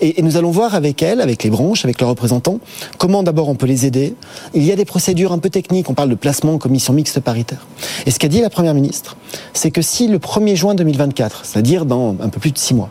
Et, 0.01 0.21
nous 0.21 0.37
allons 0.37 0.51
voir 0.51 0.75
avec 0.75 1.01
elles, 1.01 1.21
avec 1.21 1.43
les 1.43 1.49
branches, 1.49 1.85
avec 1.85 1.99
leurs 1.99 2.09
représentants, 2.09 2.59
comment 2.97 3.23
d'abord 3.23 3.49
on 3.49 3.55
peut 3.55 3.65
les 3.65 3.85
aider. 3.85 4.15
Il 4.53 4.63
y 4.63 4.71
a 4.71 4.75
des 4.75 4.85
procédures 4.85 5.31
un 5.31 5.39
peu 5.39 5.49
techniques, 5.49 5.89
on 5.89 5.93
parle 5.93 6.09
de 6.09 6.15
placement 6.15 6.42
en 6.51 6.57
commission 6.57 6.93
mixte 6.93 7.19
paritaire. 7.19 7.65
Et 8.05 8.11
ce 8.11 8.19
qu'a 8.19 8.27
dit 8.27 8.41
la 8.41 8.49
Première 8.49 8.73
ministre, 8.73 9.17
c'est 9.53 9.71
que 9.71 9.81
si 9.81 10.07
le 10.07 10.19
1er 10.19 10.55
juin 10.55 10.75
2024, 10.75 11.45
c'est-à-dire 11.45 11.85
dans 11.85 12.15
un 12.19 12.29
peu 12.29 12.39
plus 12.39 12.51
de 12.51 12.57
six 12.57 12.73
mois, 12.73 12.89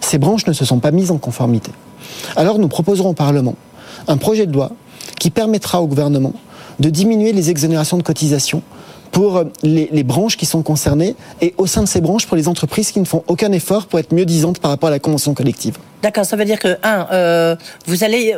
ces 0.00 0.18
branches 0.18 0.46
ne 0.46 0.52
se 0.52 0.64
sont 0.64 0.78
pas 0.78 0.90
mises 0.90 1.10
en 1.10 1.18
conformité, 1.18 1.72
alors 2.36 2.58
nous 2.58 2.68
proposerons 2.68 3.10
au 3.10 3.14
Parlement 3.14 3.56
un 4.08 4.16
projet 4.16 4.46
de 4.46 4.52
loi 4.52 4.70
qui 5.18 5.30
permettra 5.30 5.82
au 5.82 5.86
gouvernement 5.86 6.32
de 6.80 6.90
diminuer 6.90 7.32
les 7.32 7.50
exonérations 7.50 7.96
de 7.96 8.02
cotisation 8.02 8.62
pour 9.12 9.44
les, 9.62 9.88
les, 9.92 10.02
branches 10.02 10.36
qui 10.36 10.44
sont 10.44 10.62
concernées 10.62 11.14
et 11.40 11.54
au 11.56 11.66
sein 11.66 11.82
de 11.82 11.88
ces 11.88 12.00
branches 12.00 12.26
pour 12.26 12.36
les 12.36 12.48
entreprises 12.48 12.90
qui 12.90 12.98
ne 12.98 13.04
font 13.04 13.22
aucun 13.28 13.52
effort 13.52 13.86
pour 13.86 14.00
être 14.00 14.12
mieux 14.12 14.24
disantes 14.24 14.58
par 14.58 14.72
rapport 14.72 14.88
à 14.88 14.90
la 14.90 14.98
convention 14.98 15.34
collective. 15.34 15.78
D'accord, 16.04 16.26
ça 16.26 16.36
veut 16.36 16.44
dire 16.44 16.58
que, 16.58 16.76
un, 16.82 17.06
euh, 17.12 17.56
vous 17.86 18.04
allez, 18.04 18.36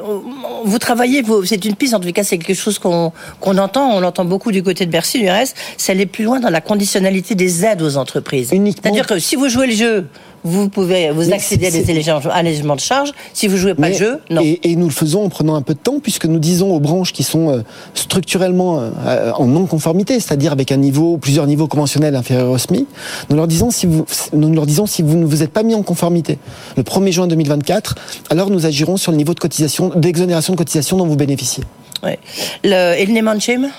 vous 0.64 0.78
travaillez, 0.78 1.24
c'est 1.44 1.64
une 1.64 1.74
piste, 1.74 1.94
en 1.94 1.98
tout 1.98 2.12
cas, 2.12 2.22
c'est 2.22 2.38
quelque 2.38 2.54
chose 2.56 2.78
qu'on 2.78 3.10
entend, 3.42 3.90
on 3.90 3.98
l'entend 3.98 4.24
beaucoup 4.24 4.52
du 4.52 4.62
côté 4.62 4.86
de 4.86 4.90
Bercy, 4.92 5.18
du 5.18 5.28
reste, 5.28 5.56
c'est 5.76 5.90
aller 5.90 6.06
plus 6.06 6.22
loin 6.22 6.38
dans 6.38 6.48
la 6.48 6.60
conditionnalité 6.60 7.34
des 7.34 7.64
aides 7.64 7.82
aux 7.82 7.96
entreprises. 7.96 8.50
C'est-à-dire 8.50 9.08
que 9.08 9.18
si 9.18 9.34
vous 9.34 9.48
jouez 9.48 9.66
le 9.66 9.72
jeu, 9.72 10.06
vous 10.46 10.68
pouvez 10.68 11.10
vous 11.10 11.32
accéder 11.32 11.66
à 11.66 11.70
des 11.70 11.90
allégements 12.30 12.76
de 12.76 12.80
charges. 12.80 13.12
Si 13.32 13.48
vous 13.48 13.56
jouez 13.56 13.74
pas 13.74 13.88
le 13.88 13.94
jeu, 13.94 14.20
non. 14.30 14.42
Et, 14.44 14.76
nous 14.76 14.86
le 14.86 14.92
faisons 14.92 15.24
en 15.24 15.28
prenant 15.28 15.56
un 15.56 15.62
peu 15.62 15.74
de 15.74 15.78
temps, 15.78 15.98
puisque 16.00 16.26
nous 16.26 16.38
disons 16.38 16.74
aux 16.74 16.80
branches 16.80 17.12
qui 17.12 17.24
sont 17.24 17.50
euh, 17.50 17.62
structurellement 17.94 18.80
euh, 18.80 19.32
en 19.32 19.46
non-conformité, 19.46 20.20
c'est-à-dire 20.20 20.52
avec 20.52 20.70
un 20.70 20.76
niveau, 20.76 21.18
plusieurs 21.18 21.46
niveaux 21.46 21.66
conventionnels 21.66 22.14
inférieurs 22.14 22.50
au 22.50 22.58
SMIC, 22.58 22.86
nous 23.28 23.36
leur 23.36 23.48
disons 23.48 23.70
si 23.70 23.86
vous, 23.86 24.06
nous 24.32 24.52
leur 24.52 24.66
disons 24.66 24.86
si 24.86 25.02
vous 25.02 25.16
ne 25.16 25.24
vous 25.24 25.42
êtes 25.42 25.50
pas 25.50 25.64
mis 25.64 25.74
en 25.74 25.82
conformité 25.82 26.38
le 26.76 26.84
1er 26.84 27.10
juin 27.10 27.26
2024, 27.56 27.94
alors 28.30 28.50
nous 28.50 28.66
agirons 28.66 28.96
sur 28.96 29.12
le 29.12 29.18
niveau 29.18 29.34
de 29.34 29.40
cotisation, 29.40 29.90
d'exonération 29.94 30.52
de 30.52 30.58
cotisation 30.58 30.96
dont 30.96 31.06
vous 31.06 31.16
bénéficiez. 31.16 31.64
Ouais. 32.02 32.18
Le, 32.62 32.94
et 32.98 33.06
le 33.06 33.12
name 33.12 33.70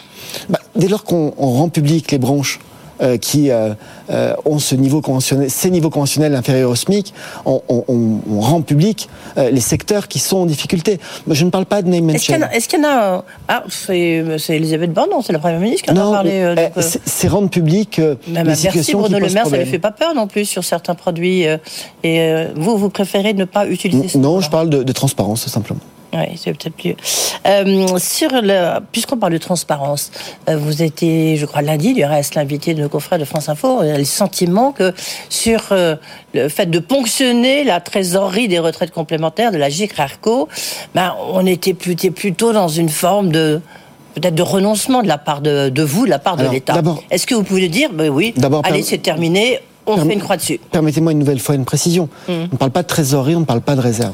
bah, 0.50 0.60
Dès 0.76 0.88
lors 0.88 1.04
qu'on 1.04 1.30
rend 1.38 1.70
public 1.70 2.12
les 2.12 2.18
branches 2.18 2.60
euh, 3.02 3.18
qui 3.18 3.52
euh, 3.52 3.74
euh, 4.10 4.34
ont 4.46 4.58
ce 4.58 4.74
niveau 4.74 5.02
conventionnel, 5.02 5.52
ces 5.52 5.70
niveaux 5.70 5.90
conventionnels 5.90 6.34
inférieurs 6.36 6.72
au 6.72 6.76
SMIC, 6.76 7.14
on, 7.46 7.62
rend 8.40 8.62
public 8.62 9.10
les 9.36 9.60
secteurs 9.60 10.08
qui 10.08 10.20
sont 10.20 10.38
en 10.38 10.46
difficulté. 10.46 11.00
Je 11.30 11.46
ne 11.46 11.50
parle 11.50 11.66
pas 11.66 11.82
de 11.82 11.90
name 11.90 12.10
and. 12.10 12.14
Est-ce 12.14 12.68
qu'il 12.68 12.80
y 12.80 12.86
en 12.86 12.88
a, 12.88 13.24
ah, 13.48 13.64
c'est 13.70 14.24
Elisabeth 14.50 14.94
Borne, 14.94 15.10
C'est 15.24 15.34
la 15.34 15.40
Première 15.40 15.60
ministre 15.60 15.86
qui 15.86 15.92
en 15.92 16.10
a 16.10 16.12
parlé. 16.12 16.56
c'est 17.06 17.28
rendre 17.28 17.50
public 17.50 18.02
les 18.28 18.56
situations 18.56 19.00
Bruno 19.00 19.20
Le 19.20 19.30
Maire, 19.30 19.48
ça 19.48 19.58
ne 19.58 19.66
fait 19.66 19.80
pas 19.80 19.92
peur 19.92 20.16
non 20.16 20.28
plus 20.28 20.46
sur 20.46 20.64
certains 20.64 20.96
produits. 20.96 21.46
et 22.04 22.48
vous, 22.56 22.78
vous 22.78 22.90
préférez 22.90 23.34
ne 23.34 23.46
pas 23.46 23.68
utiliser 23.68 24.08
ça 24.08 24.20
Non, 24.20 24.42
je 24.42 24.50
parle 24.50 24.70
de, 24.70 24.84
de 24.84 24.92
transparence, 24.92 25.48
simplement. 25.48 25.80
Oui, 26.18 26.38
c'est 26.38 26.54
peut-être 26.54 26.74
mieux. 26.84 26.96
Euh, 27.46 27.98
sur 27.98 28.30
le, 28.32 28.80
puisqu'on 28.92 29.18
parle 29.18 29.34
de 29.34 29.38
transparence, 29.38 30.12
euh, 30.50 30.58
vous 30.58 30.82
étiez, 30.82 31.38
je 31.38 31.46
crois, 31.46 31.62
lundi, 31.62 31.94
du 31.94 32.04
reste, 32.04 32.36
l'invité 32.36 32.74
de 32.74 32.82
nos 32.82 32.90
confrères 32.90 33.20
de 33.20 33.26
France 33.26 33.50
Info. 33.50 33.84
Il 33.84 33.90
a 33.90 33.98
le 33.98 34.06
sentiment 34.06 34.72
que 34.72 34.94
sur 35.30 35.68
euh, 35.72 35.96
le 36.34 36.50
fait 36.50 36.68
de 36.68 36.80
ponctionner 36.80 37.64
la 37.64 37.80
trésorerie 37.80 38.48
des 38.48 38.60
retraites 38.60 38.92
complémentaires 38.92 39.52
de 39.52 39.58
la 39.58 39.70
GICRARCO, 39.70 40.48
ben, 40.96 41.16
on 41.32 41.46
était 41.46 41.74
plutôt, 41.74 42.12
plutôt 42.12 42.54
dans 42.54 42.68
une 42.68 42.90
forme 42.90 43.32
de 43.32 43.62
peut-être 44.16 44.36
de 44.36 44.44
renoncement 44.44 45.04
de 45.04 45.08
la 45.08 45.20
part 45.20 45.42
de, 45.42 45.70
de 45.70 45.84
vous, 45.84 46.06
de 46.06 46.10
la 46.10 46.20
part 46.20 46.38
de 46.38 46.48
l'État. 46.48 46.82
Est-ce 47.12 47.28
que 47.28 47.36
vous 47.36 47.44
pouvez 47.44 47.70
dire, 47.70 47.92
ben 47.94 48.10
oui, 48.10 48.34
allez, 48.64 48.82
c'est 48.82 48.98
terminé, 48.98 49.60
on 49.86 49.98
fait 49.98 50.14
une 50.14 50.22
croix 50.22 50.38
dessus 50.38 50.60
Permettez-moi 50.72 51.12
une 51.12 51.20
nouvelle 51.20 51.40
fois 51.40 51.54
une 51.56 51.66
précision. 51.66 52.10
Mmh. 52.28 52.32
On 52.32 52.42
ne 52.52 52.58
parle 52.58 52.72
pas 52.72 52.82
de 52.82 52.88
trésorerie, 52.88 53.36
on 53.36 53.42
ne 53.42 53.46
parle 53.46 53.62
pas 53.62 53.76
de 53.76 53.82
réserve. 53.82 54.14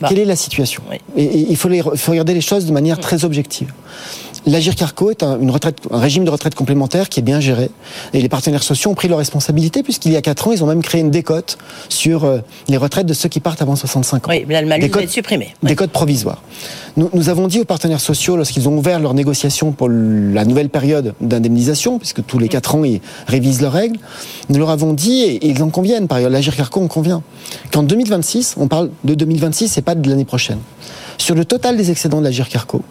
Bah. 0.00 0.08
Quelle 0.08 0.20
est 0.20 0.24
la 0.24 0.36
situation? 0.36 0.82
Et, 1.16 1.46
il 1.50 1.56
faut, 1.56 1.68
regarder 1.68 2.34
les 2.34 2.40
choses 2.40 2.66
de 2.66 2.72
manière 2.72 2.98
très 2.98 3.24
objective. 3.24 3.72
L'Agir 4.46 4.74
Carco 4.74 5.10
est 5.10 5.22
un, 5.22 5.38
une 5.40 5.50
retraite, 5.50 5.78
un 5.90 5.98
régime 5.98 6.24
de 6.24 6.30
retraite 6.30 6.54
complémentaire 6.54 7.08
qui 7.08 7.20
est 7.20 7.22
bien 7.22 7.40
géré. 7.40 7.70
Et 8.12 8.20
les 8.20 8.28
partenaires 8.28 8.62
sociaux 8.62 8.90
ont 8.90 8.94
pris 8.94 9.08
leurs 9.08 9.18
responsabilités, 9.18 9.82
puisqu'il 9.82 10.12
y 10.12 10.16
a 10.16 10.22
4 10.22 10.48
ans, 10.48 10.52
ils 10.52 10.64
ont 10.64 10.66
même 10.66 10.82
créé 10.82 11.00
une 11.00 11.10
décote 11.10 11.58
sur 11.88 12.24
euh, 12.24 12.38
les 12.68 12.76
retraites 12.76 13.06
de 13.06 13.14
ceux 13.14 13.28
qui 13.28 13.40
partent 13.40 13.62
avant 13.62 13.76
65 13.76 14.28
ans. 14.28 14.30
Oui, 14.30 14.44
mais 14.46 14.54
là, 14.54 14.62
le 14.62 14.68
malus 14.68 14.88
va 14.88 15.02
être 15.02 15.10
supprimé. 15.10 15.54
Décote 15.62 15.90
provisoire. 15.90 16.42
Nous, 16.96 17.10
nous, 17.12 17.28
avons 17.28 17.46
dit 17.46 17.60
aux 17.60 17.64
partenaires 17.64 18.00
sociaux, 18.00 18.36
lorsqu'ils 18.36 18.68
ont 18.68 18.76
ouvert 18.76 18.98
leurs 18.98 19.14
négociations 19.14 19.72
pour 19.72 19.88
la 19.88 20.44
nouvelle 20.44 20.68
période 20.68 21.14
d'indemnisation, 21.20 21.98
puisque 21.98 22.24
tous 22.24 22.38
les 22.38 22.48
4 22.48 22.74
ans, 22.74 22.84
ils 22.84 23.00
révisent 23.26 23.60
leurs 23.60 23.72
règles, 23.72 23.98
nous 24.48 24.58
leur 24.58 24.70
avons 24.70 24.94
dit, 24.94 25.22
et, 25.22 25.46
ils 25.46 25.62
en 25.62 25.70
conviennent, 25.70 26.08
par 26.08 26.18
ailleurs, 26.18 26.30
l'Agir 26.30 26.56
Carco 26.56 26.80
en 26.80 26.88
convient, 26.88 27.22
qu'en 27.72 27.82
2026, 27.82 28.54
on 28.58 28.68
parle 28.68 28.90
de 29.04 29.14
2026 29.14 29.78
et 29.78 29.82
pas 29.82 29.94
de 29.94 30.08
l'année 30.08 30.24
prochaine, 30.24 30.58
sur 31.18 31.34
le 31.34 31.44
total 31.44 31.76
des 31.76 31.90
excédents 31.90 32.18
de 32.18 32.24
l'Agir 32.24 32.48
Carco, 32.48 32.82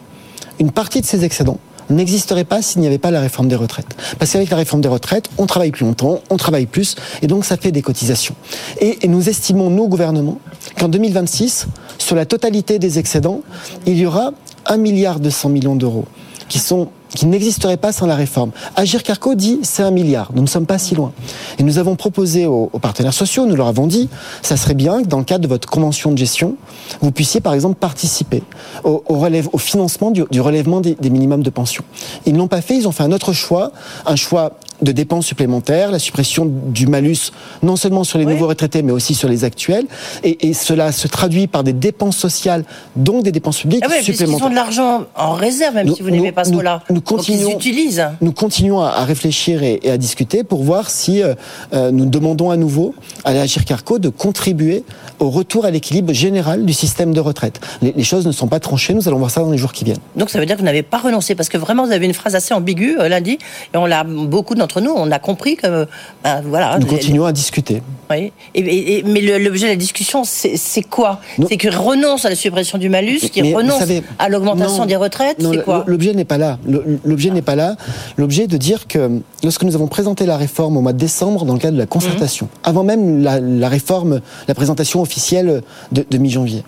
une 0.60 0.72
partie 0.72 1.02
de 1.02 1.06
ces 1.06 1.24
excédents 1.24 1.60
n'existerait 1.90 2.44
pas 2.44 2.62
s'il 2.62 2.82
n'y 2.82 2.88
avait 2.88 2.98
pas 2.98 3.12
la 3.12 3.22
réforme 3.22 3.48
des 3.48 3.56
retraites. 3.56 3.96
Parce 4.20 4.32
qu'avec 4.32 4.50
la 4.50 4.58
réforme 4.58 4.82
des 4.82 4.90
retraites, 4.90 5.30
on 5.38 5.46
travaille 5.46 5.72
plus 5.72 5.86
longtemps, 5.86 6.20
on 6.30 6.38
travaille 6.38 6.66
plus, 6.66 6.96
et 7.22 7.28
donc 7.28 7.46
ça 7.46 7.58
fait 7.58 7.72
des 7.72 7.82
cotisations. 7.82 8.36
Et, 8.82 9.08
nous 9.08 9.30
estimons, 9.30 9.70
nous, 9.70 9.88
gouvernement, 9.88 10.40
qu'en 10.78 10.90
2026, 10.90 11.68
sur 11.98 12.16
la 12.16 12.26
totalité 12.26 12.80
des 12.80 13.00
excédents, 13.00 13.42
il 13.86 13.98
y 13.98 14.06
aura 14.06 14.32
1 14.66 14.78
milliard 14.78 15.20
200 15.20 15.50
millions 15.50 15.76
d'euros 15.76 16.06
qui 16.50 16.60
sont 16.60 16.90
qui 17.10 17.26
n'existerait 17.26 17.78
pas 17.78 17.92
sans 17.92 18.06
la 18.06 18.16
réforme. 18.16 18.52
Agir 18.76 19.04
Carco 19.04 19.36
dit 19.36 19.60
c'est 19.64 19.84
un 19.84 19.92
milliard, 19.92 20.32
nous 20.34 20.42
ne 20.42 20.48
sommes 20.48 20.66
pas 20.66 20.78
si 20.78 20.96
loin. 20.96 21.12
Et 21.60 21.64
nous 21.64 21.78
avons 21.78 21.96
proposé 21.96 22.46
aux, 22.46 22.68
partenaires 22.82 23.14
sociaux, 23.14 23.46
nous 23.46 23.56
leur 23.56 23.68
avons 23.68 23.88
dit, 23.88 24.10
ça 24.42 24.58
serait 24.58 24.74
bien 24.74 25.04
que 25.04 25.08
dans 25.08 25.20
le 25.20 25.24
cadre 25.24 25.44
de 25.44 25.48
votre 25.48 25.68
convention 25.68 26.12
de 26.12 26.18
gestion, 26.18 26.56
vous 27.02 27.12
puissiez 27.12 27.42
par 27.42 27.54
exemple 27.54 27.76
participer 27.76 28.44
au, 28.84 29.04
au 29.08 29.58
financement 29.58 30.12
du, 30.12 30.24
relèvement 30.40 30.82
des, 30.82 30.96
des 30.96 31.10
minimums 31.10 31.44
de 31.44 31.50
pension. 31.50 31.84
Ils 32.26 32.34
ne 32.34 32.38
l'ont 32.38 32.48
pas 32.48 32.62
fait, 32.62 32.76
ils 32.76 32.88
ont 32.88 32.92
fait 32.92 33.04
un 33.04 33.12
autre 33.12 33.34
choix, 33.34 33.72
un 34.06 34.16
choix 34.16 34.54
de 34.82 34.92
dépenses 34.92 35.26
supplémentaires, 35.26 35.92
la 35.92 36.00
suppression 36.00 36.46
du 36.46 36.88
malus, 36.88 37.32
non 37.64 37.76
seulement 37.76 38.04
sur 38.04 38.20
les 38.20 38.26
nouveaux 38.26 38.48
retraités, 38.48 38.82
mais 38.82 38.92
aussi 38.92 39.16
sur 39.16 39.30
les 39.30 39.44
actuels. 39.44 39.86
Et, 40.24 40.54
cela 40.54 40.92
se 40.92 41.08
traduit 41.08 41.48
par 41.48 41.64
des 41.64 41.74
dépenses 41.74 42.18
sociales, 42.18 42.64
donc 42.96 43.24
des 43.24 43.32
dépenses 43.32 43.60
publiques 43.60 43.84
ah 43.86 44.02
supplémentaires. 44.02 44.40
Ils 44.40 44.44
ont 44.46 44.50
de 44.50 44.56
l'argent 44.56 45.06
en 45.16 45.34
réserve, 45.34 45.76
même 45.76 45.94
si 45.94 46.02
vous 46.02 46.10
n'aimez 46.10 46.32
pas 46.32 46.46
cela. 46.46 46.84
Nous, 46.90 47.02
continuons, 47.02 47.52
donc 47.52 47.66
ils 47.66 47.70
utilisent. 47.70 48.06
Nous 48.22 48.32
continuons 48.32 48.82
à, 48.82 49.04
réfléchir 49.04 49.62
et, 49.64 49.80
à 49.90 49.98
discuter 49.98 50.44
pour 50.44 50.64
voir 50.64 50.90
si 50.90 51.22
euh, 51.22 51.36
euh, 51.74 51.92
nous 51.92 52.06
demandons 52.06 52.50
à 52.50 52.58
nouveau 52.58 52.96
à 53.24 53.34
la 53.34 53.46
Carco 53.48 54.00
de 54.00 54.10
contribuer 54.10 54.84
au 55.20 55.30
retour 55.30 55.66
à 55.66 55.72
l'équilibre 55.72 56.14
général 56.14 56.66
du 56.66 56.74
système 56.74 57.14
de 57.14 57.20
retraite. 57.20 57.60
Les, 57.82 58.04
choses 58.04 58.26
ne 58.26 58.32
sont 58.32 58.48
pas 58.48 58.60
tranchées, 58.60 58.94
nous 58.94 59.08
allons 59.08 59.18
voir 59.18 59.32
ça 59.32 59.42
dans 59.42 59.52
les 59.52 59.58
jours 59.58 59.74
qui 59.74 59.84
viennent. 59.84 59.98
Donc 60.16 60.30
ça 60.30 60.40
veut 60.40 60.46
dire 60.46 60.56
que 60.56 60.62
vous 60.62 60.66
n'avez 60.66 60.84
pas 60.84 61.00
renoncé, 61.00 61.36
parce 61.36 61.50
que 61.50 61.58
vraiment 61.58 61.86
vous 61.86 61.92
avez 61.92 62.06
une 62.06 62.14
phrase 62.14 62.36
assez 62.36 62.54
ambiguë 62.54 62.98
euh, 63.00 63.10
lundi, 63.10 63.38
et 63.74 63.78
on 63.78 63.86
l'a 63.86 64.04
beaucoup 64.04 64.56
d'entre 64.68 64.82
nous, 64.82 64.92
on 64.92 65.10
a 65.12 65.20
compris 65.20 65.56
que 65.56 65.88
ben, 66.24 66.42
voilà. 66.46 66.78
Nous 66.80 66.86
continuons 66.86 67.26
à 67.26 67.32
discuter. 67.32 67.82
Oui. 68.10 68.32
Et, 68.54 69.04
mais 69.06 69.22
l'objet 69.40 69.68
de 69.68 69.72
la 69.72 69.76
discussion, 69.78 70.24
c'est 70.26 70.84
quoi? 70.84 71.22
C'est 71.48 71.58
qu'ils 71.58 71.76
renoncent 71.76 72.26
à 72.26 72.30
la 72.30 72.36
suppression 72.36 72.78
du 72.78 72.90
malus, 72.90 73.20
qu'ils 73.32 73.56
renoncent 73.56 73.84
à 74.20 74.30
l'augmentation 74.30 74.86
des 74.86 74.96
retraites. 74.96 75.38
C'est 75.40 75.64
quoi? 75.64 75.84
L'objet 75.88 76.14
n'est 76.14 76.26
pas 76.26 76.38
là. 76.38 76.60
L'objet 77.06 77.30
n'est 77.30 77.42
pas 77.42 77.56
là. 77.56 77.76
L'objet 78.18 78.44
est 78.44 78.48
de 78.48 78.58
dire 78.58 78.88
que 78.88 79.22
lorsque 79.44 79.64
nous 79.64 79.76
avons 79.76 79.88
présenté 79.88 80.26
la 80.26 80.38
réforme 80.38 80.78
au 80.78 80.82
mois 80.82 80.94
de 80.94 80.98
décembre 80.98 81.46
dans 81.46 81.54
le 81.54 81.60
cadre 81.60 81.76
de 81.76 81.80
la 81.80 81.86
concertation, 81.86 82.48
mmh. 82.48 82.70
avant 82.70 82.84
même 82.84 83.24
la, 83.24 83.70
réforme, 83.70 84.22
la 84.48 84.54
présentation 84.54 85.02
officielle 85.02 85.62
de, 85.92 86.06
de 86.10 86.18
mi-janvier, 86.18 86.64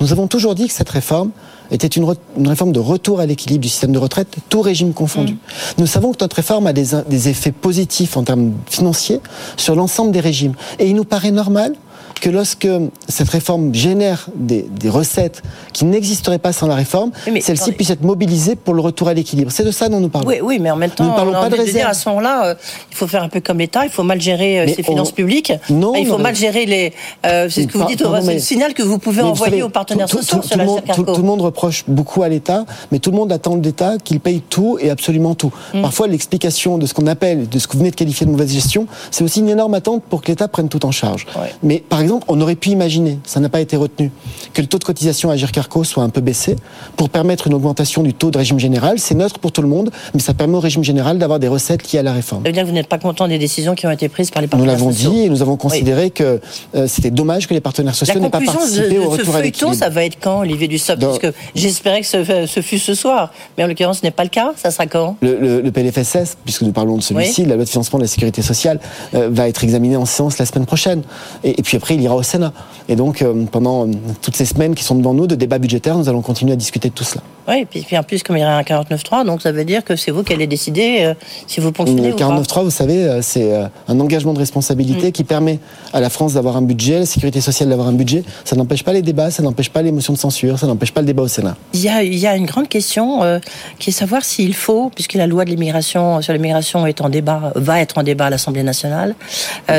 nous 0.00 0.12
avons 0.12 0.26
toujours 0.26 0.54
dit 0.54 0.66
que 0.66 0.74
cette 0.74 0.90
réforme 0.90 1.30
était 1.70 1.86
une, 1.86 2.06
réforme 2.46 2.72
de 2.72 2.80
retour 2.80 3.20
à 3.20 3.26
l'équilibre 3.26 3.62
du 3.62 3.68
système 3.68 3.92
de 3.92 3.98
retraite, 3.98 4.28
tout 4.48 4.60
régime 4.60 4.92
confondu. 4.92 5.34
Mm. 5.34 5.38
Nous 5.78 5.86
savons 5.86 6.12
que 6.12 6.18
notre 6.20 6.36
réforme 6.36 6.66
a 6.66 6.72
des, 6.72 6.88
des 7.08 7.28
effets 7.28 7.52
positifs 7.52 8.16
en 8.16 8.24
termes 8.24 8.52
financiers 8.66 9.20
sur 9.56 9.74
l'ensemble 9.74 10.12
des 10.12 10.20
régimes. 10.20 10.54
Et 10.78 10.88
il 10.88 10.94
nous 10.94 11.04
paraît 11.04 11.30
normal 11.30 11.74
que 12.18 12.30
lorsque 12.30 12.68
cette 13.08 13.28
réforme 13.28 13.74
génère 13.74 14.28
des, 14.34 14.66
recettes 14.88 15.42
qui 15.72 15.84
n'existeraient 15.84 16.38
pas 16.38 16.52
sans 16.52 16.66
la 16.66 16.74
réforme, 16.74 17.10
celle-ci 17.40 17.72
puisse 17.72 17.90
être 17.90 18.02
mobilisée 18.02 18.56
pour 18.56 18.74
le 18.74 18.80
retour 18.80 19.08
à 19.08 19.14
l'équilibre. 19.14 19.50
C'est 19.50 19.64
de 19.64 19.70
ça 19.70 19.88
dont 19.88 20.00
nous 20.00 20.08
parlons. 20.08 20.28
Oui, 20.28 20.40
oui 20.42 20.58
mais 20.58 20.70
en 20.70 20.76
même 20.76 20.90
temps, 20.90 21.04
nous 21.04 21.10
ne 21.10 21.16
parlons 21.16 21.32
pas 21.32 21.48
de 21.50 21.56
réserve. 21.56 21.90
à 21.90 21.94
ce 21.94 22.08
moment-là, 22.08 22.46
euh, 22.46 22.54
il 22.90 22.96
faut 22.96 23.06
faire 23.06 23.22
un 23.22 23.28
peu 23.28 23.40
comme 23.40 23.58
l'État, 23.58 23.84
il 23.84 23.90
faut 23.90 24.02
mal 24.02 24.20
gérer 24.20 24.60
euh, 24.60 24.66
ses 24.68 24.82
finances 24.82 25.12
publiques. 25.12 25.52
Non, 25.70 25.94
il 25.94 26.06
faut 26.06 26.18
mal 26.18 26.34
gérer 26.34 26.66
les. 26.66 26.92
Euh, 27.26 27.48
c'est 27.50 27.62
ce 27.62 27.66
que 27.66 27.78
vous 27.78 27.84
dites, 27.84 28.02
c'est 28.22 28.34
le 28.34 28.38
signal 28.40 28.74
que 28.74 28.82
vous 28.82 28.98
pouvez 28.98 29.22
envoyer 29.22 29.62
aux 29.62 29.68
partenaires 29.68 30.08
sociaux 30.08 30.42
sur 30.42 30.56
la 30.56 30.64
monde, 30.64 30.82
tout, 30.94 31.04
le 31.04 31.22
monde 31.22 31.42
reproche 31.42 31.84
beaucoup 31.86 32.22
à 32.22 32.28
l'État, 32.28 32.64
mais 32.90 32.98
tout 32.98 33.10
le 33.10 33.16
monde 33.16 33.32
attend 33.32 33.56
de 33.56 33.64
l'État 33.64 33.98
qu'il 34.02 34.20
paye 34.20 34.40
tout 34.40 34.78
et 34.80 34.90
absolument 34.90 35.34
tout. 35.34 35.52
Mm. 35.74 35.82
Parfois, 35.82 36.06
l'explication 36.06 36.78
de 36.78 36.86
ce 36.86 36.94
qu'on 36.94 37.06
appelle, 37.06 37.48
de 37.48 37.58
ce 37.58 37.66
que 37.66 37.74
vous 37.74 37.80
venez 37.80 37.90
de 37.90 37.96
qualifier 37.96 38.26
de 38.26 38.30
mauvaise 38.30 38.52
gestion, 38.52 38.86
c'est 39.10 39.24
aussi 39.24 39.40
une 39.40 39.48
énorme 39.48 39.74
attente 39.74 40.02
pour 40.02 40.22
que 40.22 40.28
l'État 40.28 40.48
prenne 40.48 40.68
tout 40.68 40.84
en 40.86 40.90
charge. 40.90 41.26
Mais 41.62 41.78
par 41.78 42.00
exemple, 42.00 42.07
on 42.28 42.40
aurait 42.40 42.54
pu 42.54 42.70
imaginer, 42.70 43.18
ça 43.24 43.40
n'a 43.40 43.48
pas 43.48 43.60
été 43.60 43.76
retenu, 43.76 44.10
que 44.54 44.60
le 44.60 44.66
taux 44.66 44.78
de 44.78 44.84
cotisation 44.84 45.30
à 45.30 45.36
Gircarco 45.36 45.84
soit 45.84 46.02
un 46.02 46.08
peu 46.08 46.20
baissé 46.20 46.56
pour 46.96 47.10
permettre 47.10 47.46
une 47.46 47.54
augmentation 47.54 48.02
du 48.02 48.14
taux 48.14 48.30
de 48.30 48.38
régime 48.38 48.58
général. 48.58 48.98
C'est 48.98 49.14
neutre 49.14 49.38
pour 49.38 49.52
tout 49.52 49.62
le 49.62 49.68
monde, 49.68 49.90
mais 50.14 50.20
ça 50.20 50.34
permet 50.34 50.56
au 50.56 50.60
régime 50.60 50.84
général 50.84 51.18
d'avoir 51.18 51.38
des 51.38 51.48
recettes 51.48 51.92
liées 51.92 51.98
à 51.98 52.02
la 52.02 52.12
réforme. 52.12 52.42
Ça 52.42 52.48
veut 52.48 52.52
dire 52.52 52.62
que 52.62 52.68
vous 52.68 52.74
n'êtes 52.74 52.88
pas 52.88 52.98
content 52.98 53.28
des 53.28 53.38
décisions 53.38 53.74
qui 53.74 53.86
ont 53.86 53.90
été 53.90 54.08
prises 54.08 54.30
par 54.30 54.42
les 54.42 54.48
partenaires 54.48 54.78
sociaux 54.78 54.88
Nous 54.88 54.94
l'avons 54.94 55.14
dit 55.14 55.26
et 55.26 55.28
nous 55.28 55.42
avons 55.42 55.56
considéré 55.56 56.10
que 56.10 56.40
euh, 56.74 56.86
c'était 56.86 57.10
dommage 57.10 57.46
que 57.46 57.54
les 57.54 57.60
partenaires 57.60 57.94
sociaux 57.94 58.20
n'aient 58.20 58.30
pas 58.30 58.40
participé 58.40 58.94
de, 58.94 59.00
au 59.00 59.10
retour 59.10 59.32
ce 59.34 59.38
à 59.38 59.42
l'équilibre. 59.42 59.76
ça 59.76 59.88
va 59.88 60.04
être 60.04 60.18
quand, 60.20 60.40
Olivier 60.40 60.68
Dussopt? 60.68 61.00
Parce 61.00 61.18
que 61.18 61.32
j'espérais 61.54 62.00
que 62.00 62.06
ce, 62.06 62.46
ce, 62.46 62.60
fut 62.60 62.78
ce 62.78 62.94
soir, 62.94 63.32
mais 63.56 63.64
en 63.64 63.66
l'occurrence 63.66 63.98
ce 63.98 64.04
n'est 64.04 64.10
pas 64.10 64.24
le 64.24 64.30
cas. 64.30 64.52
Ça 64.56 64.70
sera 64.70 64.86
quand? 64.86 65.16
Le, 65.20 65.68
PLFSS, 65.70 66.36
puisque 66.44 66.62
nous 66.62 66.72
parlons 66.72 66.96
de 66.96 67.02
celui-ci, 67.02 67.44
la 67.44 67.54
loi 67.54 67.64
de 67.64 67.68
financement 67.68 67.98
de 67.98 68.04
la 68.04 68.08
sécurité 68.08 68.42
sociale, 68.42 68.80
euh, 69.14 69.28
va 69.30 69.48
être 69.48 69.64
examiné 69.64 69.96
en 69.96 70.06
séance 70.06 70.38
la 70.38 70.46
semaine 70.46 70.66
prochaine. 70.66 71.02
Et, 71.44 71.58
et 71.58 71.62
puis 71.62 71.76
après, 71.76 71.94
il 71.98 72.04
ira 72.04 72.14
au 72.14 72.22
Sénat. 72.22 72.52
Et 72.88 72.96
donc, 72.96 73.20
euh, 73.20 73.44
pendant 73.50 73.86
euh, 73.86 73.90
toutes 74.22 74.36
ces 74.36 74.46
semaines 74.46 74.74
qui 74.74 74.82
sont 74.82 74.94
devant 74.94 75.12
nous 75.12 75.26
de 75.26 75.34
débats 75.34 75.58
budgétaires, 75.58 75.96
nous 75.96 76.08
allons 76.08 76.22
continuer 76.22 76.52
à 76.52 76.56
discuter 76.56 76.88
de 76.88 76.94
tout 76.94 77.04
cela. 77.04 77.22
Oui, 77.46 77.66
et 77.74 77.82
puis, 77.82 77.98
en 77.98 78.02
plus, 78.02 78.22
comme 78.22 78.36
il 78.36 78.40
y 78.40 78.42
a 78.42 78.56
un 78.56 78.62
49.3, 78.62 79.24
donc 79.24 79.42
ça 79.42 79.52
veut 79.52 79.64
dire 79.64 79.84
que 79.84 79.96
c'est 79.96 80.10
vous 80.10 80.22
qui 80.22 80.32
allez 80.32 80.46
décider 80.46 81.00
euh, 81.00 81.14
si 81.46 81.60
vous 81.60 81.72
ponctionnez 81.72 82.10
Le 82.10 82.14
49.3, 82.14 82.64
vous 82.64 82.70
savez, 82.70 83.20
c'est 83.22 83.52
un 83.88 84.00
engagement 84.00 84.32
de 84.32 84.38
responsabilité 84.38 85.08
mm. 85.08 85.12
qui 85.12 85.24
permet 85.24 85.58
à 85.92 86.00
la 86.00 86.10
France 86.10 86.34
d'avoir 86.34 86.56
un 86.56 86.62
budget, 86.62 86.96
à 86.96 87.00
la 87.00 87.06
sécurité 87.06 87.40
sociale 87.40 87.68
d'avoir 87.68 87.88
un 87.88 87.92
budget. 87.92 88.22
Ça 88.44 88.56
n'empêche 88.56 88.84
pas 88.84 88.92
les 88.92 89.02
débats, 89.02 89.30
ça 89.30 89.42
n'empêche 89.42 89.70
pas 89.70 89.82
les 89.82 89.92
motions 89.92 90.12
de 90.12 90.18
censure, 90.18 90.58
ça 90.58 90.66
n'empêche 90.66 90.92
pas 90.92 91.00
le 91.00 91.06
débat 91.06 91.22
au 91.22 91.28
Sénat. 91.28 91.56
Il 91.72 91.80
y 91.80 91.88
a, 91.88 92.02
il 92.02 92.18
y 92.18 92.26
a 92.26 92.36
une 92.36 92.46
grande 92.46 92.68
question 92.68 93.40
qui 93.78 93.90
est 93.90 93.92
savoir 93.92 94.24
s'il 94.24 94.54
faut, 94.54 94.90
puisque 94.94 95.14
la 95.14 95.26
loi 95.26 95.44
de 95.44 95.50
l'immigration 95.50 96.20
sur 96.20 96.32
l'immigration 96.32 96.86
est 96.86 97.00
en 97.00 97.08
débat, 97.08 97.52
va 97.54 97.80
être 97.80 97.98
en 97.98 98.02
débat 98.02 98.26
à 98.26 98.30
l'Assemblée 98.30 98.62
nationale, 98.62 99.14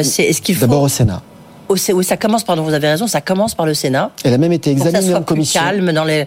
c'est 0.02 0.24
est-ce 0.24 0.42
qu'il 0.42 0.56
faut... 0.56 0.62
D'abord 0.62 0.84
au 0.84 0.90
Sénat. 0.90 1.22
Au, 1.70 1.76
ça 1.76 2.18
commence, 2.18 2.44
pardon, 2.44 2.64
vous 2.64 2.74
avez 2.74 2.88
raison, 2.90 3.06
ça 3.06 3.22
commence 3.22 3.54
par 3.54 3.66
le 3.68 3.76
Sénat. 3.76 4.10
Elle 4.24 4.34
a 4.34 4.38
même 4.40 4.52
été 4.52 4.72
examinée 4.72 5.14
en 5.14 5.22
commission. 5.22 5.62
Calme 5.62 5.92
dans 5.94 6.04
les, 6.04 6.26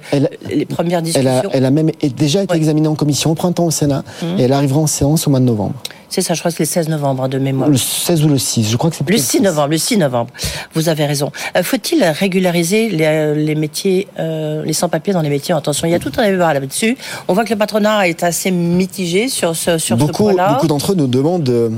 les 0.48 0.64
premières 0.66 0.98
Elle 0.98 1.04
discussions. 1.04 1.30
a, 1.30 1.52
elle 1.52 1.64
a 1.64 1.70
même 1.72 1.90
déjà 2.16 2.42
été 2.44 2.54
examinée 2.54 2.86
en 2.88 2.94
commission 2.94 3.32
au 3.32 3.34
printemps 3.34 3.64
au 3.66 3.70
Sénat 3.72 4.04
Mhm. 4.22 4.38
et 4.38 4.42
elle 4.44 4.52
arrivera 4.52 4.80
en 4.80 4.86
séance 4.86 5.26
au 5.26 5.30
mois 5.30 5.40
de 5.40 5.44
novembre. 5.44 5.74
C'est 6.12 6.20
ça, 6.20 6.34
je 6.34 6.40
crois 6.40 6.50
que 6.50 6.58
c'est 6.58 6.64
le 6.64 6.68
16 6.68 6.90
novembre 6.90 7.24
hein, 7.24 7.28
de 7.30 7.38
mémoire. 7.38 7.70
Le 7.70 7.76
16 7.78 8.22
ou 8.24 8.28
le 8.28 8.36
6, 8.36 8.70
je 8.70 8.76
crois 8.76 8.90
que 8.90 8.96
c'est 8.96 9.00
Le 9.02 9.06
plutôt 9.06 9.22
6 9.22 9.40
novembre, 9.40 9.68
le 9.68 9.78
6 9.78 9.96
novembre. 9.96 10.30
Vous 10.74 10.90
avez 10.90 11.06
raison. 11.06 11.32
Euh, 11.56 11.62
Faut-il 11.62 12.04
régulariser 12.04 12.90
les, 12.90 13.06
euh, 13.06 13.34
les 13.34 13.54
métiers, 13.54 14.08
euh, 14.18 14.62
les 14.62 14.74
sans-papiers 14.74 15.14
dans 15.14 15.22
les 15.22 15.30
métiers? 15.30 15.54
En 15.54 15.62
tension 15.62 15.86
Il 15.86 15.90
y 15.90 15.94
a 15.94 15.98
tout 15.98 16.12
un 16.18 16.30
débat 16.30 16.52
là-dessus. 16.52 16.98
On 17.28 17.32
voit 17.32 17.44
que 17.44 17.50
le 17.54 17.56
patronat 17.58 18.08
est 18.08 18.22
assez 18.24 18.50
mitigé 18.50 19.28
sur 19.28 19.56
ce, 19.56 19.78
sur 19.78 19.98
ce 19.98 20.04
point-là. 20.04 20.52
beaucoup 20.52 20.66
d'entre 20.66 20.92
eux 20.92 20.96
nous 20.96 21.06
demandent 21.06 21.42
de, 21.44 21.70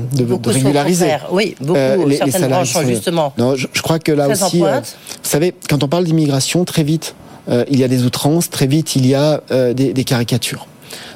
régulariser. 0.47 1.15
Oui, 1.31 1.55
beaucoup, 1.61 1.75
les- 2.05 2.17
certaines 2.17 2.25
les 2.25 2.31
salariés 2.31 2.49
branches 2.55 2.73
sont 2.73 2.85
justement 2.85 3.31
Non, 3.37 3.55
je, 3.55 3.67
je 3.71 3.81
crois 3.81 3.99
que 3.99 4.11
là 4.11 4.27
aussi, 4.27 4.61
euh, 4.65 4.79
vous 4.81 5.29
savez, 5.29 5.53
quand 5.69 5.81
on 5.81 5.87
parle 5.87 6.03
d'immigration, 6.03 6.65
très 6.65 6.83
vite, 6.83 7.15
euh, 7.47 7.63
il 7.69 7.79
y 7.79 7.85
a 7.85 7.87
des 7.87 8.03
outrances, 8.03 8.49
très 8.49 8.67
vite, 8.67 8.97
il 8.97 9.05
y 9.05 9.15
a 9.15 9.41
euh, 9.51 9.73
des, 9.73 9.93
des 9.93 10.03
caricatures. 10.03 10.67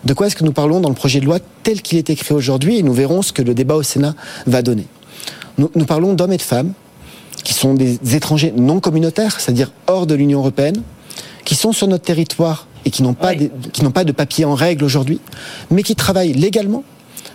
De 0.05 0.13
quoi 0.13 0.27
est-ce 0.27 0.35
que 0.35 0.43
nous 0.43 0.51
parlons 0.53 0.79
dans 0.79 0.89
le 0.89 0.95
projet 0.95 1.19
de 1.19 1.25
loi 1.25 1.39
tel 1.63 1.81
qu'il 1.81 1.97
est 1.97 2.09
écrit 2.09 2.33
aujourd'hui 2.33 2.77
et 2.77 2.83
nous 2.83 2.93
verrons 2.93 3.21
ce 3.21 3.33
que 3.33 3.41
le 3.41 3.53
débat 3.53 3.75
au 3.75 3.83
Sénat 3.83 4.15
va 4.47 4.61
donner. 4.61 4.87
Nous, 5.57 5.69
nous 5.75 5.85
parlons 5.85 6.13
d'hommes 6.13 6.33
et 6.33 6.37
de 6.37 6.41
femmes 6.41 6.73
qui 7.43 7.53
sont 7.53 7.73
des 7.73 7.99
étrangers 8.15 8.53
non 8.55 8.79
communautaires, 8.79 9.39
c'est-à-dire 9.39 9.71
hors 9.87 10.05
de 10.07 10.15
l'Union 10.15 10.39
européenne, 10.39 10.81
qui 11.45 11.55
sont 11.55 11.71
sur 11.71 11.87
notre 11.87 12.03
territoire 12.03 12.67
et 12.85 12.91
qui 12.91 13.03
n'ont 13.03 13.13
pas, 13.13 13.33
des- 13.35 13.51
qui 13.73 13.83
n'ont 13.83 13.91
pas 13.91 14.03
de 14.03 14.11
papier 14.11 14.45
en 14.45 14.55
règle 14.55 14.83
aujourd'hui, 14.83 15.19
mais 15.71 15.83
qui 15.83 15.95
travaillent 15.95 16.33
légalement. 16.33 16.83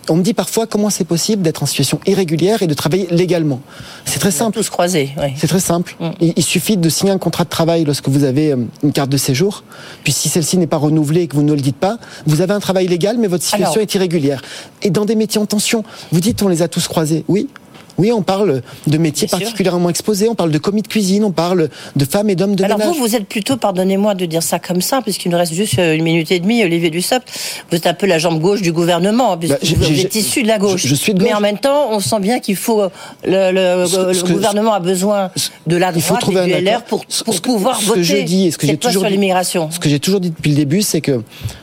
On 0.09 0.15
me 0.17 0.21
dit 0.21 0.33
parfois 0.33 0.67
comment 0.67 0.89
c'est 0.89 1.03
possible 1.03 1.41
d'être 1.41 1.63
en 1.63 1.65
situation 1.65 1.99
irrégulière 2.05 2.61
et 2.61 2.67
de 2.67 2.73
travailler 2.73 3.07
légalement. 3.11 3.59
C'est 4.05 4.19
très 4.19 4.31
simple. 4.31 4.57
Tous 4.57 4.69
croisés, 4.69 5.09
oui. 5.17 5.29
C'est 5.35 5.47
très 5.47 5.59
simple. 5.59 5.95
Il, 6.21 6.33
il 6.35 6.43
suffit 6.43 6.77
de 6.77 6.89
signer 6.89 7.11
un 7.11 7.17
contrat 7.17 7.43
de 7.43 7.49
travail 7.49 7.85
lorsque 7.85 8.07
vous 8.09 8.23
avez 8.23 8.51
euh, 8.51 8.57
une 8.83 8.91
carte 8.91 9.09
de 9.09 9.17
séjour. 9.17 9.63
Puis 10.03 10.13
si 10.13 10.29
celle-ci 10.29 10.57
n'est 10.57 10.67
pas 10.67 10.77
renouvelée 10.77 11.21
et 11.21 11.27
que 11.27 11.35
vous 11.35 11.43
ne 11.43 11.53
le 11.53 11.61
dites 11.61 11.77
pas, 11.77 11.97
vous 12.27 12.41
avez 12.41 12.53
un 12.53 12.59
travail 12.59 12.87
légal, 12.87 13.17
mais 13.17 13.27
votre 13.27 13.43
situation 13.43 13.71
Alors- 13.73 13.77
est 13.81 13.93
irrégulière. 13.95 14.41
Et 14.83 14.89
dans 14.91 15.05
des 15.05 15.15
métiers 15.15 15.41
en 15.41 15.45
tension, 15.45 15.83
vous 16.11 16.19
dites 16.19 16.41
on 16.43 16.47
les 16.47 16.61
a 16.61 16.67
tous 16.67 16.87
croisés. 16.87 17.23
Oui. 17.27 17.47
Oui, 17.97 18.11
on 18.11 18.21
parle 18.21 18.61
de 18.87 18.97
métiers 18.97 19.27
Bien 19.27 19.37
sûr. 19.37 19.45
particulièrement 19.45 19.89
exposés, 19.89 20.27
on 20.29 20.35
parle 20.35 20.51
de 20.51 20.57
commis 20.57 20.81
de 20.81 20.87
cuisine, 20.87 21.23
on 21.23 21.31
parle 21.31 21.69
de 21.95 22.05
femmes 22.05 22.29
et 22.29 22.35
d'hommes 22.35 22.55
de 22.55 22.63
Alors 22.63 22.77
ménage. 22.77 22.93
vous, 22.95 23.01
vous 23.01 23.15
êtes 23.15 23.25
plutôt, 23.25 23.55
pardonnez-moi 23.57 24.15
de 24.15 24.25
dire 24.25 24.43
ça 24.43 24.59
comme 24.59 24.81
ça, 24.81 25.01
puisqu'il 25.01 25.31
nous 25.31 25.37
reste 25.37 25.53
juste 25.53 25.79
euh, 25.79 25.95
une 25.95 26.03
minute 26.03 26.31
et 26.31 26.39
demie, 26.39 26.63
Olivier 26.63 26.89
Dussopt, 26.89 27.27
vous 27.71 27.77
êtes 27.77 27.87
un 27.87 27.93
peu 27.93 28.05
la 28.05 28.17
jambe 28.19 28.39
gauche 28.41 28.61
du 28.61 28.71
gouvernement, 28.73 29.33
hein, 29.33 29.37
puisque 29.37 29.53
Bah, 29.77 29.85
vous 29.87 29.99
êtes 30.01 30.15
issu 30.15 30.43
de 30.43 30.47
la 30.47 30.57
gauche. 30.57 30.81
je- 30.81 30.87
je 30.89 30.95
suis 30.95 31.13
de 31.13 31.19
Mais 31.23 31.29
gauche. 31.29 31.37
en 31.37 31.41
même 31.41 31.57
temps, 31.57 31.87
on 31.91 31.99
sent 31.99 32.19
bien 32.19 32.39
qu'il 32.39 32.55
faut, 32.57 32.81
euh, 32.81 32.89
le, 33.25 33.51
le- 33.81 33.87
Ce- 33.87 34.07
le 34.07 34.13
ce 34.13 34.23
que- 34.23 34.33
gouvernement 34.33 34.73
a 34.73 34.79
besoin 34.81 35.31
de 35.65 35.77
la 35.77 35.91
Il 35.95 36.01
faut 36.01 36.09
droite 36.09 36.21
trouver 36.21 36.41
et 36.51 36.61
du 36.61 36.65
LR 36.65 36.83
pour, 36.83 37.05
Ce- 37.07 37.23
pour 37.23 37.33
ce 37.33 37.39
que- 37.39 37.45
pouvoir 37.49 37.79
voter 37.81 37.99
que 38.01 38.03
je 38.03 38.17
dis 38.17 38.47
et 38.47 38.51
ce 38.51 38.57
que 38.57 38.67
cette 38.67 38.79
toujours 38.81 39.03
sur 39.03 39.09
l'immigration? 39.09 39.69
Ce 39.71 39.79
que 39.79 39.87
j'ai 39.89 39.99
toujours 39.99 40.19
dit 40.19 40.31
depuis 40.31 40.49
le 40.51 40.57
début, 40.57 40.81
c'est 40.81 40.99
que 41.01 41.21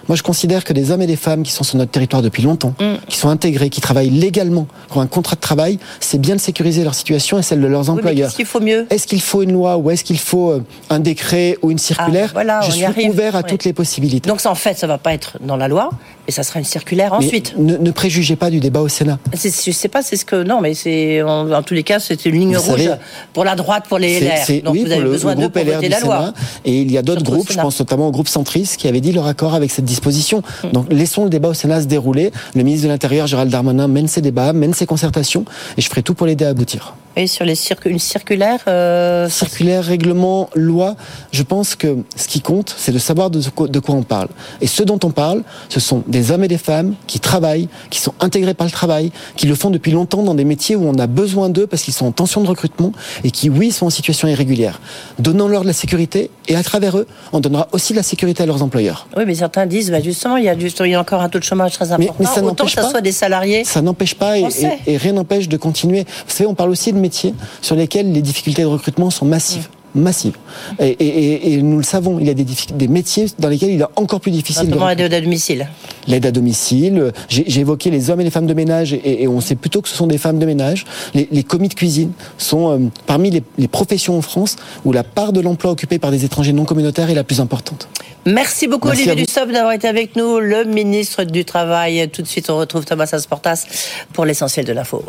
moi 0.09 0.17
je 0.17 0.23
considère 0.23 0.65
que 0.65 0.73
des 0.73 0.91
hommes 0.91 1.03
et 1.03 1.07
des 1.07 1.17
femmes 1.17 1.43
qui 1.43 1.53
sont 1.53 1.65
sur 1.65 1.77
notre 1.77 1.91
territoire 1.91 2.23
depuis 2.23 2.43
longtemps, 2.43 2.75
Mm. 2.81 2.95
qui 3.09 3.19
sont 3.19 3.29
intégrés, 3.29 3.69
qui 3.69 3.81
travaillent 3.83 4.11
légalement, 4.11 4.67
qui 4.91 4.97
ont 4.97 5.01
un 5.03 5.07
contrat 5.07 5.37
de 5.37 5.41
travail, 5.41 5.79
c'est 6.01 6.21
bien 6.23 6.37
de 6.37 6.41
sécuriser 6.41 6.85
leur 6.85 6.95
situation 6.95 7.39
et 7.39 7.43
celle 7.43 7.61
de 7.61 7.67
leurs 7.67 7.85
Oui, 7.91 7.99
employeurs. 7.99 8.29
qu'est-ce 8.29 8.37
qu'il 8.37 8.47
faut 8.47 8.61
mieux 8.61 8.87
Est-ce 8.91 9.07
qu'il 9.07 9.21
faut 9.21 9.43
une 9.43 9.53
loi 9.53 9.77
ou 9.77 9.91
est-ce 9.91 10.05
qu'il 10.05 10.19
faut 10.19 10.51
euh, 10.53 10.65
un 10.89 11.01
décret 11.01 11.59
ou 11.63 11.71
une 11.71 11.79
circulaire 11.79 12.29
Ah, 12.31 12.35
voilà, 12.35 12.61
Je 12.63 12.71
suis 12.71 12.85
arrive. 12.85 13.11
ouvert 13.11 13.35
à 13.37 13.41
Ouais. 13.41 13.49
toutes 13.49 13.65
les 13.65 13.73
possibilités. 13.73 14.29
Donc 14.31 14.41
ça, 14.41 14.51
en 14.51 14.55
fait, 14.55 14.79
ça 14.79 14.87
va 14.87 14.99
pas 14.99 15.13
être 15.13 15.37
dans 15.45 15.57
la 15.57 15.69
loi, 15.69 15.91
mais 16.27 16.33
ça 16.33 16.43
sera 16.43 16.59
une 16.61 16.65
circulaire 16.65 17.13
ensuite. 17.13 17.55
ne, 17.59 17.77
ne 17.77 17.91
préjugez 17.91 18.37
pas 18.37 18.51
du 18.51 18.61
débat 18.61 18.81
au 18.81 18.89
Sénat. 18.89 19.19
C'est- 19.35 19.65
Je 19.67 19.71
sais 19.73 19.89
pas, 19.89 20.03
c'est 20.03 20.17
ce 20.17 20.25
que 20.25 20.43
non, 20.43 20.61
mais 20.61 20.75
c'est 20.75 21.21
en, 21.23 21.63
tous 21.63 21.75
les 21.75 21.83
cas, 21.83 21.99
c'était 21.99 22.29
une 22.31 22.39
ligne 22.39 22.57
Vous 22.57 22.63
rouge 22.73 22.83
savez, 22.85 22.95
pour 23.33 23.45
la 23.45 23.55
droite, 23.57 23.85
pour 23.89 23.99
les 23.99 24.19
C'est- 24.21 24.25
LR. 24.27 24.45
c'est- 24.47 24.61
Donc 24.61 24.75
oui, 24.75 24.85
vous 24.85 24.93
avez 24.93 25.03
le, 25.03 25.11
besoin 25.11 25.35
le 25.35 25.41
groupe 25.41 25.53
pour 25.53 25.63
LR 25.63 25.75
voter 25.77 25.87
du 25.89 25.93
la 25.93 26.01
loi. 26.01 26.33
Et 26.65 26.81
il 26.83 26.91
y 26.93 26.99
a 26.99 27.03
d'autres 27.03 27.23
groupes, 27.25 27.51
je 27.51 27.59
pense 27.59 27.79
notamment 27.81 28.07
au 28.09 28.11
groupe 28.13 28.29
centriste, 28.29 28.77
qui 28.77 28.87
avait 28.89 29.01
dit 29.01 29.13
leur 29.13 29.27
accord 29.27 29.55
avec 29.55 29.71
cette 29.71 29.85
disposition. 29.85 30.43
Mm. 30.65 30.71
Donc 30.73 30.87
laissons 30.93 31.25
le 31.25 31.31
débat 31.31 31.49
au 31.49 31.55
Sénat 31.55 31.81
se 31.83 31.87
dérouler. 31.87 32.31
Le 32.55 32.63
ministre 32.63 32.87
de 32.87 32.93
l'Intérieur, 32.93 33.27
Gérald 33.27 33.51
Darmanin, 33.51 33.89
mène 33.89 34.07
ses 34.09 34.21
débats, 34.21 34.53
mène 34.53 34.75
ses 34.75 34.87
concertations, 34.87 35.45
et 35.77 35.81
je 35.83 35.89
ferai 35.89 36.03
tout 36.03 36.12
pour 36.15 36.27
l'aider 36.27 36.45
à 36.45 36.51
aboutir. 36.51 36.95
Et 37.17 37.27
sur 37.27 37.45
les 37.45 37.55
circu- 37.55 37.89
une 37.91 37.99
circulaire. 37.99 38.61
euh, 38.69 39.29
Circulaire, 39.29 39.85
règlement, 39.85 40.49
loi, 40.55 40.97
je 41.31 41.43
pense 41.43 41.75
que 41.77 41.99
ce 42.17 42.27
qui 42.27 42.41
compte, 42.41 42.75
c'est 42.79 42.93
de 42.93 42.99
savoir 42.99 43.29
de 43.31 43.41
quoi, 43.55 43.69
de 43.69 43.79
quoi 43.81 43.95
on 43.95 44.03
parle. 44.03 44.29
Et 44.61 44.67
ce 44.67 44.83
dont 44.83 44.99
on 45.05 45.11
parle, 45.11 45.43
ce 45.69 45.79
sont 45.81 46.03
des 46.07 46.31
hommes 46.31 46.45
et 46.45 46.49
des 46.49 46.59
femmes 46.59 46.95
qui 47.07 47.21
travaillent, 47.21 47.69
qui 47.91 48.01
sont 48.01 48.15
intégrés 48.21 48.55
par 48.55 48.67
le 48.67 48.71
travail, 48.73 49.13
qui 49.37 49.47
le 49.47 49.55
font 49.55 49.71
depuis 49.71 49.93
longtemps 49.93 50.23
dans 50.23 50.35
des 50.35 50.45
métiers 50.45 50.75
où 50.77 50.89
on 50.89 50.95
a 50.99 51.07
besoin 51.07 51.51
d'eux 51.51 51.67
parce 51.67 51.83
qu'ils 51.83 51.93
sont 51.95 52.07
en 52.07 52.13
tension 52.13 52.41
de 52.41 52.49
recrutement 52.49 52.93
et 53.25 53.31
qui, 53.31 53.51
oui, 53.51 53.73
sont 53.73 53.87
en 53.87 53.91
situation 53.91 54.27
irrégulière. 54.29 54.81
Donnons-leur 55.19 55.63
de 55.63 55.67
la 55.67 55.73
sécurité 55.75 56.31
et 56.49 56.57
à 56.57 56.63
travers 56.63 56.97
eux, 56.97 57.07
on 57.33 57.41
donnera 57.41 57.69
aussi 57.73 57.93
de 57.93 57.99
la 57.99 58.03
sécurité 58.03 58.43
à 58.43 58.47
leurs 58.47 58.63
employeurs. 58.63 59.07
Oui, 59.17 59.25
mais 59.27 59.35
certains 59.35 59.67
disent, 59.67 59.91
bah, 59.91 60.01
justement, 60.01 60.37
il 60.39 60.45
y, 60.45 60.49
a 60.49 60.55
il 60.55 60.87
y 60.91 60.95
a 60.95 61.01
encore 61.01 61.21
un 61.21 61.29
taux 61.29 61.39
de 61.39 61.45
chômage 61.45 61.73
très 61.75 61.93
important. 61.93 62.15
mais 62.19 62.25
ça 62.27 62.33
Autant 62.39 62.47
n'empêche 62.47 62.67
que 62.75 62.81
ça 62.81 62.83
pas- 62.83 62.91
soit 62.91 63.01
des 63.01 63.13
salariés. 63.13 63.65
Ça 63.65 63.83
n'empêche 63.83 64.15
pas 64.15 64.39
et- 64.39 64.47
et 64.87 64.97
rien 64.97 65.13
n'empêche 65.13 65.49
de 65.49 65.57
continuer. 65.57 66.05
Vous 66.27 66.33
savez, 66.35 66.47
on 66.49 66.55
parle 66.55 66.71
aussi 66.71 66.93
de 66.93 66.99
métiers 67.03 67.35
sur 67.61 67.77
lesquels 67.77 68.11
les 68.13 68.23
difficultés 68.23 68.63
de 68.63 68.67
recrutement 68.69 69.11
sont 69.11 69.27
massives. 69.27 69.69
Massives. 69.95 70.37
Et, 70.81 70.87
et- 70.89 71.07
et- 71.07 71.53
et 71.53 71.57
nous 71.63 71.77
le 71.77 71.83
savons, 71.83 72.19
il 72.19 72.27
y 72.27 72.31
a 72.31 72.35
des, 72.35 72.89
métiers 72.89 73.27
dans 73.39 73.51
lesquels 73.51 73.73
il 73.73 73.81
est 73.83 73.85
encore 73.97 74.21
plus 74.23 74.31
difficile 74.31 74.63
de 74.63 74.69
Notamment 74.71 74.89
l'aide 74.89 75.13
à 75.13 75.21
domicile. 75.21 75.69
L'aide 76.09 76.25
à 76.25 76.31
domicile, 76.31 77.13
j'ai 77.29 77.61
évoqué 77.61 77.91
les 77.91 78.09
hommes 78.09 78.23
et 78.23 78.25
les 78.25 78.31
femmes 78.31 78.47
de 78.47 78.55
ménage, 78.55 78.95
et, 78.95 79.23
et 79.25 79.29
on 79.29 79.43
sait 79.43 79.55
plutôt 79.55 79.83
que 79.83 79.91
ce 79.91 79.95
sont 79.95 80.07
des 80.07 80.17
femmes 80.17 80.39
de 80.39 80.47
ménage. 80.47 80.87
Les, 81.13 81.29
les 81.31 81.43
commis 81.43 81.69
de 81.69 81.75
cuisine 81.75 82.13
sont 82.39 82.71
euh, 82.71 82.79
parmi 83.05 83.29
les, 83.31 83.43
les 83.59 83.69
professions 83.69 84.17
en 84.17 84.23
France 84.23 84.57
où 84.87 84.93
la 84.93 85.05
part 85.05 85.35
de 85.35 85.41
l'emploi 85.43 85.71
occupé 85.71 85.99
par 85.99 86.11
des 86.11 86.25
étrangers 86.25 86.55
non 86.55 86.65
communautaires 86.65 87.11
est 87.11 87.15
la 87.15 87.25
plus 87.25 87.41
importante. 87.41 87.87
Merci 88.25 88.69
beaucoup, 88.69 88.89
Merci 88.89 89.11
Olivier. 89.11 89.27
Dussopt, 89.27 89.53
d'avoir 89.53 89.75
été 89.75 89.89
avec 89.89 90.17
nous, 90.17 90.39
le 90.41 90.65
ministre 90.65 91.25
du 91.25 91.45
Travail. 91.45 92.09
Tout 92.11 92.23
de 92.23 92.27
suite, 92.29 92.49
on 92.49 92.57
retrouve 92.57 92.87
Thomas 92.87 93.11
Asportas 93.13 93.67
pour 94.15 94.25
l'essentiel 94.25 94.65
de 94.65 94.73
l'info. 94.73 95.05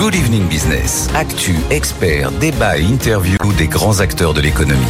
Good 0.00 0.14
Evening 0.14 0.48
Business. 0.48 1.10
Actu, 1.14 1.56
experts, 1.70 2.32
débat 2.32 2.78
et 2.78 2.82
interview 2.84 3.36
des 3.58 3.68
grands 3.68 4.00
acteurs 4.00 4.32
de 4.32 4.40
l'économie. 4.40 4.80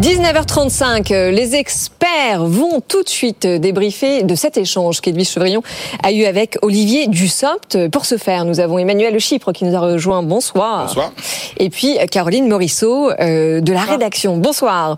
19h35, 0.00 1.12
euh, 1.12 1.30
les 1.30 1.56
experts 1.56 2.42
vont 2.42 2.80
tout 2.80 3.02
de 3.02 3.08
suite 3.10 3.44
euh, 3.44 3.58
débriefer 3.58 4.22
de 4.22 4.34
cet 4.34 4.56
échange 4.56 5.02
qu'Edwige 5.02 5.28
Chevrillon 5.28 5.62
a 6.02 6.10
eu 6.10 6.24
avec 6.24 6.56
Olivier 6.62 7.06
Dussopt. 7.06 7.90
Pour 7.90 8.06
ce 8.06 8.16
faire, 8.16 8.46
nous 8.46 8.60
avons 8.60 8.78
Emmanuel 8.78 9.20
Chypre 9.20 9.52
qui 9.52 9.66
nous 9.66 9.76
a 9.76 9.80
rejoint. 9.80 10.22
Bonsoir. 10.22 10.86
Bonsoir. 10.86 11.12
Et 11.58 11.68
puis 11.68 11.98
euh, 11.98 12.06
Caroline 12.06 12.48
Morisseau 12.48 13.10
euh, 13.10 13.60
de 13.60 13.72
la 13.74 13.82
rédaction. 13.82 14.38
Bonsoir. 14.38 14.96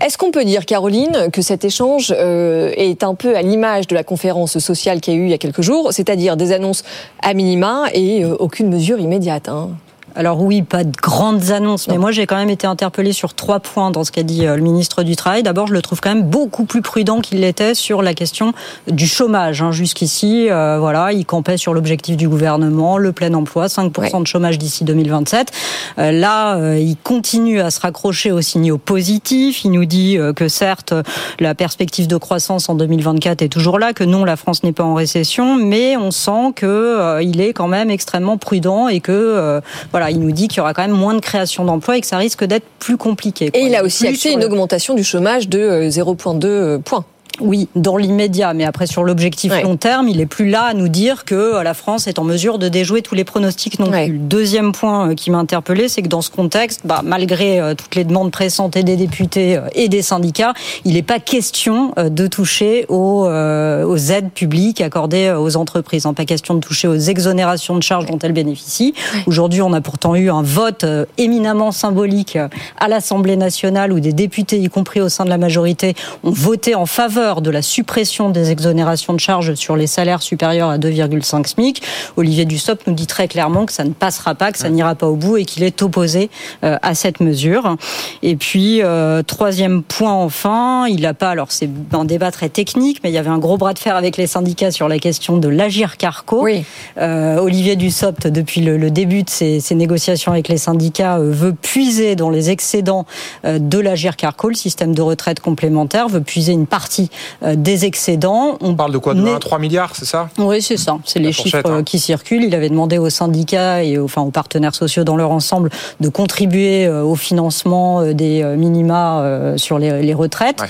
Est-ce 0.00 0.18
qu'on 0.18 0.30
peut 0.30 0.44
dire, 0.44 0.66
Caroline, 0.66 1.30
que 1.32 1.40
cet 1.40 1.64
échange 1.64 2.14
euh, 2.16 2.70
est 2.76 3.02
un 3.02 3.14
peu 3.14 3.34
à 3.34 3.42
l'image 3.42 3.86
de 3.86 3.94
la 3.94 4.04
conférence 4.04 4.58
sociale 4.58 5.00
qu'il 5.00 5.14
y 5.14 5.16
a 5.16 5.20
eu 5.20 5.24
il 5.24 5.30
y 5.30 5.34
a 5.34 5.38
quelques 5.38 5.62
jours, 5.62 5.92
c'est-à-dire 5.92 6.36
des 6.36 6.52
annonces 6.52 6.84
à 7.22 7.32
minima 7.32 7.84
et 7.94 8.24
euh, 8.24 8.36
aucune 8.38 8.68
mesure 8.68 8.98
immédiate 8.98 9.48
hein? 9.48 9.70
Alors 10.16 10.40
oui, 10.40 10.62
pas 10.62 10.82
de 10.82 10.96
grandes 10.96 11.50
annonces, 11.50 11.88
mais 11.88 11.98
moi 11.98 12.10
j'ai 12.10 12.26
quand 12.26 12.36
même 12.36 12.48
été 12.48 12.66
interpellée 12.66 13.12
sur 13.12 13.34
trois 13.34 13.60
points 13.60 13.90
dans 13.90 14.02
ce 14.02 14.10
qu'a 14.10 14.22
dit 14.22 14.46
euh, 14.46 14.56
le 14.56 14.62
ministre 14.62 15.02
du 15.02 15.14
Travail. 15.14 15.42
D'abord, 15.42 15.66
je 15.66 15.74
le 15.74 15.82
trouve 15.82 16.00
quand 16.00 16.08
même 16.08 16.22
beaucoup 16.22 16.64
plus 16.64 16.80
prudent 16.80 17.20
qu'il 17.20 17.40
l'était 17.40 17.74
sur 17.74 18.00
la 18.00 18.14
question 18.14 18.54
du 18.90 19.06
chômage. 19.06 19.60
hein. 19.60 19.72
Jusqu'ici, 19.72 20.48
euh, 20.50 20.78
voilà, 20.80 21.12
il 21.12 21.26
campait 21.26 21.58
sur 21.58 21.74
l'objectif 21.74 22.16
du 22.16 22.28
gouvernement, 22.30 22.96
le 22.96 23.12
plein 23.12 23.34
emploi, 23.34 23.66
5% 23.66 24.22
de 24.22 24.26
chômage 24.26 24.56
d'ici 24.56 24.84
2027. 24.84 25.52
Euh, 25.98 26.12
là, 26.12 26.56
euh, 26.56 26.78
il 26.78 26.96
continue 26.96 27.60
à 27.60 27.70
se 27.70 27.80
raccrocher 27.80 28.32
aux 28.32 28.40
signaux 28.40 28.78
positifs. 28.78 29.64
Il 29.64 29.72
nous 29.72 29.84
dit 29.84 30.18
que 30.34 30.48
certes, 30.48 30.94
la 31.40 31.54
perspective 31.54 32.06
de 32.06 32.16
croissance 32.16 32.70
en 32.70 32.74
2024 32.74 33.42
est 33.42 33.48
toujours 33.48 33.78
là, 33.78 33.92
que 33.92 34.04
non, 34.04 34.24
la 34.24 34.36
France 34.36 34.62
n'est 34.62 34.72
pas 34.72 34.84
en 34.84 34.94
récession, 34.94 35.56
mais 35.56 35.98
on 35.98 36.10
sent 36.10 36.52
que 36.54 37.20
il 37.22 37.42
est 37.42 37.52
quand 37.52 37.68
même 37.68 37.90
extrêmement 37.90 38.38
prudent 38.38 38.88
et 38.88 39.00
que 39.00 39.12
euh, 39.12 39.60
voilà, 40.06 40.16
il 40.16 40.20
nous 40.20 40.32
dit 40.32 40.48
qu'il 40.48 40.58
y 40.58 40.60
aura 40.60 40.72
quand 40.72 40.82
même 40.82 40.96
moins 40.96 41.14
de 41.14 41.20
création 41.20 41.64
d'emplois 41.64 41.96
et 41.96 42.00
que 42.00 42.06
ça 42.06 42.18
risque 42.18 42.44
d'être 42.44 42.66
plus 42.78 42.96
compliqué. 42.96 43.50
Et 43.54 43.62
il 43.62 43.74
a 43.74 43.82
aussi 43.82 44.06
acté 44.06 44.32
une 44.32 44.44
augmentation 44.44 44.94
du 44.94 45.02
chômage 45.02 45.48
de 45.48 45.58
euh, 45.58 45.88
0,2 45.88 46.80
points. 46.80 47.04
Oui, 47.40 47.68
dans 47.74 47.96
l'immédiat, 47.96 48.54
mais 48.54 48.64
après 48.64 48.86
sur 48.86 49.04
l'objectif 49.04 49.52
long 49.62 49.76
terme, 49.76 50.08
il 50.08 50.20
est 50.20 50.26
plus 50.26 50.48
là 50.48 50.64
à 50.64 50.74
nous 50.74 50.88
dire 50.88 51.24
que 51.24 51.34
euh, 51.34 51.62
la 51.62 51.74
France 51.74 52.06
est 52.06 52.18
en 52.18 52.24
mesure 52.24 52.58
de 52.58 52.68
déjouer 52.68 53.02
tous 53.02 53.14
les 53.14 53.24
pronostics 53.24 53.78
non 53.78 53.90
plus. 53.90 54.12
Le 54.12 54.18
deuxième 54.18 54.72
point 54.72 55.10
euh, 55.10 55.14
qui 55.14 55.30
m'a 55.30 55.38
interpellé, 55.38 55.88
c'est 55.88 56.02
que 56.02 56.08
dans 56.08 56.22
ce 56.22 56.30
contexte, 56.30 56.82
bah, 56.84 57.02
malgré 57.04 57.60
euh, 57.60 57.74
toutes 57.74 57.94
les 57.94 58.04
demandes 58.04 58.30
pressantes 58.30 58.76
et 58.76 58.82
des 58.82 58.96
députés 58.96 59.60
et 59.74 59.88
des 59.88 60.02
syndicats, 60.02 60.54
il 60.84 60.94
n'est 60.94 61.02
pas 61.02 61.18
question 61.18 61.92
de 61.96 62.26
toucher 62.26 62.86
aux, 62.88 63.26
euh, 63.26 63.84
aux 63.84 63.96
aides 63.96 64.30
publiques 64.30 64.80
accordées 64.80 65.32
aux 65.32 65.56
entreprises. 65.56 66.06
Hein, 66.06 66.14
pas 66.14 66.24
question 66.24 66.54
de 66.54 66.60
toucher 66.60 66.88
aux 66.88 66.96
exonérations 66.96 67.76
de 67.76 67.82
charges 67.82 68.06
dont 68.06 68.18
elles 68.18 68.32
bénéficient. 68.32 68.94
Aujourd'hui, 69.26 69.62
on 69.62 69.72
a 69.72 69.80
pourtant 69.80 70.14
eu 70.14 70.30
un 70.30 70.42
vote 70.42 70.84
éminemment 71.18 71.72
symbolique 71.72 72.38
à 72.78 72.88
l'Assemblée 72.88 73.36
nationale 73.36 73.92
où 73.92 74.00
des 74.00 74.12
députés, 74.12 74.58
y 74.58 74.68
compris 74.68 75.00
au 75.00 75.08
sein 75.08 75.24
de 75.24 75.30
la 75.30 75.38
majorité, 75.38 75.94
ont 76.24 76.30
voté 76.30 76.74
en 76.74 76.86
faveur 76.86 77.25
peur 77.26 77.42
de 77.42 77.50
la 77.50 77.60
suppression 77.60 78.30
des 78.30 78.52
exonérations 78.52 79.12
de 79.12 79.18
charges 79.18 79.54
sur 79.54 79.74
les 79.74 79.88
salaires 79.88 80.22
supérieurs 80.22 80.70
à 80.70 80.78
2,5 80.78 81.44
SMIC. 81.44 81.82
Olivier 82.16 82.44
Dussopt 82.44 82.86
nous 82.86 82.94
dit 82.94 83.08
très 83.08 83.26
clairement 83.26 83.66
que 83.66 83.72
ça 83.72 83.82
ne 83.82 83.90
passera 83.90 84.36
pas, 84.36 84.52
que 84.52 84.58
ça 84.58 84.70
n'ira 84.70 84.94
pas 84.94 85.08
au 85.08 85.16
bout 85.16 85.36
et 85.36 85.44
qu'il 85.44 85.64
est 85.64 85.82
opposé 85.82 86.30
euh, 86.62 86.76
à 86.82 86.94
cette 86.94 87.18
mesure. 87.18 87.78
Et 88.22 88.36
puis, 88.36 88.80
euh, 88.80 89.24
troisième 89.24 89.82
point 89.82 90.12
enfin, 90.12 90.86
il 90.86 91.00
n'a 91.00 91.14
pas, 91.14 91.30
alors 91.30 91.50
c'est 91.50 91.68
un 91.92 92.04
débat 92.04 92.30
très 92.30 92.48
technique, 92.48 93.00
mais 93.02 93.10
il 93.10 93.12
y 93.12 93.18
avait 93.18 93.28
un 93.28 93.38
gros 93.38 93.56
bras 93.56 93.74
de 93.74 93.80
fer 93.80 93.96
avec 93.96 94.16
les 94.16 94.28
syndicats 94.28 94.70
sur 94.70 94.86
la 94.86 95.00
question 95.00 95.36
de 95.36 95.48
l'agir 95.48 95.96
carco. 95.96 96.44
Oui. 96.44 96.64
Euh, 96.98 97.38
Olivier 97.38 97.74
Dussopt, 97.74 98.28
depuis 98.28 98.60
le, 98.60 98.76
le 98.76 98.92
début 98.92 99.24
de 99.24 99.30
ces 99.30 99.74
négociations 99.74 100.30
avec 100.30 100.46
les 100.46 100.58
syndicats, 100.58 101.18
euh, 101.18 101.32
veut 101.32 101.54
puiser 101.54 102.14
dans 102.14 102.30
les 102.30 102.50
excédents 102.50 103.04
de 103.42 103.78
l'agir 103.80 104.14
carco, 104.14 104.48
le 104.48 104.54
système 104.54 104.94
de 104.94 105.02
retraite 105.02 105.40
complémentaire, 105.40 106.08
veut 106.08 106.20
puiser 106.20 106.52
une 106.52 106.68
partie 106.68 107.10
des 107.54 107.84
excédents. 107.84 108.56
On 108.60 108.74
parle 108.74 108.92
de 108.92 108.98
quoi 108.98 109.14
De 109.14 109.20
Né- 109.20 109.30
1 109.32 109.36
à 109.36 109.38
3 109.38 109.58
milliards, 109.58 109.94
c'est 109.96 110.04
ça? 110.04 110.28
Oui, 110.38 110.62
c'est 110.62 110.76
ça. 110.76 110.98
C'est 111.04 111.18
les 111.18 111.32
chiffres 111.32 111.58
hein. 111.64 111.78
euh, 111.78 111.82
qui 111.82 111.98
circulent. 111.98 112.44
Il 112.44 112.54
avait 112.54 112.68
demandé 112.68 112.98
aux 112.98 113.10
syndicats 113.10 113.82
et 113.82 113.98
aux, 113.98 114.04
enfin, 114.04 114.22
aux 114.22 114.30
partenaires 114.30 114.74
sociaux 114.74 115.04
dans 115.04 115.16
leur 115.16 115.30
ensemble 115.30 115.70
de 116.00 116.08
contribuer 116.08 116.86
euh, 116.86 117.02
au 117.02 117.14
financement 117.14 118.00
euh, 118.00 118.12
des 118.14 118.42
euh, 118.42 118.56
minima 118.56 119.20
euh, 119.20 119.56
sur 119.56 119.78
les, 119.78 120.02
les 120.02 120.14
retraites. 120.14 120.62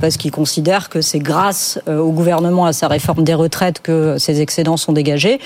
Parce 0.00 0.16
qu'il 0.16 0.30
considère 0.30 0.88
que 0.88 1.00
c'est 1.02 1.18
grâce 1.18 1.78
euh, 1.88 1.98
au 1.98 2.10
gouvernement 2.12 2.64
à 2.64 2.72
sa 2.72 2.88
réforme 2.88 3.22
des 3.22 3.34
retraites 3.34 3.80
que 3.82 4.16
ces 4.18 4.40
excédents 4.40 4.76
sont 4.78 4.92
dégagés. 4.92 5.40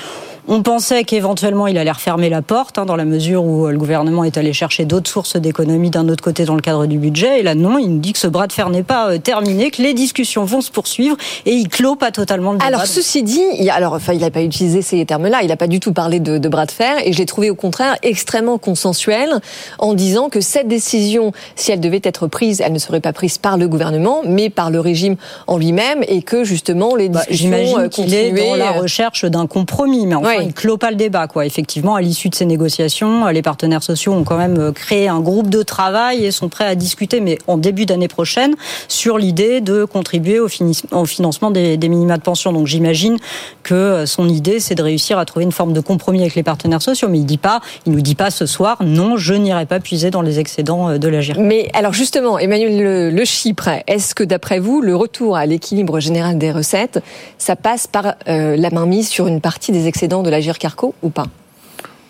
On 0.47 0.63
pensait 0.63 1.05
qu'éventuellement 1.05 1.67
il 1.67 1.79
allait 1.79 1.91
refermer 1.91 2.29
la 2.29 2.43
porte, 2.43 2.77
hein, 2.77 2.85
dans 2.85 2.97
la 2.97 3.07
mesure 3.07 3.45
où 3.45 3.67
euh, 3.67 3.71
le 3.71 3.79
gouvernement 3.79 4.25
est 4.25 4.37
allé 4.37 4.53
chercher 4.53 4.85
d'autres 4.85 5.09
sources 5.09 5.37
d'économie 5.37 5.89
d'un 5.89 6.07
autre 6.11 6.23
côté 6.23 6.45
dans 6.45 6.55
le 6.55 6.61
cadre 6.61 6.85
du 6.85 6.99
budget. 6.99 7.41
Et 7.41 7.43
là, 7.43 7.55
non, 7.55 7.79
il 7.79 7.89
nous 7.89 7.99
dit 7.99 8.13
que 8.13 8.19
ce 8.19 8.27
bras 8.27 8.47
de 8.47 8.53
fer 8.53 8.69
n'est 8.69 8.83
pas 8.83 9.09
euh, 9.09 9.19
terminé, 9.19 9.71
que 9.71 9.81
les 9.81 9.95
discussions 9.95 10.45
vont 10.45 10.61
se 10.61 10.71
poursuivre 10.71 11.17
et 11.47 11.53
il 11.53 11.69
clôt 11.69 11.97
pas 11.97 12.11
totalement 12.11 12.53
le 12.53 12.59
débat. 12.59 12.67
Alors, 12.67 12.85
ceci 12.85 13.23
dit, 13.23 13.41
il, 13.59 13.71
alors, 13.71 13.95
enfin, 13.95 14.13
il 14.13 14.21
n'a 14.21 14.31
pas 14.31 14.43
utilisé 14.43 14.83
ces 14.83 15.03
termes-là, 15.07 15.39
il 15.43 15.49
n'a 15.49 15.57
pas 15.57 15.67
du 15.67 15.81
tout 15.81 15.95
parlé 15.95 16.21
de, 16.21 16.37
de 16.37 16.49
bras 16.51 16.67
de 16.67 16.73
fer, 16.73 16.97
et 17.03 17.15
je 17.15 17.19
l'ai 17.19 17.27
trouvé 17.27 17.49
au 17.49 17.55
contraire 17.55 17.97
extrêmement 18.03 18.59
consensuel 18.59 19.31
en 19.79 19.95
disant 19.95 20.29
que 20.29 20.43
cette 20.43 20.69
décision, 20.69 21.33
si 21.57 21.73
elle 21.73 21.81
devait 21.81 22.03
être 22.05 22.27
prise, 22.27 22.61
elle 22.61 22.73
ne 22.73 22.79
serait 22.79 23.01
pas 23.01 23.15
prise 23.15 23.39
par 23.39 23.57
le 23.57 23.67
gouvernement, 23.67 24.21
mais 24.27 24.51
par 24.51 24.71
le 24.71 24.81
régime 24.81 25.17
en 25.47 25.57
lui-même, 25.57 26.05
et 26.07 26.21
que 26.21 26.45
justement 26.45 26.97
les 26.97 27.09
discussions 27.09 27.51
Bah, 27.51 27.57
J'imagine 27.57 27.79
euh, 27.79 27.89
qu'il 27.89 28.13
est 28.13 28.31
dans 28.31 28.57
la 28.57 28.73
recherche 28.73 29.25
d'un 29.25 29.47
compromis, 29.47 30.07
mais 30.07 30.34
enfin, 30.37 30.47
il 30.47 30.53
clôt 30.53 30.77
pas 30.77 30.91
le 30.91 30.97
débat. 30.97 31.27
Quoi. 31.27 31.47
Effectivement, 31.47 31.95
à 31.95 32.01
l'issue 32.01 32.29
de 32.29 32.35
ces 32.35 32.47
négociations, 32.47 33.27
les 33.29 33.43
partenaires 33.43 33.83
sociaux 33.83 34.13
ont 34.13 34.25
quand 34.25 34.39
même 34.39 34.59
euh, 34.59 34.73
créé 34.73 35.09
un 35.09 35.21
groupe 35.21 35.51
de 35.51 35.63
travail 35.63 36.25
et 36.25 36.31
sont 36.31 36.49
prêts 36.49 36.67
à 36.67 36.75
discuter, 36.75 37.21
mais 37.21 37.39
en 37.47 37.57
début 37.57 37.87
d'année 37.87 38.09
prochaine, 38.09 38.55
sur 38.89 39.19
l'idée 39.19 39.61
de 39.61 39.85
contribuer 39.85 40.41
au, 40.41 40.49
financement 40.49 41.51
des, 41.51 41.77
des 41.77 41.89
minima 41.89 42.17
de 42.17 42.23
pension. 42.23 42.53
Donc 42.53 42.67
j'imagine 42.67 43.19
que 43.63 43.75
euh, 43.75 44.07
son 44.07 44.29
idée, 44.29 44.61
c'est 44.61 44.75
de 44.75 44.83
réussir 44.83 45.19
à 45.19 45.25
trouver 45.25 45.45
une 45.45 45.53
forme 45.53 45.73
de 45.73 45.81
compromis 45.81 46.21
avec 46.21 46.35
les 46.35 46.43
partenaires 46.43 46.83
sociaux, 46.83 47.09
mais 47.09 47.19
il 47.19 47.27
dit 47.27 47.39
pas, 47.39 47.61
il 47.87 47.93
nous 47.93 48.01
dit 48.01 48.15
pas 48.15 48.31
ce 48.31 48.47
soir, 48.47 48.79
non, 48.85 49.17
je 49.17 49.35
n'irai 49.35 49.67
pas 49.67 49.81
puiser 49.81 50.11
dans 50.11 50.23
les 50.23 50.39
excédents 50.39 50.91
euh, 50.91 50.99
de 50.99 51.09
l'agir. 51.09 51.37
Mais 51.39 51.69
alors 51.75 51.93
justement, 51.93 52.39
Emmanuel 52.39 52.83
Le, 52.83 53.11
Le 53.11 53.25
Chypre, 53.25 53.69
est-ce 53.87 54.15
que 54.15 54.25
d'après 54.25 54.59
vous, 54.59 54.81
le 54.81 54.95
retour 54.97 55.37
à 55.37 55.47
l'équilibre 55.47 56.01
général 56.01 56.39
des 56.39 56.53
recettes, 56.53 57.01
ça 57.39 57.57
passe 57.57 57.87
par 57.87 58.15
euh, 58.29 58.57
la 58.57 58.71
mainmise 58.71 59.09
sur 59.09 59.27
une 59.27 59.41
partie 59.41 59.73
des 59.73 59.87
excédents 59.87 60.23
de 60.25 60.31
l'Agir 60.31 60.59
Carco 60.59 60.95
ou 61.03 61.11
pas? 61.11 61.27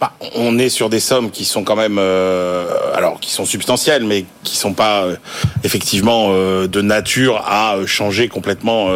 Bah, 0.00 0.12
on 0.34 0.58
est 0.58 0.70
sur 0.70 0.90
des 0.90 0.98
sommes 0.98 1.30
qui 1.30 1.44
sont 1.44 1.62
quand 1.62 1.76
même, 1.76 1.98
euh, 1.98 2.66
alors 2.94 3.20
qui 3.20 3.30
sont 3.30 3.44
substantielles, 3.44 4.04
mais 4.04 4.24
qui 4.42 4.56
sont 4.56 4.72
pas 4.72 5.04
euh, 5.04 5.16
effectivement 5.62 6.28
euh, 6.30 6.66
de 6.66 6.82
nature 6.82 7.44
à 7.46 7.76
changer 7.86 8.28
complètement 8.28 8.88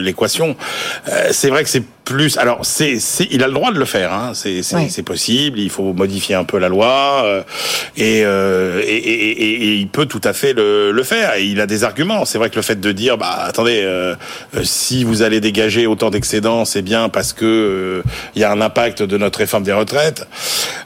l'équation. 0.00 0.56
C'est 1.30 1.48
vrai 1.48 1.62
que 1.62 1.70
c'est 1.70 1.84
plus. 2.04 2.38
Alors, 2.38 2.60
c'est, 2.62 2.98
c'est, 2.98 3.26
il 3.30 3.42
a 3.42 3.46
le 3.46 3.52
droit 3.52 3.72
de 3.72 3.78
le 3.78 3.84
faire. 3.84 4.12
Hein, 4.12 4.32
c'est, 4.34 5.02
possible. 5.02 5.58
Il 5.58 5.70
faut 5.70 5.92
modifier 5.92 6.34
un 6.34 6.44
peu 6.44 6.58
la 6.58 6.68
loi 6.68 7.22
euh, 7.24 7.42
et, 7.96 8.22
euh, 8.24 8.82
et, 8.84 8.96
et, 8.96 9.30
et- 9.30 9.62
et 9.64 9.74
il 9.76 9.88
peut 9.88 10.06
tout 10.06 10.20
à 10.24 10.32
fait 10.32 10.52
le, 10.52 10.90
le 10.92 11.02
faire. 11.02 11.34
Et 11.36 11.44
il 11.44 11.60
a 11.60 11.66
des 11.66 11.84
arguments. 11.84 12.24
C'est 12.24 12.38
vrai 12.38 12.50
que 12.50 12.56
le 12.56 12.62
fait 12.62 12.80
de 12.80 12.92
dire, 12.92 13.18
bah 13.18 13.38
attendez, 13.44 13.80
euh, 13.82 14.14
euh, 14.56 14.60
si 14.64 15.04
vous 15.04 15.22
allez 15.22 15.40
dégager 15.40 15.86
autant 15.86 16.10
d'excédents, 16.10 16.64
c'est 16.64 16.82
bien 16.82 17.08
parce 17.08 17.32
que 17.32 17.44
euh, 17.44 18.02
il 18.34 18.40
y 18.42 18.44
a 18.44 18.50
un 18.52 18.60
impact 18.60 19.02
de 19.02 19.16
notre 19.18 19.38
réforme 19.38 19.62
des 19.64 19.72
retraites. 19.72 20.26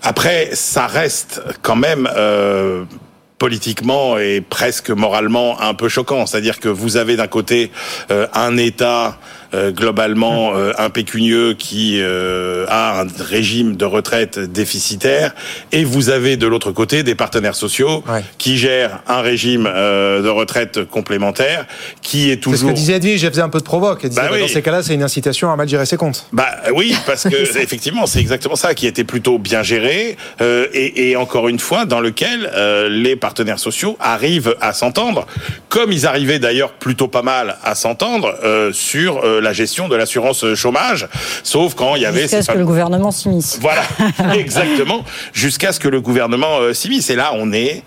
Après, 0.03 0.51
ça 0.53 0.87
reste 0.87 1.43
quand 1.63 1.77
même. 1.77 2.09
Euh, 2.17 2.85
politiquement 3.39 4.17
et 4.17 4.41
presque 4.41 4.89
moralement 4.89 5.61
un 5.61 5.75
peu 5.75 5.91
choquant. 5.91 6.25
C'est-à-dire 6.25 6.59
que 6.59 6.71
vous 6.71 6.97
avez 6.97 7.17
d'un 7.17 7.27
côté 7.27 7.71
euh, 8.11 8.27
un 8.33 8.57
État 8.57 9.19
globalement 9.71 10.57
euh, 10.57 10.73
impécunieux 10.79 11.55
qui 11.55 12.01
euh, 12.01 12.67
a 12.69 13.03
un 13.03 13.07
régime 13.19 13.77
de 13.77 13.85
retraite 13.85 14.39
déficitaire 14.39 15.35
et 15.73 15.85
vous 15.85 16.11
avez 16.11 16.37
de 16.37 16.47
l'autre 16.47 16.73
côté 16.73 17.03
des 17.03 17.15
partenaires 17.15 17.55
sociaux 17.55 18.05
qui 18.39 18.57
gèrent 18.57 19.01
un 19.07 19.21
régime 19.21 19.67
euh, 19.67 20.23
de 20.23 20.29
retraite 20.29 20.85
complémentaire 20.85 21.67
qui 22.03 22.31
est 22.31 22.35
C'est 22.35 22.37
ce 22.37 22.41
toujours 22.41 22.71
que 22.71 22.75
disait 22.75 22.95
Edwige, 22.95 23.21
j'ai 23.21 23.31
fait 23.31 23.41
un 23.41 23.49
peu 23.49 23.59
de 23.59 23.65
provoque. 23.65 24.01
Elle 24.03 24.11
disait, 24.11 24.23
Bah 24.23 24.29
bah, 24.29 24.35
oui. 24.37 24.41
Dans 24.41 24.49
ces 24.49 24.63
cas-là, 24.63 24.83
c'est 24.83 24.95
une 24.95 25.03
incitation 25.03 25.51
à 25.51 25.57
mal 25.57 25.69
gérer 25.69 25.87
ses 25.87 25.97
comptes. 25.97 26.27
Bah 26.33 26.49
oui, 26.75 26.95
parce 27.07 27.25
que 27.25 27.37
effectivement, 27.61 28.07
c'est 28.07 28.21
exactement 28.21 28.57
ça 28.57 28.75
qui 28.75 28.87
était 28.87 29.05
plutôt 29.05 29.39
bien 29.39 29.63
géré 29.63 30.17
euh, 30.41 30.67
et, 30.73 31.11
et 31.11 31.17
encore 31.17 31.49
une 31.49 31.59
fois 31.59 31.85
dans 31.85 32.01
lequel 32.01 32.51
euh, 32.55 32.89
les 32.89 33.17
partenaires 33.17 33.59
sociaux 33.59 33.97
arrivent 34.01 34.57
à 34.61 34.73
s'entendre, 34.73 35.27
comme 35.69 35.93
ils 35.93 36.07
arrivaient 36.07 36.39
d'ailleurs 36.39 36.73
plutôt 36.73 37.09
pas 37.09 37.23
mal 37.23 37.57
à 37.63 37.75
s'entendre 37.75 38.35
euh, 38.45 38.73
sur 38.73 39.25
euh, 39.25 39.41
la 39.47 39.53
gestion 39.53 39.89
de 39.89 39.97
l'assurance 39.97 40.55
chômage, 40.55 41.09
sauf 41.43 41.75
quand 41.75 41.95
il 41.95 42.03
y 42.03 42.07
avait 42.07 42.23
Jusqu'à 42.23 42.43
ce 42.43 42.51
que 42.51 42.59
le 42.59 42.65
gouvernement 42.65 43.11
s'immisce. 43.11 43.59
voilà, 43.61 43.83
exactement, 44.35 45.05
jusqu'à 45.33 45.73
ce 45.73 45.81
que 45.81 45.89
le 45.89 46.01
gouvernement 46.01 46.59
euh, 46.59 46.75
s'immisce. 46.75 47.11
Et 47.11 47.17
là, 47.17 47.33
on 47.35 47.53
est, 47.53 47.83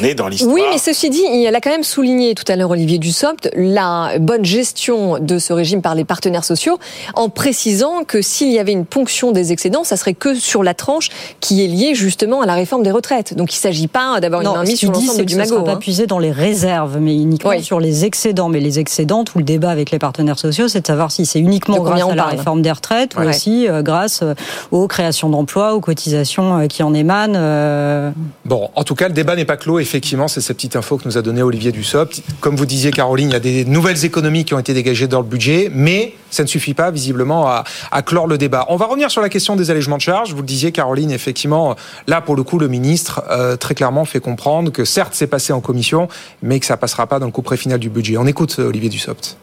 on 0.00 0.04
est 0.04 0.14
dans 0.14 0.28
l'histoire. 0.28 0.54
Oui, 0.54 0.62
mais 0.70 0.78
ceci 0.78 1.10
dit, 1.10 1.22
il 1.30 1.54
a 1.54 1.60
quand 1.60 1.70
même 1.70 1.84
souligné 1.84 2.34
tout 2.34 2.44
à 2.48 2.56
l'heure 2.56 2.70
Olivier 2.70 2.98
Dussopt 2.98 3.50
la 3.54 4.18
bonne 4.18 4.44
gestion 4.44 5.18
de 5.18 5.38
ce 5.38 5.52
régime 5.52 5.82
par 5.82 5.94
les 5.94 6.04
partenaires 6.04 6.44
sociaux, 6.44 6.78
en 7.14 7.28
précisant 7.28 8.04
que 8.04 8.22
s'il 8.22 8.50
y 8.50 8.58
avait 8.58 8.72
une 8.72 8.86
ponction 8.86 9.32
des 9.32 9.52
excédents, 9.52 9.84
ça 9.84 9.96
serait 9.96 10.14
que 10.14 10.34
sur 10.34 10.62
la 10.62 10.74
tranche 10.74 11.10
qui 11.40 11.62
est 11.62 11.68
liée 11.68 11.94
justement 11.94 12.40
à 12.40 12.46
la 12.46 12.54
réforme 12.54 12.82
des 12.82 12.90
retraites. 12.90 13.34
Donc 13.34 13.52
il 13.52 13.58
ne 13.58 13.60
s'agit 13.60 13.88
pas 13.88 14.20
d'avoir 14.20 14.40
une 14.40 14.50
mainmise 14.50 14.78
sur 14.78 14.92
l'ensemble 14.92 15.24
du 15.24 15.24
que 15.26 15.32
ça 15.32 15.38
magot. 15.38 15.50
sera 15.50 15.64
pas 15.64 15.72
hein. 15.72 15.76
puisé 15.76 16.06
dans 16.06 16.18
les 16.18 16.32
réserves, 16.32 16.98
mais 16.98 17.14
uniquement 17.14 17.60
sur 17.60 17.80
les 17.80 18.04
excédents. 18.04 18.48
Mais 18.48 18.60
les 18.60 18.78
excédents, 18.78 19.24
tout 19.24 19.38
le 19.38 19.44
débat 19.44 19.70
avec 19.70 19.90
les 19.90 19.98
partenaires 19.98 20.38
sociaux, 20.38 20.68
c'est 20.68 20.80
de 20.80 20.86
savoir 20.92 21.10
si 21.10 21.26
c'est 21.26 21.40
uniquement 21.40 21.78
grâce 21.80 22.02
à 22.02 22.14
la 22.14 22.24
réforme 22.26 22.62
des 22.62 22.70
retraites 22.72 23.14
Ouais. 23.16 23.26
ou 23.26 23.28
aussi 23.28 23.68
euh, 23.68 23.82
grâce 23.82 24.20
euh, 24.22 24.34
aux 24.70 24.86
créations 24.88 25.28
d'emplois, 25.30 25.74
aux 25.74 25.80
cotisations 25.80 26.58
euh, 26.60 26.66
qui 26.66 26.82
en 26.82 26.92
émanent. 26.94 27.34
euh, 27.36 28.10
Bon, 28.44 28.68
en 28.74 28.84
tout 28.84 28.94
cas, 28.94 29.08
le 29.08 29.14
débat 29.14 29.36
n'est 29.36 29.44
pas 29.44 29.56
clos. 29.56 29.78
Effectivement, 29.78 30.28
c'est 30.28 30.40
cette 30.40 30.56
petite 30.56 30.76
info 30.76 30.96
que 30.98 31.04
nous 31.06 31.16
a 31.18 31.22
donné 31.22 31.42
Olivier 31.42 31.72
Dussopt. 31.72 32.22
Comme 32.40 32.56
vous 32.56 32.66
disiez, 32.66 32.90
Caroline, 32.90 33.30
il 33.30 33.32
y 33.32 33.36
a 33.36 33.40
des 33.40 33.64
nouvelles 33.64 34.04
économies 34.04 34.44
qui 34.44 34.54
ont 34.54 34.58
été 34.58 34.74
dégagées 34.74 35.06
dans 35.08 35.20
le 35.20 35.26
budget, 35.26 35.70
mais 35.74 36.14
ça 36.30 36.42
ne 36.42 36.48
suffit 36.48 36.74
pas, 36.74 36.90
visiblement, 36.90 37.46
à, 37.48 37.64
à 37.90 38.02
clore 38.02 38.26
le 38.26 38.38
débat. 38.38 38.66
On 38.68 38.76
va 38.76 38.86
revenir 38.86 39.10
sur 39.10 39.20
la 39.22 39.28
question 39.28 39.56
des 39.56 39.70
allègements 39.70 39.96
de 39.96 40.02
charges. 40.02 40.32
Vous 40.32 40.40
le 40.40 40.46
disiez, 40.46 40.72
Caroline, 40.72 41.10
effectivement, 41.10 41.74
là, 42.06 42.20
pour 42.20 42.36
le 42.36 42.42
coup, 42.42 42.58
le 42.58 42.68
ministre, 42.68 43.22
euh, 43.30 43.56
très 43.56 43.74
clairement, 43.74 44.04
fait 44.04 44.20
comprendre 44.20 44.70
que 44.72 44.84
certes, 44.84 45.12
c'est 45.14 45.26
passé 45.26 45.52
en 45.52 45.60
commission, 45.60 46.08
mais 46.42 46.58
que 46.60 46.66
ça 46.66 46.76
passera 46.76 47.06
pas 47.06 47.18
dans 47.18 47.26
le 47.26 47.32
coup 47.32 47.42
final 47.56 47.78
du 47.78 47.90
budget. 47.90 48.16
On 48.16 48.26
écoute 48.26 48.58
Olivier 48.58 48.88
Dussopt. 48.88 49.36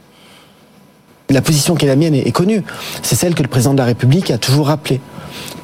La 1.32 1.42
position 1.42 1.76
qui 1.76 1.86
est 1.86 1.88
la 1.88 1.96
mienne 1.96 2.16
est, 2.16 2.32
connue. 2.32 2.64
C'est 3.04 3.16
celle 3.16 3.36
que 3.36 3.44
le 3.44 3.48
président 3.48 3.74
de 3.74 3.78
la 3.78 3.86
République 3.86 4.32
a 4.32 4.40
toujours 4.40 4.68
rappelée. 4.68 5.00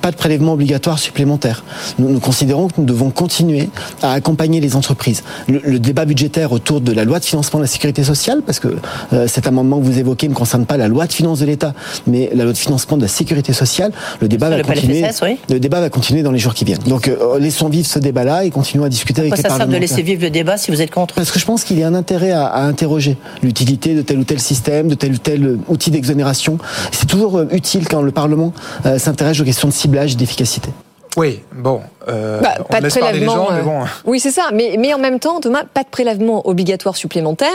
Pas 0.01 0.11
de 0.11 0.15
prélèvement 0.17 0.53
obligatoire 0.53 0.99
supplémentaire. 0.99 1.63
Nous, 1.99 2.09
nous 2.09 2.19
considérons 2.19 2.67
que 2.67 2.73
nous 2.77 2.85
devons 2.85 3.09
continuer 3.09 3.69
à 4.01 4.11
accompagner 4.13 4.59
les 4.59 4.75
entreprises. 4.75 5.23
Le, 5.47 5.59
le 5.63 5.79
débat 5.79 6.05
budgétaire 6.05 6.51
autour 6.51 6.81
de 6.81 6.91
la 6.91 7.03
loi 7.05 7.19
de 7.19 7.25
financement 7.25 7.59
de 7.59 7.63
la 7.63 7.67
sécurité 7.67 8.03
sociale, 8.03 8.41
parce 8.45 8.59
que 8.59 8.67
euh, 9.13 9.27
cet 9.27 9.47
amendement 9.47 9.79
que 9.79 9.83
vous 9.85 9.97
évoquez 9.97 10.27
ne 10.27 10.33
concerne 10.33 10.65
pas 10.65 10.77
la 10.77 10.88
loi 10.88 11.07
de 11.07 11.13
finances 11.13 11.39
de 11.39 11.45
l'État, 11.45 11.73
mais 12.07 12.29
la 12.35 12.43
loi 12.43 12.53
de 12.53 12.57
financement 12.57 12.97
de 12.97 13.01
la 13.03 13.07
sécurité 13.07 13.53
sociale, 13.53 13.91
le 14.21 14.27
débat 14.27 14.49
va 14.49 14.57
Le 14.57 14.63
continuer. 14.63 15.01
PLFSS, 15.01 15.21
oui. 15.23 15.38
Le 15.49 15.59
débat 15.59 15.79
va 15.79 15.89
continuer 15.89 16.21
dans 16.23 16.31
les 16.31 16.39
jours 16.39 16.53
qui 16.53 16.65
viennent. 16.65 16.79
Donc 16.88 17.07
euh, 17.07 17.39
laissons 17.39 17.69
vivre 17.69 17.88
ce 17.88 17.99
débat-là 17.99 18.45
et 18.45 18.51
continuons 18.51 18.83
à 18.85 18.89
discuter 18.89 19.21
avec 19.21 19.33
Pourquoi 19.33 19.49
les 19.49 19.49
ça 19.53 19.57
sert 19.57 19.67
de 19.67 19.71
parlementaires. 19.71 19.97
laisser 19.97 20.03
vivre 20.03 20.21
le 20.21 20.29
débat 20.29 20.57
si 20.57 20.71
vous 20.71 20.81
êtes 20.81 20.91
contre 20.91 21.15
Parce 21.15 21.31
que 21.31 21.39
je 21.39 21.45
pense 21.45 21.63
qu'il 21.63 21.79
y 21.79 21.83
a 21.83 21.88
un 21.88 21.95
intérêt 21.95 22.31
à, 22.31 22.45
à 22.45 22.61
interroger 22.63 23.17
l'utilité 23.41 23.95
de 23.95 24.01
tel 24.01 24.19
ou 24.19 24.23
tel 24.23 24.39
système, 24.39 24.88
de 24.88 24.95
tel 24.95 25.13
ou 25.13 25.17
tel 25.17 25.57
outil 25.67 25.89
d'exonération. 25.91 26.57
C'est 26.91 27.07
toujours 27.07 27.38
euh, 27.39 27.47
utile 27.51 27.88
quand 27.88 28.01
le 28.01 28.11
Parlement 28.11 28.53
euh, 28.85 28.99
s'intéresse 28.99 29.39
aux 29.39 29.43
questions 29.45 29.64
de 29.67 29.73
ciblage 29.73 30.13
et 30.13 30.15
d'efficacité. 30.15 30.69
Oui, 31.17 31.39
bon, 31.54 31.82
euh, 32.10 32.41
Bah, 32.41 32.56
on 32.60 32.63
pas 32.63 32.82
de 32.82 32.89
prélèvement. 32.89 33.36
gens, 33.36 33.47
mais 33.51 33.60
euh. 33.62 33.86
Oui, 34.06 34.19
c'est 34.19 34.32
ça. 34.32 34.49
Mais, 34.54 34.75
mais 34.78 34.93
en 34.93 34.99
même 34.99 35.19
temps, 35.19 35.39
Thomas, 35.39 35.63
pas 35.63 35.84
de 35.84 35.88
prélèvement 35.89 36.45
obligatoire 36.47 36.97
supplémentaire. 36.97 37.49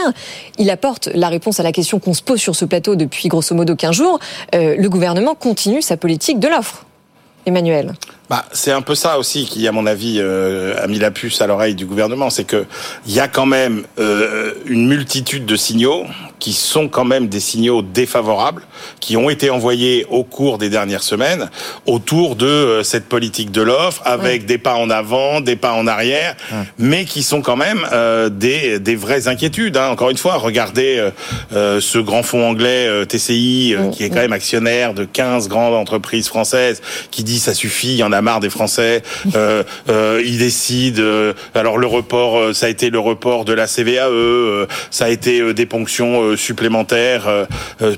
Il 0.57 0.69
apporte 0.71 1.09
la 1.13 1.27
réponse 1.29 1.59
à 1.59 1.63
la 1.63 1.71
question 1.71 1.99
qu'on 1.99 2.13
se 2.15 2.23
pose 2.23 2.39
sur 2.39 2.55
ce 2.55 2.65
plateau 2.65 2.95
depuis 2.95 3.27
grosso 3.27 3.53
modo 3.53 3.75
15 3.75 3.91
jours. 3.95 4.19
Euh, 4.55 4.75
le 4.77 4.89
gouvernement 4.89 5.35
continue 5.35 5.83
sa 5.83 5.95
politique 5.95 6.39
de 6.39 6.47
l'offre. 6.47 6.85
Emmanuel. 7.45 7.93
Bah, 8.31 8.45
c'est 8.53 8.71
un 8.71 8.81
peu 8.81 8.95
ça 8.95 9.19
aussi 9.19 9.43
qui, 9.43 9.67
à 9.67 9.73
mon 9.73 9.85
avis, 9.85 10.19
euh, 10.21 10.81
a 10.81 10.87
mis 10.87 10.99
la 10.99 11.11
puce 11.11 11.41
à 11.41 11.47
l'oreille 11.47 11.75
du 11.75 11.85
gouvernement. 11.85 12.29
C'est 12.29 12.45
que 12.45 12.65
il 13.05 13.11
y 13.11 13.19
a 13.19 13.27
quand 13.27 13.45
même 13.45 13.83
euh, 13.99 14.53
une 14.67 14.87
multitude 14.87 15.45
de 15.45 15.57
signaux 15.57 16.05
qui 16.41 16.53
sont 16.53 16.89
quand 16.89 17.05
même 17.05 17.27
des 17.27 17.39
signaux 17.39 17.83
défavorables, 17.83 18.63
qui 18.99 19.15
ont 19.15 19.29
été 19.29 19.49
envoyés 19.49 20.07
au 20.09 20.23
cours 20.23 20.57
des 20.57 20.69
dernières 20.69 21.03
semaines 21.03 21.49
autour 21.85 22.35
de 22.35 22.47
euh, 22.47 22.83
cette 22.83 23.07
politique 23.07 23.51
de 23.51 23.61
l'offre, 23.61 24.01
avec 24.05 24.47
des 24.47 24.57
pas 24.57 24.75
en 24.75 24.89
avant, 24.89 25.39
des 25.39 25.55
pas 25.55 25.73
en 25.73 25.85
arrière, 25.85 26.35
mais 26.79 27.05
qui 27.05 27.21
sont 27.21 27.41
quand 27.41 27.57
même 27.57 27.85
euh, 27.93 28.29
des, 28.29 28.79
des 28.79 28.95
vraies 28.95 29.27
inquiétudes. 29.27 29.77
Hein. 29.77 29.89
Encore 29.89 30.09
une 30.09 30.17
fois, 30.17 30.37
regardez 30.37 30.97
euh, 30.97 31.11
euh, 31.53 31.79
ce 31.79 31.99
grand 31.99 32.23
fonds 32.23 32.47
anglais 32.47 32.87
euh, 32.87 33.05
TCI, 33.05 33.75
qui 33.91 34.03
est 34.03 34.09
quand 34.09 34.15
même 34.15 34.33
actionnaire 34.33 34.95
de 34.95 35.05
15 35.05 35.47
grandes 35.47 35.75
entreprises 35.75 36.27
françaises, 36.27 36.81
qui 37.11 37.23
dit 37.23 37.39
ça 37.39 37.53
suffit, 37.53 37.89
il 37.89 37.97
y 37.97 38.03
en 38.03 38.11
a 38.11 38.20
marre 38.21 38.39
des 38.39 38.49
Français. 38.49 39.01
Euh, 39.35 39.63
euh, 39.89 40.21
il 40.25 40.37
décide. 40.39 40.99
euh, 40.99 41.33
alors 41.55 41.77
le 41.77 41.87
report, 41.87 42.37
euh, 42.37 42.53
ça 42.53 42.65
a 42.67 42.69
été 42.69 42.89
le 42.89 42.99
report 42.99 43.45
de 43.45 43.53
la 43.53 43.67
CVAE, 43.67 44.09
euh, 44.09 44.65
ça 44.89 45.05
a 45.05 45.09
été 45.09 45.53
des 45.53 45.65
ponctions 45.65 46.35
supplémentaires 46.37 47.27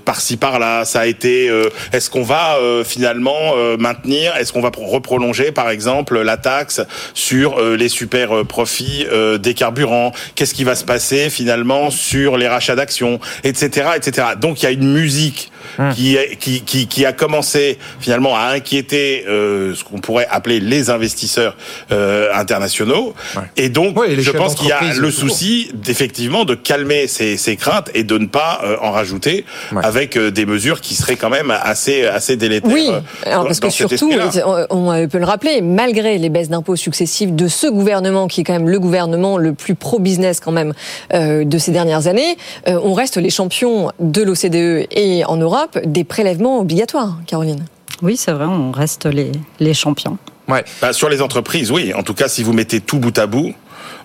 par-ci 0.05 0.37
par-là. 0.37 0.85
Ça 0.85 1.01
a 1.01 1.05
été. 1.05 1.49
Est-ce 1.91 2.09
qu'on 2.09 2.23
va 2.23 2.57
finalement 2.85 3.55
maintenir 3.77 4.35
Est-ce 4.37 4.53
qu'on 4.53 4.61
va 4.61 4.71
pro- 4.71 4.85
reprolonger, 4.85 5.51
par 5.51 5.69
exemple, 5.69 6.19
la 6.21 6.37
taxe 6.37 6.81
sur 7.13 7.61
les 7.61 7.89
super 7.89 8.45
profits 8.45 9.05
des 9.39 9.53
carburants? 9.53 10.11
Qu'est-ce 10.35 10.53
qui 10.53 10.63
va 10.63 10.75
se 10.75 10.83
passer 10.85 11.29
finalement 11.29 11.89
sur 11.91 12.37
les 12.37 12.47
rachats 12.47 12.75
d'actions, 12.75 13.19
etc., 13.43 13.89
etc. 13.95 14.27
Donc 14.39 14.61
il 14.61 14.65
y 14.65 14.67
a 14.67 14.71
une 14.71 14.91
musique 14.91 15.51
qui, 15.95 16.15
est, 16.15 16.37
qui, 16.37 16.61
qui, 16.61 16.87
qui 16.87 17.05
a 17.05 17.13
commencé 17.13 17.77
finalement 17.99 18.35
à 18.35 18.47
inquiéter 18.53 19.25
euh, 19.27 19.73
ce 19.75 19.83
qu'on 19.83 19.99
pourrait 19.99 20.27
appeler 20.29 20.59
les 20.59 20.89
investisseurs 20.89 21.55
euh, 21.91 22.29
internationaux. 22.33 23.13
Et 23.57 23.69
donc, 23.69 23.97
et 24.07 24.21
je 24.21 24.31
pense 24.31 24.55
qu'il 24.55 24.67
y 24.67 24.71
a 24.71 24.93
le 24.93 25.11
souci 25.11 25.69
d'effectivement 25.73 26.45
de 26.45 26.55
calmer 26.55 27.07
ces, 27.07 27.37
ces 27.37 27.55
craintes 27.55 27.89
et 27.93 28.03
de 28.03 28.17
ne 28.17 28.27
pas 28.27 28.61
euh, 28.63 28.77
en 28.81 28.91
rajouter 28.91 29.45
avec 29.83 30.17
euh, 30.17 30.31
des 30.31 30.45
mesures 30.45 30.81
qui 30.81 30.95
seraient 30.95 31.15
quand 31.15 31.29
même 31.29 31.51
assez, 31.51 32.05
assez 32.05 32.35
délétères. 32.35 32.71
Oui, 32.71 32.89
euh, 32.89 32.99
alors 33.25 33.45
parce 33.45 33.59
que 33.59 33.69
surtout, 33.69 34.11
on, 34.45 34.65
on 34.69 35.07
peut 35.07 35.17
le 35.19 35.25
rappeler, 35.25 35.61
malgré 35.61 36.17
les 36.17 36.29
baisses 36.29 36.49
d'impôts 36.49 36.75
successives 36.75 37.35
de 37.35 37.47
ce 37.47 37.67
gouvernement, 37.67 38.27
qui 38.27 38.41
est 38.41 38.43
quand 38.43 38.53
même 38.53 38.69
le 38.69 38.79
gouvernement 38.79 39.37
le 39.37 39.53
plus 39.53 39.75
pro-business 39.75 40.39
quand 40.39 40.51
même 40.51 40.73
euh, 41.13 41.43
de 41.45 41.57
ces 41.57 41.71
dernières 41.71 42.07
années, 42.07 42.37
euh, 42.67 42.79
on 42.83 42.93
reste 42.93 43.17
les 43.17 43.29
champions 43.29 43.91
de 43.99 44.21
l'OCDE 44.21 44.87
et 44.91 45.23
en 45.25 45.37
Europe 45.37 45.62
des 45.85 46.03
prélèvements 46.03 46.59
obligatoires, 46.59 47.17
Caroline. 47.27 47.65
Oui, 48.01 48.17
c'est 48.17 48.31
vrai, 48.31 48.45
on 48.45 48.71
reste 48.71 49.05
les, 49.05 49.31
les 49.59 49.73
champions. 49.73 50.17
Bah, 50.47 50.93
sur 50.93 51.09
les 51.09 51.21
entreprises, 51.21 51.71
oui. 51.71 51.93
En 51.93 52.03
tout 52.03 52.13
cas, 52.13 52.27
si 52.27 52.43
vous 52.43 52.53
mettez 52.53 52.81
tout 52.81 52.99
bout 52.99 53.17
à 53.17 53.27
bout, 53.27 53.53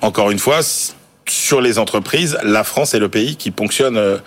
encore 0.00 0.30
une 0.30 0.38
fois, 0.38 0.60
sur 1.28 1.60
les 1.60 1.78
entreprises, 1.78 2.38
la 2.44 2.64
France 2.64 2.94
est 2.94 2.98
le 2.98 3.08
pays 3.08 3.36
qui 3.36 3.50
ponctionne, 3.50 3.96
euh, 3.96 4.18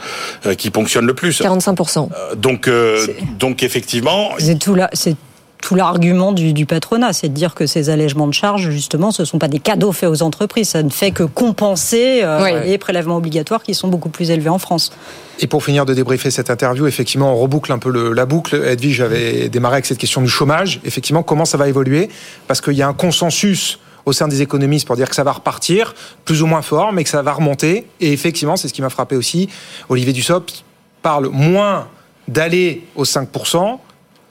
euh, 0.45 0.55
qui 0.55 0.69
ponctionne 0.69 1.05
le 1.05 1.13
plus. 1.13 1.41
45%. 1.41 2.09
Euh, 2.13 2.35
Donc, 2.35 2.67
euh, 2.67 3.07
donc 3.39 3.63
effectivement, 3.63 4.31
C'est 4.37 4.59
tout 4.59 4.75
là, 4.75 4.89
c'est 4.93 5.15
tout 5.61 5.75
l'argument 5.75 6.31
du, 6.33 6.53
du 6.53 6.65
patronat, 6.65 7.13
c'est 7.13 7.29
de 7.29 7.33
dire 7.33 7.53
que 7.53 7.65
ces 7.67 7.89
allègements 7.89 8.27
de 8.27 8.33
charges, 8.33 8.69
justement, 8.71 9.11
ce 9.11 9.21
ne 9.21 9.25
sont 9.25 9.37
pas 9.39 9.47
des 9.47 9.59
cadeaux 9.59 9.91
faits 9.91 10.09
aux 10.09 10.21
entreprises, 10.23 10.69
ça 10.69 10.83
ne 10.83 10.89
fait 10.89 11.11
que 11.11 11.23
compenser 11.23 12.21
euh, 12.23 12.43
Oui. 12.43 12.51
les 12.69 12.77
prélèvements 12.77 13.17
obligatoires 13.17 13.63
qui 13.63 13.73
sont 13.73 13.87
beaucoup 13.87 14.09
plus 14.09 14.31
élevés 14.31 14.49
en 14.49 14.59
France. 14.59 14.91
Et 15.39 15.47
pour 15.47 15.63
finir 15.63 15.85
de 15.85 15.93
débriefer 15.93 16.31
cette 16.31 16.49
interview, 16.49 16.87
effectivement, 16.87 17.33
on 17.33 17.37
reboucle 17.37 17.71
un 17.71 17.79
peu 17.79 17.89
le- 17.91 18.13
la 18.13 18.25
boucle. 18.25 18.55
Edwige, 18.65 18.95
j'avais 18.97 19.49
démarré 19.49 19.75
avec 19.75 19.85
cette 19.85 19.97
question 19.97 20.21
du 20.21 20.29
chômage. 20.29 20.81
Effectivement, 20.83 21.23
comment 21.23 21.45
ça 21.45 21.57
va 21.57 21.67
évoluer? 21.67 22.09
Parce 22.47 22.59
qu'il 22.61 22.73
y 22.73 22.81
a 22.81 22.87
un 22.87 22.93
consensus 22.93 23.79
au 24.05 24.13
sein 24.13 24.27
des 24.27 24.41
économistes 24.41 24.87
pour 24.87 24.95
dire 24.95 25.07
que 25.09 25.15
ça 25.15 25.23
va 25.23 25.31
repartir, 25.31 25.93
plus 26.25 26.41
ou 26.41 26.47
moins 26.47 26.63
fort, 26.63 26.91
mais 26.91 27.03
que 27.03 27.09
ça 27.09 27.21
va 27.21 27.33
remonter. 27.33 27.85
Et 27.99 28.11
effectivement, 28.13 28.55
c'est 28.55 28.67
ce 28.67 28.73
qui 28.73 28.81
m'a 28.81 28.89
frappé 28.89 29.15
aussi. 29.15 29.47
Olivier 29.89 30.11
Dussopt 30.11 30.63
parle 31.03 31.27
moins 31.31 31.87
d'aller 32.27 32.83
aux 32.95 33.05
5%, 33.05 33.79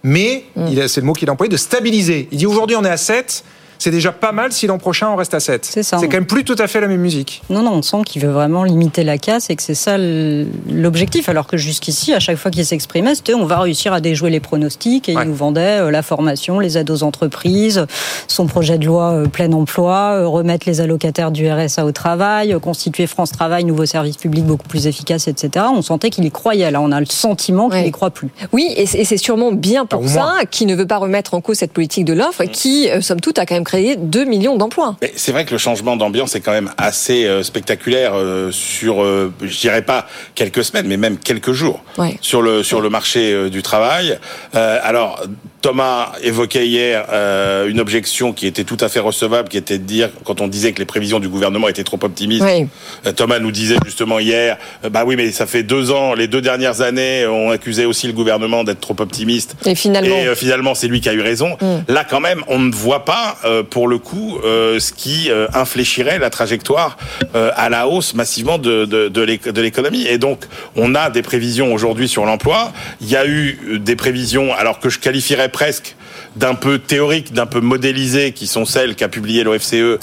mais 0.03 0.45
c'est 0.89 1.01
le 1.01 1.07
mot 1.07 1.13
qu'il 1.13 1.29
a 1.29 1.33
employé, 1.33 1.49
de 1.49 1.57
stabiliser. 1.57 2.29
Il 2.31 2.39
dit 2.39 2.47
aujourd'hui 2.47 2.77
on 2.77 2.85
est 2.85 2.91
à 2.91 2.97
7, 2.97 3.45
c'est 3.81 3.91
déjà 3.91 4.13
pas 4.13 4.31
mal 4.31 4.53
si 4.53 4.67
l'an 4.67 4.79
prochain 4.79 5.09
on 5.09 5.17
reste 5.17 5.35
à 5.35 5.41
7. 5.41 5.65
C'est 5.65 5.83
ça. 5.83 5.99
C'est 5.99 6.07
quand 6.07 6.19
même 6.19 6.27
plus 6.27 6.45
tout 6.45 6.57
à 6.59 6.67
fait 6.69 6.81
la 6.81 6.87
même 6.87 7.01
musique. 7.01 7.43
Non, 7.51 7.63
non, 7.63 7.73
on 7.73 7.83
sent 7.83 8.03
qu'il 8.07 8.23
veut 8.23 8.31
vraiment 8.31 8.63
limiter 8.63 9.03
la 9.03 9.19
casse 9.19 9.51
et 9.51 9.57
que 9.57 9.63
c'est 9.63 9.75
ça 9.75 9.97
l'objectif. 9.99 11.29
Alors 11.29 11.47
que 11.47 11.57
jusqu'ici, 11.57 12.13
à 12.13 12.21
chaque 12.21 12.37
fois 12.37 12.51
qu'il 12.51 12.65
s'exprimait, 12.65 13.15
c'était 13.15 13.35
on 13.35 13.47
va 13.47 13.59
réussir 13.59 13.93
à 13.93 14.01
déjouer 14.01 14.31
les 14.31 14.41
pronostics 14.41 15.09
et 15.09 15.13
il 15.13 15.21
nous 15.21 15.35
vendait 15.35 15.81
euh, 15.81 15.91
la 15.91 16.03
formation, 16.03 16.61
les 16.61 16.79
aides 16.79 16.91
aux 16.91 17.03
entreprises, 17.03 17.87
son 18.29 18.47
projet 18.47 18.79
de 18.79 18.87
loi 18.87 19.13
euh, 19.13 19.27
plein 19.27 19.53
emploi, 19.53 20.13
euh, 20.13 20.29
remettre 20.29 20.69
les 20.69 20.81
allocataires 20.81 21.31
du 21.31 21.51
RSA 21.51 21.85
au 21.85 21.93
travail, 21.93 22.57
constituer 22.63 23.07
France 23.07 23.33
Travail, 23.33 23.65
nouveau 23.65 23.87
service 23.87 24.17
public 24.17 24.45
beaucoup 24.45 24.69
plus 24.69 24.87
efficace, 24.87 25.29
etc. 25.29 25.67
On 25.73 25.83
sentait 25.83 26.11
qu'il 26.11 26.25
y 26.25 26.31
croyait. 26.31 26.71
Là, 26.71 26.81
on 26.81 26.93
a 26.93 27.01
le 27.01 27.07
sentiment 27.07 27.69
qu'il 27.69 27.83
n'y 27.83 27.91
croit 27.91 28.11
plus. 28.11 28.29
Oui, 28.53 28.73
et 28.77 28.87
c'est 28.87 29.17
sûrement 29.17 29.53
bien 29.53 29.87
pour 29.87 30.07
ça 30.09 30.21
moins. 30.21 30.45
qui 30.51 30.67
ne 30.67 30.75
veut 30.75 30.87
pas 30.87 30.99
remettre 30.99 31.35
en 31.35 31.41
cause 31.41 31.59
cette 31.59 31.73
politique 31.73 32.05
de 32.05 32.13
l'offre, 32.13 32.45
qui, 32.45 32.91
euh, 32.91 33.01
somme 33.01 33.21
toute, 33.21 33.39
a 33.39 33.47
quand 33.47 33.55
même 33.55 33.65
créé 33.71 33.95
2 33.95 34.25
millions 34.25 34.57
d'emplois. 34.57 34.97
Mais 35.01 35.13
c'est 35.15 35.31
vrai 35.31 35.45
que 35.45 35.53
le 35.53 35.59
changement 35.59 35.97
d'ambiance 35.97 36.35
est 36.35 36.41
quand 36.41 36.51
même 36.51 36.73
assez 36.77 37.25
euh, 37.25 37.45
spectaculaire 37.45 38.15
euh, 38.17 38.51
sur, 38.51 39.01
euh, 39.05 39.33
je 39.43 39.61
dirais 39.61 39.83
pas 39.83 40.09
quelques 40.35 40.65
semaines, 40.65 40.89
mais 40.89 40.97
même 40.97 41.19
quelques 41.19 41.53
jours 41.53 41.85
Ouais. 41.97 42.19
sur 42.21 42.43
le 42.43 42.65
sur 42.65 42.81
le 42.81 42.91
marché 42.91 43.33
euh, 43.33 43.49
du 43.49 43.63
travail. 43.63 44.19
Alors 44.53 45.21
Thomas 45.63 46.13
évoquait 46.23 46.67
hier 46.67 47.05
euh, 47.13 47.69
une 47.69 47.81
objection 47.81 48.33
qui 48.33 48.47
était 48.47 48.65
tout 48.65 48.79
à 48.81 48.89
fait 48.89 49.01
recevable, 49.01 49.49
qui 49.49 49.59
était 49.59 49.79
de 49.79 49.85
dire 49.85 50.09
quand 50.25 50.41
on 50.41 50.49
disait 50.49 50.73
que 50.73 50.79
les 50.79 50.87
prévisions 50.87 51.21
du 51.21 51.29
gouvernement 51.29 51.69
étaient 51.69 51.85
trop 51.85 51.99
optimistes. 52.03 52.45
Oui. 52.45 52.67
Euh, 53.07 53.13
Thomas 53.13 53.39
nous 53.39 53.51
disait 53.51 53.77
justement 53.85 54.19
hier, 54.19 54.57
euh, 54.85 54.89
bah 54.89 55.03
oui, 55.05 55.17
mais 55.17 55.31
ça 55.33 55.47
fait 55.47 55.63
deux 55.63 55.91
ans, 55.91 56.15
les 56.15 56.29
deux 56.29 56.41
dernières 56.41 56.81
années, 56.81 57.27
on 57.27 57.51
accusait 57.51 57.85
aussi 57.85 58.07
le 58.07 58.15
gouvernement 58.15 58.65
d'être 58.65 58.81
trop 58.81 58.97
optimiste. 58.99 59.55
Et 59.67 59.75
finalement. 59.75 60.17
Et 60.17 60.29
euh, 60.29 60.35
finalement, 60.35 60.75
c'est 60.75 60.89
lui 60.89 61.01
qui 61.03 61.09
a 61.11 61.13
eu 61.13 61.21
raison. 61.21 61.57
Mm. 61.61 61.93
Là, 61.93 62.05
quand 62.09 62.21
même, 62.21 62.43
on 62.49 62.59
ne 62.59 62.73
voit 62.73 63.05
pas, 63.05 63.37
pour 63.71 63.87
le 63.89 63.99
coup, 63.99 64.39
ce 64.43 64.93
qui 64.93 65.31
infléchirait 65.55 66.19
la 66.19 66.31
trajectoire 66.31 66.97
à 67.35 67.69
la 67.69 67.87
hausse 67.87 68.15
massivement 68.15 68.59
de, 68.59 68.85
de, 68.85 69.09
de 69.09 69.21
l'éc- 69.23 69.49
de 69.49 69.61
l'économie. 69.61 70.07
Et 70.07 70.19
donc, 70.19 70.45
on 70.77 70.95
a 70.95 71.11
des 71.11 71.23
prévisions 71.23 71.75
aujourd'hui 71.75 72.09
sur 72.09 72.25
l'emploi. 72.25 72.73
Il 73.01 73.11
y 73.11 73.17
a 73.17 73.27
eu 73.27 73.79
des 73.81 73.97
prévisions, 73.97 74.55
alors 74.55 74.79
que 74.79 74.89
je 74.89 74.99
qualifierais 74.99 75.50
presque 75.51 75.97
d'un 76.37 76.55
peu 76.55 76.79
théoriques, 76.79 77.33
d'un 77.33 77.47
peu 77.47 77.61
modélisées, 77.61 78.33
qui 78.33 78.47
sont 78.47 78.65
celles 78.65 78.95
qu'a 78.95 79.09
publié 79.09 79.43
l'OFCE 79.43 79.75
euh, 79.75 79.97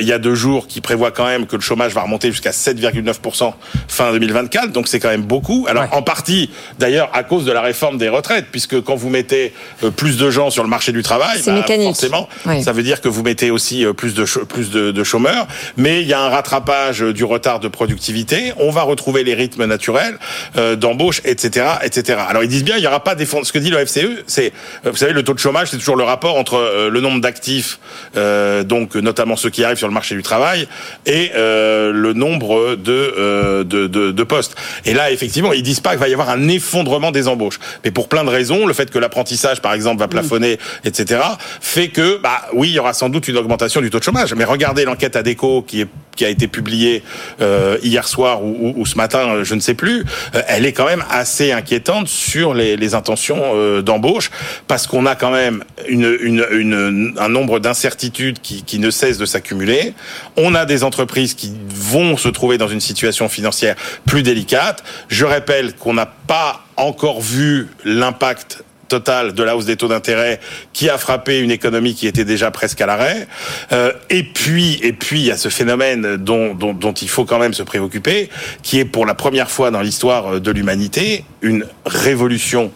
il 0.00 0.06
y 0.06 0.12
a 0.12 0.18
deux 0.18 0.34
jours, 0.34 0.66
qui 0.66 0.80
prévoit 0.80 1.10
quand 1.10 1.26
même 1.26 1.46
que 1.46 1.56
le 1.56 1.62
chômage 1.62 1.92
va 1.92 2.02
remonter 2.02 2.30
jusqu'à 2.30 2.50
7,9% 2.50 3.52
fin 3.88 4.12
2024. 4.12 4.72
Donc 4.72 4.88
c'est 4.88 5.00
quand 5.00 5.08
même 5.08 5.22
beaucoup. 5.22 5.66
Alors 5.68 5.84
en 5.92 6.02
partie, 6.02 6.50
d'ailleurs, 6.78 7.10
à 7.12 7.22
cause 7.24 7.44
de 7.44 7.52
la 7.52 7.60
réforme 7.60 7.98
des 7.98 8.08
retraites, 8.08 8.46
puisque 8.50 8.80
quand 8.82 8.94
vous 8.96 9.10
mettez 9.10 9.52
euh, 9.84 9.90
plus 9.90 10.16
de 10.16 10.30
gens 10.30 10.50
sur 10.50 10.62
le 10.62 10.68
marché 10.68 10.92
du 10.92 11.02
travail, 11.02 11.40
bah, 11.46 11.62
forcément, 11.88 12.28
Ouais. 12.46 12.62
ça 12.62 12.72
veut 12.72 12.82
dire 12.82 13.00
que 13.00 13.08
vous 13.08 13.22
mettez 13.22 13.50
aussi 13.50 13.84
euh, 13.84 13.92
plus 13.92 14.14
de 14.14 14.24
plus 14.44 14.70
de, 14.70 14.90
de 14.92 15.04
chômeurs. 15.04 15.46
Mais 15.76 16.00
il 16.02 16.08
y 16.08 16.12
a 16.14 16.20
un 16.20 16.28
rattrapage 16.28 17.00
du 17.00 17.24
retard 17.24 17.60
de 17.60 17.68
productivité. 17.68 18.52
On 18.58 18.70
va 18.70 18.82
retrouver 18.82 19.24
les 19.24 19.34
rythmes 19.34 19.64
naturels 19.66 20.18
euh, 20.56 20.76
d'embauche, 20.76 21.20
etc., 21.24 21.66
etc. 21.82 22.18
Alors 22.28 22.42
ils 22.42 22.48
disent 22.48 22.64
bien, 22.64 22.76
il 22.76 22.82
y 22.82 22.86
aura 22.86 23.02
pas 23.04 23.14
d'effondrement. 23.14 23.44
Ce 23.44 23.52
que 23.52 23.58
dit 23.58 23.70
l'OFCE, 23.70 24.24
c'est, 24.26 24.52
vous 24.90 24.96
savez, 24.96 25.12
le 25.12 25.22
taux 25.22 25.34
de 25.34 25.38
chômage, 25.38 25.68
c'est 25.70 25.78
toujours 25.78 25.96
le 25.96 26.04
rapport 26.04 26.36
entre 26.36 26.54
euh, 26.54 26.90
le 26.90 27.00
nombre 27.00 27.20
d'actifs, 27.20 27.78
euh, 28.16 28.62
donc 28.64 28.94
notamment 28.94 29.36
ceux 29.36 29.50
qui 29.50 29.64
arrivent 29.64 29.78
sur 29.78 29.88
le 29.88 29.94
marché 29.94 30.14
du 30.14 30.22
travail, 30.22 30.68
et 31.06 31.32
euh, 31.34 31.92
le 31.92 32.12
nombre 32.12 32.76
de, 32.76 33.14
euh, 33.18 33.64
de, 33.64 33.86
de, 33.86 34.10
de 34.12 34.22
postes. 34.22 34.54
Et 34.84 34.94
là, 34.94 35.10
effectivement, 35.10 35.52
ils 35.52 35.62
disent 35.62 35.80
pas 35.80 35.90
qu'il 35.90 35.98
va 35.98 36.08
y 36.08 36.12
avoir 36.12 36.30
un 36.30 36.48
effondrement 36.48 37.10
des 37.10 37.28
embauches, 37.28 37.58
mais 37.84 37.90
pour 37.90 38.08
plein 38.08 38.24
de 38.24 38.30
raisons, 38.30 38.66
le 38.66 38.74
fait 38.74 38.90
que 38.90 38.98
l'apprentissage, 38.98 39.60
par 39.60 39.72
exemple, 39.72 39.98
va 40.00 40.08
plafonner, 40.08 40.58
etc., 40.84 41.20
fait 41.60 41.88
que, 41.88 42.18
bah 42.18 42.42
oui, 42.52 42.68
il 42.68 42.74
y 42.74 42.78
aura 42.78 42.92
sans 42.92 43.08
doute 43.08 43.28
une 43.28 43.36
augmentation 43.36 43.80
du 43.80 43.90
taux 43.90 43.98
de 43.98 44.04
chômage. 44.04 44.34
Mais 44.34 44.44
regardez 44.44 44.84
l'enquête 44.84 45.16
ADECO 45.16 45.62
qui 45.62 45.82
est 45.82 45.86
qui 46.16 46.24
a 46.24 46.30
été 46.30 46.48
publiée 46.48 47.02
euh, 47.42 47.76
hier 47.82 48.08
soir 48.08 48.42
ou, 48.42 48.56
ou- 48.58 48.80
ou 48.80 48.86
ce 48.86 48.96
matin, 48.96 49.18
euh, 49.28 49.44
je 49.44 49.54
ne 49.54 49.60
sais 49.60 49.74
plus, 49.74 50.02
euh, 50.34 50.40
elle 50.48 50.64
est 50.64 50.72
quand 50.72 50.86
même 50.86 51.04
assez 51.10 51.52
inquiétante 51.52 52.08
sur 52.08 52.54
les, 52.54 52.78
les 52.78 52.94
intentions 52.94 53.38
euh, 53.54 53.82
d'embauche, 53.82 54.30
parce 54.76 54.88
qu'on 54.88 55.06
a 55.06 55.14
quand 55.14 55.30
même 55.30 55.64
un 55.88 57.28
nombre 57.30 57.60
d'incertitudes 57.60 58.40
qui, 58.42 58.78
ne 58.78 58.90
cesse 58.90 59.16
de 59.16 59.24
s'accumuler. 59.24 59.94
On 60.36 60.54
a 60.54 60.66
des 60.66 60.84
entreprises 60.84 61.32
qui 61.32 61.54
vont 61.66 62.18
se 62.18 62.28
trouver 62.28 62.58
dans 62.58 62.68
une 62.68 62.82
situation 62.82 63.30
financière 63.30 63.74
plus 64.04 64.22
délicate. 64.22 64.84
Je 65.08 65.24
rappelle 65.24 65.74
qu'on 65.76 65.94
n'a 65.94 66.04
pas 66.04 66.62
encore 66.76 67.22
vu 67.22 67.68
l'impact 67.86 68.64
total 68.88 69.32
de 69.32 69.42
la 69.42 69.56
hausse 69.56 69.64
des 69.64 69.76
taux 69.76 69.88
d'intérêt 69.88 70.40
qui 70.74 70.90
a 70.90 70.98
frappé 70.98 71.38
une 71.38 71.50
économie 71.50 71.94
qui 71.94 72.06
était 72.06 72.26
déjà 72.26 72.50
presque 72.50 72.82
à 72.82 72.86
l'arrêt. 72.86 73.28
Euh, 73.72 73.94
et 74.10 74.24
puis, 74.24 74.78
et 74.82 74.92
puis, 74.92 75.20
il 75.20 75.24
y 75.24 75.30
a 75.30 75.38
ce 75.38 75.48
phénomène 75.48 76.18
dont, 76.18 76.54
dont 76.54 76.92
il 76.92 77.08
faut 77.08 77.24
quand 77.24 77.38
même 77.38 77.54
se 77.54 77.62
préoccuper, 77.62 78.28
qui 78.62 78.78
est 78.78 78.84
pour 78.84 79.06
la 79.06 79.14
première 79.14 79.50
fois 79.50 79.70
dans 79.70 79.80
l'histoire 79.80 80.38
de 80.38 80.50
l'humanité 80.50 81.24
une 81.40 81.64
révolution 81.86 82.72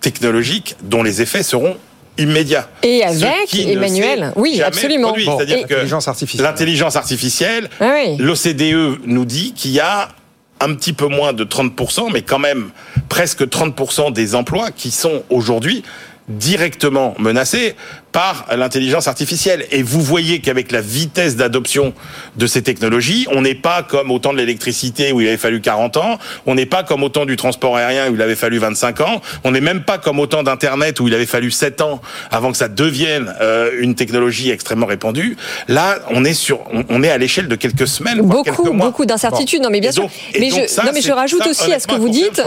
technologique 0.00 0.76
dont 0.82 1.02
les 1.02 1.22
effets 1.22 1.42
seront 1.42 1.76
immédiat. 2.18 2.68
Et 2.82 3.04
avec 3.04 3.54
Emmanuel, 3.54 4.32
oui, 4.36 4.60
absolument. 4.60 5.08
produit. 5.08 5.26
Bon, 5.26 5.36
C'est-à-dire 5.38 5.58
et- 5.58 5.62
que 5.64 5.74
L'intelligence 5.74 6.08
artificielle. 6.08 6.44
l'intelligence 6.44 6.96
artificielle, 6.96 7.70
Ah 7.80 7.92
oui. 7.94 8.16
l'OCDE 8.18 8.98
nous 9.06 9.24
dit 9.24 9.52
qu'il 9.54 9.70
y 9.70 9.80
a 9.80 10.08
un 10.60 10.74
petit 10.74 10.92
peu 10.92 11.06
moins 11.06 11.32
de 11.32 11.44
30%, 11.44 12.10
mais 12.12 12.22
quand 12.22 12.40
même 12.40 12.70
presque 13.08 13.48
30% 13.48 14.10
des 14.10 14.34
emplois 14.34 14.72
qui 14.72 14.90
sont 14.90 15.22
aujourd'hui 15.30 15.84
directement 16.28 17.14
menacés 17.18 17.74
par 18.12 18.46
l'intelligence 18.56 19.08
artificielle. 19.08 19.66
Et 19.70 19.82
vous 19.82 20.00
voyez 20.00 20.40
qu'avec 20.40 20.72
la 20.72 20.80
vitesse 20.80 21.36
d'adoption 21.36 21.92
de 22.36 22.46
ces 22.46 22.62
technologies, 22.62 23.26
on 23.32 23.42
n'est 23.42 23.54
pas 23.54 23.82
comme 23.82 24.10
au 24.10 24.18
temps 24.18 24.32
de 24.32 24.38
l'électricité 24.38 25.12
où 25.12 25.20
il 25.20 25.28
avait 25.28 25.36
fallu 25.36 25.60
40 25.60 25.96
ans, 25.96 26.18
on 26.46 26.54
n'est 26.54 26.66
pas 26.66 26.82
comme 26.82 27.02
au 27.02 27.08
temps 27.08 27.26
du 27.26 27.36
transport 27.36 27.76
aérien 27.76 28.10
où 28.10 28.14
il 28.14 28.22
avait 28.22 28.34
fallu 28.34 28.58
25 28.58 29.00
ans, 29.00 29.20
on 29.44 29.50
n'est 29.50 29.60
même 29.60 29.82
pas 29.82 29.98
comme 29.98 30.18
au 30.20 30.26
temps 30.26 30.42
d'Internet 30.42 31.00
où 31.00 31.08
il 31.08 31.14
avait 31.14 31.26
fallu 31.26 31.50
7 31.50 31.80
ans 31.80 32.00
avant 32.30 32.50
que 32.50 32.56
ça 32.56 32.68
devienne 32.68 33.34
euh, 33.40 33.70
une 33.78 33.94
technologie 33.94 34.50
extrêmement 34.50 34.86
répandue. 34.86 35.36
Là, 35.68 35.98
on 36.10 36.24
est 36.24 36.34
sur, 36.34 36.60
on, 36.72 36.84
on 36.88 37.02
est 37.02 37.10
à 37.10 37.18
l'échelle 37.18 37.48
de 37.48 37.56
quelques 37.56 37.86
semaines, 37.86 38.20
voire 38.20 38.44
quelques 38.44 38.56
Beaucoup, 38.58 38.72
mois. 38.72 38.86
beaucoup 38.86 39.06
d'incertitudes. 39.06 39.62
Non, 39.62 39.70
mais 39.70 39.80
bien 39.80 39.92
sûr. 39.92 40.08
mais 40.38 40.50
je, 40.50 40.66
ça, 40.66 40.84
non, 40.84 40.90
mais 40.94 41.00
je 41.00 41.12
rajoute 41.12 41.42
ça, 41.42 41.50
aussi 41.50 41.72
à 41.72 41.78
ce 41.78 41.86
que 41.86 41.94
vous 41.94 42.08
dites 42.08 42.42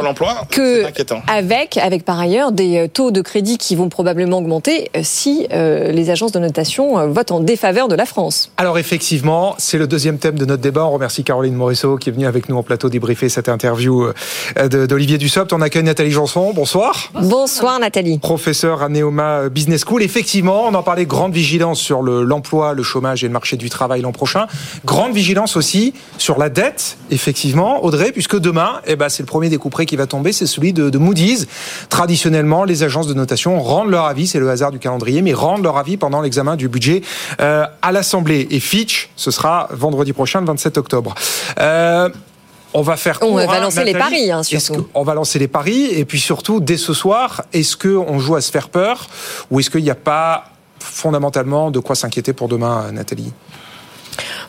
que 0.49 0.85
avec, 1.29 1.77
avec 1.77 2.03
par 2.03 2.19
ailleurs 2.19 2.51
des 2.51 2.77
euh, 2.77 2.87
taux 2.87 3.11
de 3.11 3.21
crédit 3.21 3.57
qui 3.57 3.75
vont 3.75 3.89
probablement 3.89 4.37
augmenter 4.39 4.89
euh, 4.95 5.01
si 5.03 5.47
euh, 5.53 5.91
les 5.91 6.09
agences 6.09 6.31
de 6.31 6.39
notation 6.39 6.97
euh, 6.99 7.07
votent 7.07 7.31
en 7.31 7.39
défaveur 7.39 7.87
de 7.87 7.95
la 7.95 8.05
France. 8.05 8.51
Alors 8.57 8.77
effectivement, 8.77 9.55
c'est 9.57 9.77
le 9.77 9.87
deuxième 9.87 10.17
thème 10.17 10.37
de 10.37 10.45
notre 10.45 10.61
débat. 10.61 10.85
On 10.85 10.91
remercie 10.91 11.23
Caroline 11.23 11.55
Morisseau 11.55 11.97
qui 11.97 12.09
est 12.09 12.11
venue 12.11 12.25
avec 12.27 12.49
nous 12.49 12.57
en 12.57 12.63
plateau 12.63 12.89
débriefer 12.89 13.29
cette 13.29 13.49
interview 13.49 14.05
euh, 14.57 14.67
d'Olivier 14.87 15.17
Dussopt. 15.17 15.53
On 15.53 15.61
accueille 15.61 15.83
Nathalie 15.83 16.11
Janson. 16.11 16.51
Bonsoir. 16.53 17.11
Bonsoir 17.21 17.79
Nathalie. 17.79 18.19
Professeur 18.19 18.81
à 18.83 18.89
Neoma 18.89 19.49
Business 19.49 19.83
School. 19.85 20.03
Effectivement, 20.03 20.65
on 20.67 20.73
en 20.73 20.83
parlait, 20.83 21.05
grande 21.05 21.33
vigilance 21.33 21.79
sur 21.79 22.01
le- 22.01 22.23
l'emploi, 22.23 22.73
le, 22.73 22.83
chômage 22.83 23.23
et 23.23 23.27
le 23.27 23.33
marché 23.33 23.57
du 23.57 23.69
travail 23.69 24.01
l'an 24.01 24.11
prochain. 24.11 24.47
Grande 24.85 25.13
vigilance 25.13 25.55
aussi 25.57 25.93
sur 26.17 26.37
la 26.37 26.49
dette, 26.49 26.97
effectivement, 27.09 27.83
Audrey, 27.83 28.11
puisque 28.11 28.37
demain, 28.39 28.81
eh 28.87 28.95
ben, 28.95 29.09
c'est 29.09 29.23
le 29.23 29.27
premier 29.27 29.49
découperé 29.49 29.85
qui 29.85 29.95
va 29.95 30.05
tomber, 30.07 30.31
c'est 30.31 30.45
celui 30.45 30.73
de, 30.73 30.89
de 30.89 30.97
Moody's. 30.97 31.47
Traditionnellement, 31.89 32.63
les 32.63 32.83
agences 32.83 33.07
de 33.07 33.13
notation 33.13 33.59
rendent 33.59 33.89
leur 33.89 34.05
avis, 34.05 34.27
c'est 34.27 34.39
le 34.39 34.49
hasard 34.49 34.71
du 34.71 34.79
calendrier, 34.79 35.21
mais 35.21 35.33
rendent 35.41 35.63
leur 35.63 35.77
avis 35.77 35.97
pendant 35.97 36.21
l'examen 36.21 36.55
du 36.55 36.69
budget 36.69 37.01
euh, 37.39 37.65
à 37.81 37.91
l'Assemblée. 37.91 38.47
Et 38.51 38.59
Fitch, 38.59 39.09
ce 39.15 39.31
sera 39.31 39.67
vendredi 39.71 40.13
prochain, 40.13 40.39
le 40.39 40.47
27 40.47 40.77
octobre. 40.77 41.15
Euh, 41.59 42.09
on 42.73 42.81
va 42.81 42.95
faire 42.95 43.17
On 43.21 43.27
court, 43.27 43.37
va 43.37 43.51
hein, 43.51 43.59
lancer 43.59 43.83
les 43.83 43.93
paris, 43.93 44.31
hein, 44.31 44.43
surtout. 44.43 44.87
on 44.93 45.03
va 45.03 45.13
lancer 45.13 45.39
les 45.39 45.49
paris 45.49 45.87
et 45.91 46.05
puis 46.05 46.19
surtout 46.19 46.61
dès 46.61 46.77
ce 46.77 46.93
soir, 46.93 47.43
est-ce 47.51 47.75
que 47.75 47.89
on 47.89 48.17
joue 48.17 48.35
à 48.35 48.41
se 48.41 48.49
faire 48.49 48.69
peur 48.69 49.07
ou 49.49 49.59
est-ce 49.59 49.69
qu'il 49.69 49.83
n'y 49.83 49.89
a 49.89 49.95
pas 49.95 50.45
fondamentalement 50.79 51.69
de 51.69 51.79
quoi 51.79 51.95
s'inquiéter 51.95 52.31
pour 52.33 52.47
demain, 52.47 52.91
Nathalie? 52.91 53.33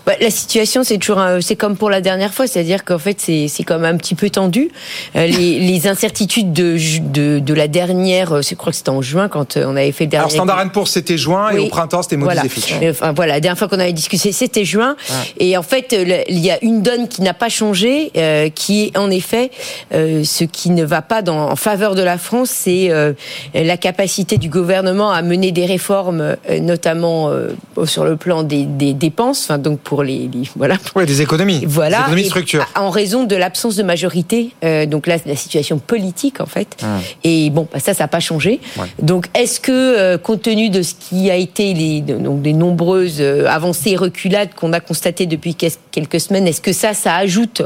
Bah, 0.07 0.13
la 0.21 0.31
situation, 0.31 0.85
c'est 0.85 0.99
toujours, 0.99 1.21
c'est 1.41 1.57
comme 1.57 1.77
pour 1.77 1.91
la 1.91 2.01
dernière 2.01 2.33
fois, 2.33 2.47
c'est-à-dire 2.47 2.85
qu'en 2.85 2.99
fait, 2.99 3.21
c'est, 3.21 3.49
c'est 3.49 3.63
quand 3.63 3.79
même 3.79 3.95
un 3.95 3.99
petit 3.99 4.15
peu 4.15 4.31
tendu. 4.31 4.71
Euh, 5.17 5.27
les, 5.27 5.61
les 5.73 5.87
incertitudes 5.87 6.53
de, 6.53 6.77
de, 7.01 7.39
de 7.39 7.55
la 7.55 7.69
dernière, 7.69 8.33
euh, 8.33 8.43
je 8.43 8.55
crois 8.55 8.73
que 8.73 8.77
c'était 8.79 8.91
en 8.91 9.03
juin 9.03 9.29
quand 9.29 9.57
euh, 9.57 9.65
on 9.67 9.77
avait 9.77 9.93
fait 9.93 10.05
le 10.05 10.11
dernier. 10.11 10.23
Alors 10.23 10.31
Standard 10.31 10.73
Poor's 10.73 10.91
c'était 10.91 11.19
juin 11.19 11.51
et 11.51 11.59
au 11.59 11.69
printemps 11.69 12.03
c'était 12.03 12.17
Moody's 12.17 12.43
Voilà. 12.69 12.85
et 12.85 12.91
Enfin, 12.91 13.13
voilà, 13.13 13.35
la 13.35 13.41
dernière 13.41 13.59
fois 13.59 13.69
qu'on 13.69 13.79
avait 13.81 13.93
discuté, 13.93 14.33
c'était 14.33 14.65
juin. 14.65 14.97
Et 15.39 15.57
en 15.57 15.63
fait, 15.63 15.95
il 16.29 16.39
y 16.39 16.51
a 16.51 16.63
une 16.63 16.83
donne 16.83 17.09
qui 17.09 17.23
n'a 17.23 17.35
pas 17.35 17.49
changé, 17.49 18.11
euh, 18.17 18.49
qui 18.51 18.85
est 18.85 18.99
en 18.99 19.11
effet 19.11 19.51
euh, 19.95 20.25
ce 20.25 20.45
qui 20.45 20.71
ne 20.71 20.85
va 20.85 21.03
pas 21.03 21.23
dans, 21.23 21.51
en 21.51 21.57
faveur 21.57 21.95
de 21.95 22.03
la 22.03 22.19
France, 22.19 22.51
c'est 22.51 22.91
euh, 22.91 23.13
la 23.55 23.77
capacité 23.77 24.39
du 24.39 24.49
gouvernement 24.49 25.11
à 25.11 25.23
mener 25.23 25.53
des 25.53 25.67
réformes, 25.67 26.37
notamment 26.61 27.29
euh, 27.31 27.51
sur 27.85 28.05
le 28.05 28.17
plan 28.17 28.43
des, 28.43 28.65
des 28.65 28.95
dépenses, 28.95 29.45
enfin 29.45 29.59
donc 29.59 29.81
pour 29.81 29.92
les, 30.01 30.29
les- 30.33 30.49
voilà. 30.57 30.77
Ouais, 30.97 31.07
des 31.07 31.21
économies. 31.23 31.65
Voilà. 31.67 31.97
Des 31.99 32.03
économies 32.03 32.23
de 32.23 32.27
Et 32.27 32.31
structure. 32.31 32.67
En 32.77 32.91
raison 32.91 33.25
de 33.25 33.37
l'absence 33.37 33.77
de 33.77 33.83
majorité, 33.83 34.51
euh, 34.65 34.87
donc 34.87 35.07
là, 35.07 35.17
la 35.27 35.37
situation 35.37 35.79
politique 35.79 36.41
en 36.41 36.47
fait. 36.47 36.77
Ah. 36.83 36.99
Et 37.25 37.51
bon, 37.51 37.67
bah, 37.73 37.79
ça, 37.81 37.95
ça 37.95 38.05
n'a 38.05 38.09
pas 38.09 38.21
changé. 38.21 38.61
Ouais. 38.79 38.87
Donc, 39.01 39.27
est-ce 39.35 39.61
que, 39.61 39.71
euh, 39.73 40.19
compte 40.19 40.43
tenu 40.43 40.71
de 40.71 40.83
ce 40.83 40.95
qui 40.95 41.31
a 41.31 41.37
été 41.37 41.75
les, 41.75 42.01
donc, 42.01 42.43
des 42.43 42.53
nombreuses 42.53 43.21
euh, 43.21 43.47
avancées 43.49 43.91
et 43.91 43.97
reculades 43.97 44.51
qu'on 44.55 44.73
a 44.73 44.81
constatées 44.81 45.27
depuis 45.27 45.55
quel- 45.55 45.71
quelques 45.91 46.21
semaines, 46.21 46.47
est-ce 46.47 46.61
que 46.61 46.73
ça, 46.73 46.95
ça 46.95 47.15
ajoute, 47.17 47.63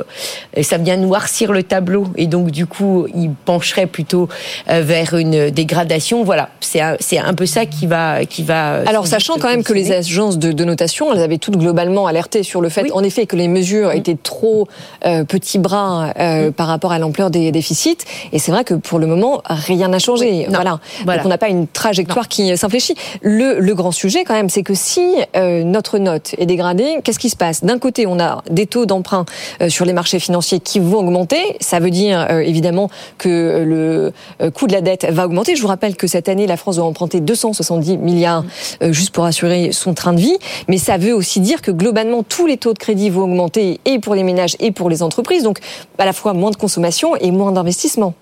ça 0.62 0.79
vient 0.79 0.97
noircir 0.97 1.53
le 1.53 1.62
tableau 1.62 2.07
et 2.16 2.27
donc 2.27 2.51
du 2.51 2.66
coup, 2.66 3.07
il 3.14 3.31
pencherait 3.45 3.87
plutôt 3.87 4.29
euh, 4.70 4.81
vers 4.83 5.14
une 5.14 5.51
dégradation? 5.51 6.24
Voilà, 6.24 6.49
c'est 6.61 6.81
un, 6.81 6.97
c'est 7.01 7.18
un 7.18 7.35
peu 7.35 7.47
ça 7.47 7.66
qui 7.66 7.87
va, 7.87 8.24
qui 8.24 8.43
va. 8.43 8.83
Alors, 8.87 9.07
sachant 9.07 9.35
quand 9.39 9.49
même 9.49 9.62
que 9.62 9.72
les 9.72 9.93
agences 9.93 10.39
de, 10.39 10.53
de 10.53 10.64
notation, 10.64 11.12
elles 11.12 11.22
avaient 11.22 11.39
toutes 11.39 11.57
globalement 11.57 12.07
alerté 12.17 12.43
sur 12.43 12.61
le 12.62 12.69
fait, 12.71 12.91
en 12.93 13.03
effet, 13.03 13.27
que 13.27 13.37
les 13.37 13.49
mesures 13.49 13.93
étaient 13.93 14.17
trop 14.21 14.67
euh, 15.05 15.25
petits 15.25 15.59
bras 15.59 16.12
euh, 16.19 16.51
par 16.51 16.67
rapport 16.67 16.93
à 16.93 16.99
l'ampleur 16.99 17.31
des 17.31 17.53
déficits. 17.53 17.99
Et 18.33 18.39
c'est 18.39 18.53
vrai 18.53 18.64
que 18.64 18.75
pour 18.75 18.99
le 18.99 19.07
moment, 19.07 19.43
rien 19.49 19.89
n'a 19.89 19.99
changé. 19.99 20.47
voilà. 20.49 20.81
Voilà. 21.05 21.19
Donc, 21.19 21.27
on 21.27 21.29
n'a 21.29 21.39
pas 21.39 21.49
une 21.49 21.67
trajectoire 21.67 22.29
qui 22.29 22.57
s'infléchit. 22.57 22.95
Le, 23.21 23.61
le 23.61 23.75
grand 23.75 23.93
sujet, 23.93 24.25
quand 24.25 24.35
même, 24.35 24.49
c'est 24.49 24.62
que 24.62 24.75
si 24.75 25.14
euh, 25.37 25.62
notre 25.62 25.99
note 25.99 26.35
est 26.39 26.47
dégradée, 26.47 26.99
qu'est-ce 27.05 27.19
qui 27.19 27.29
se 27.29 27.37
passe? 27.37 27.64
D'un 27.64 27.79
côté, 27.79 28.07
on 28.07 28.19
a 28.19 28.43
des 28.51 28.67
taux 28.67 28.87
d'emprunt 28.87 29.27
euh, 29.61 29.69
sur 29.69 29.85
les 29.85 29.93
marchés 29.93 30.19
financiers 30.19 30.61
qui 30.61 30.81
vont 30.81 30.99
augmenter. 31.01 31.57
Ça 31.61 31.81
veut 31.81 31.91
dire, 31.91 32.27
euh, 32.31 32.41
évidemment, 32.41 32.89
que 33.19 33.64
le 33.67 34.12
euh, 34.41 34.51
coût 34.51 34.67
de 34.67 34.73
la 34.73 34.81
dette 34.81 35.05
va 35.11 35.27
augmenter. 35.27 35.57
Je 35.57 35.62
vous 35.62 35.69
rappelle 35.69 35.97
que 35.97 36.07
cette 36.07 36.29
année, 36.29 36.47
la 36.47 36.57
France 36.57 36.77
doit 36.77 36.85
emprunter 36.85 37.21
270 37.21 37.99
milliards 37.99 38.45
euh, 38.83 38.93
juste 38.93 39.11
pour 39.11 39.25
assurer 39.25 39.73
son 39.73 39.95
train 39.95 40.12
de 40.12 40.21
vie. 40.21 40.37
Mais 40.69 40.79
ça 40.79 40.97
veut 40.97 41.12
aussi 41.12 41.41
dire 41.41 41.62
que 41.62 41.71
globalement, 41.71 42.05
tous 42.22 42.46
les 42.46 42.57
taux 42.57 42.72
de 42.72 42.78
crédit 42.78 43.11
vont 43.11 43.22
augmenter 43.22 43.80
et 43.84 43.98
pour 43.98 44.14
les 44.14 44.22
ménages 44.22 44.57
et 44.61 44.72
pour 44.72 44.90
les 44.90 45.02
entreprises. 45.02 45.42
Donc, 45.42 45.59
à 45.98 46.04
la 46.04 46.12
fois 46.12 46.32
moins 46.32 46.50
de 46.50 46.57
consommation 46.57 47.16
et 47.16 47.30
moins 47.30 47.52
d'investissement. 47.52 48.14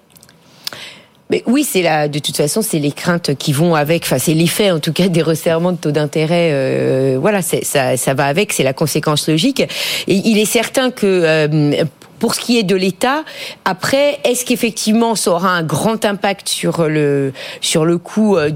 Mais 1.31 1.43
oui, 1.47 1.67
de 1.75 2.19
toute 2.19 2.37
façon, 2.37 2.61
c'est 2.61 2.79
les 2.79 2.93
craintes 2.93 3.35
qui 3.35 3.53
vont 3.53 3.75
avec, 3.75 4.03
enfin, 4.05 4.19
c'est 4.19 4.35
l'effet, 4.35 4.71
en 4.71 4.79
tout 4.79 4.93
cas, 4.93 5.09
des 5.09 5.23
resserrements 5.23 5.73
de 5.73 5.79
taux 5.79 5.91
d'intérêt, 5.91 6.51
euh, 6.53 7.17
voilà, 7.19 7.41
ça, 7.41 8.15
va 8.15 8.27
avec, 8.27 8.53
c'est 8.53 8.63
la 8.63 8.75
conséquence 8.75 9.29
logique. 9.29 9.63
Il 10.07 10.39
est 10.39 10.45
certain 10.45 10.91
que, 10.91 11.07
euh, 11.07 11.85
pour 12.19 12.35
ce 12.35 12.41
qui 12.41 12.59
est 12.59 12.63
de 12.63 12.77
l'État, 12.77 13.25
après, 13.65 14.19
est-ce 14.25 14.45
qu'effectivement 14.45 15.15
ça 15.15 15.31
aura 15.31 15.51
un 15.51 15.63
grand 15.63 16.05
impact 16.05 16.49
sur 16.49 16.89
le 16.89 17.33
sur 17.61 17.85
le 17.85 17.99
coût 17.99 18.37
euh, 18.37 18.51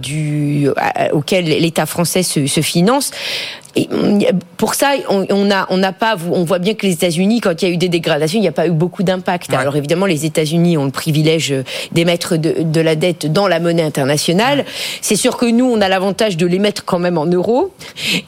auquel 1.13 1.47
l'État 1.47 1.85
français 1.85 2.23
se 2.23 2.61
finance? 2.61 3.11
Et 3.79 4.29
pour 4.57 4.75
ça, 4.75 4.93
on 5.09 5.25
on 5.31 5.51
a, 5.51 5.67
on 5.71 5.77
n'a 5.77 5.93
pas, 5.93 6.17
on 6.33 6.45
voit 6.45 6.59
bien 6.59 6.75
que 6.75 6.87
les 6.87 6.93
États-Unis, 6.93 7.41
quand 7.41 7.63
il 7.63 7.69
y 7.69 7.71
a 7.71 7.75
eu 7.75 7.77
des 7.77 7.89
dégradations, 7.89 8.39
il 8.39 8.43
n'y 8.43 8.49
a 8.49 8.53
pas 8.53 8.67
eu 8.67 8.71
beaucoup 8.73 9.03
d'impact. 9.03 9.53
Alors 9.55 9.77
évidemment, 9.77 10.07
les 10.07 10.25
États-Unis 10.25 10.77
ont 10.77 10.85
le 10.85 10.91
privilège 10.91 11.55
d'émettre 11.93 12.37
de, 12.37 12.63
de 12.63 12.81
la 12.81 12.97
dette 12.97 13.33
dans 13.33 13.47
la 13.49 13.61
monnaie 13.61 13.83
internationale. 13.83 14.65
C'est 15.01 15.17
sûr 15.17 15.37
que 15.37 15.47
nous, 15.47 15.65
on 15.67 15.81
a 15.81 15.89
l'avantage 15.89 16.37
de 16.37 16.47
l'émettre 16.47 16.85
quand 16.85 16.99
même 16.99 17.19
en 17.19 17.27
euros 17.27 17.71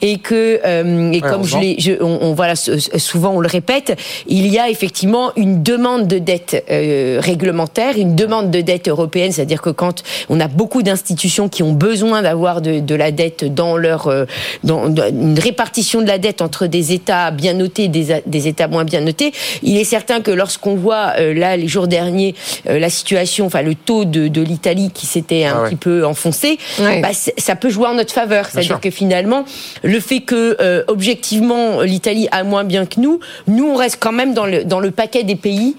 et 0.01 0.17
que, 0.19 0.59
euh, 0.65 1.11
et 1.11 1.21
Ouais, 1.21 1.29
comme 1.29 1.43
je 1.43 1.55
heureusement. 1.55 1.59
l'ai, 1.61 1.75
je- 1.79 2.01
on, 2.01 2.19
on- 2.21 2.33
voilà, 2.33 2.55
souvent 2.55 3.31
on 3.31 3.39
le 3.39 3.47
répète, 3.47 3.97
il 4.27 4.47
y 4.47 4.57
a 4.59 4.69
effectivement 4.69 5.31
une 5.35 5.63
demande 5.63 6.07
de 6.07 6.17
dette 6.19 6.63
euh, 6.71 7.19
réglementaire, 7.21 7.97
une 7.97 8.15
demande 8.15 8.51
de 8.51 8.61
dette 8.61 8.87
européenne, 8.87 9.31
c'est-à-dire 9.31 9.61
que 9.61 9.69
quand 9.69 10.03
on 10.29 10.39
a 10.39 10.47
beaucoup 10.47 10.81
d'institutions 10.83 11.49
qui 11.49 11.61
ont 11.63 11.73
besoin 11.73 12.21
d'avoir 12.21 12.61
de, 12.61 12.79
de 12.79 12.95
la 12.95 13.11
dette 13.11 13.43
dans 13.53 13.75
leur, 13.77 14.07
euh, 14.07 14.25
dans, 14.63 14.87
dans 14.89 15.07
une 15.09 15.37
répartition 15.41 16.01
de 16.01 16.07
la 16.07 16.17
dette 16.17 16.41
entre 16.41 16.67
des 16.67 16.93
États 16.93 17.31
bien 17.31 17.53
notés 17.53 17.85
et 17.85 17.87
des, 17.89 18.47
États 18.47 18.67
moins 18.67 18.83
bien 18.85 19.01
notés, 19.01 19.33
il 19.63 19.77
est 19.77 19.83
certain 19.83 20.21
que 20.21 20.31
lorsqu'on 20.31 20.75
voit 20.75 21.13
euh, 21.19 21.33
là 21.33 21.57
les 21.57 21.67
jours 21.67 21.87
derniers 21.87 22.35
euh, 22.69 22.79
la 22.79 22.89
situation, 22.89 23.45
enfin 23.47 23.61
le 23.61 23.75
taux 23.75 24.05
de, 24.05 24.27
de 24.27 24.41
l'Italie 24.41 24.91
qui 24.93 25.05
s'était 25.05 25.43
un 25.45 25.53
Ah 25.55 25.61
ouais. 25.63 25.69
petit 25.69 25.75
peu 25.75 26.05
enfoncé, 26.05 26.57
Ouais. 26.79 27.01
bah, 27.01 27.09
ça 27.37 27.55
peut 27.55 27.69
jouer 27.69 27.87
en 27.87 27.95
notre 27.95 28.13
faveur. 28.13 28.45
C'est-à-dire 28.49 28.79
que 28.79 28.89
finalement, 28.91 29.43
le 29.83 29.99
fait 29.99 30.21
que 30.21 30.57
euh, 30.61 30.83
objectivement 30.87 31.81
l'Italie 31.81 32.27
a 32.31 32.43
moins 32.43 32.63
bien 32.63 32.85
que 32.85 32.99
nous, 32.99 33.19
nous 33.47 33.65
on 33.67 33.75
reste 33.75 33.97
quand 33.99 34.11
même 34.11 34.33
dans 34.33 34.45
le 34.45 34.63
dans 34.63 34.79
le 34.79 34.91
paquet 34.91 35.23
des 35.23 35.35
pays 35.35 35.75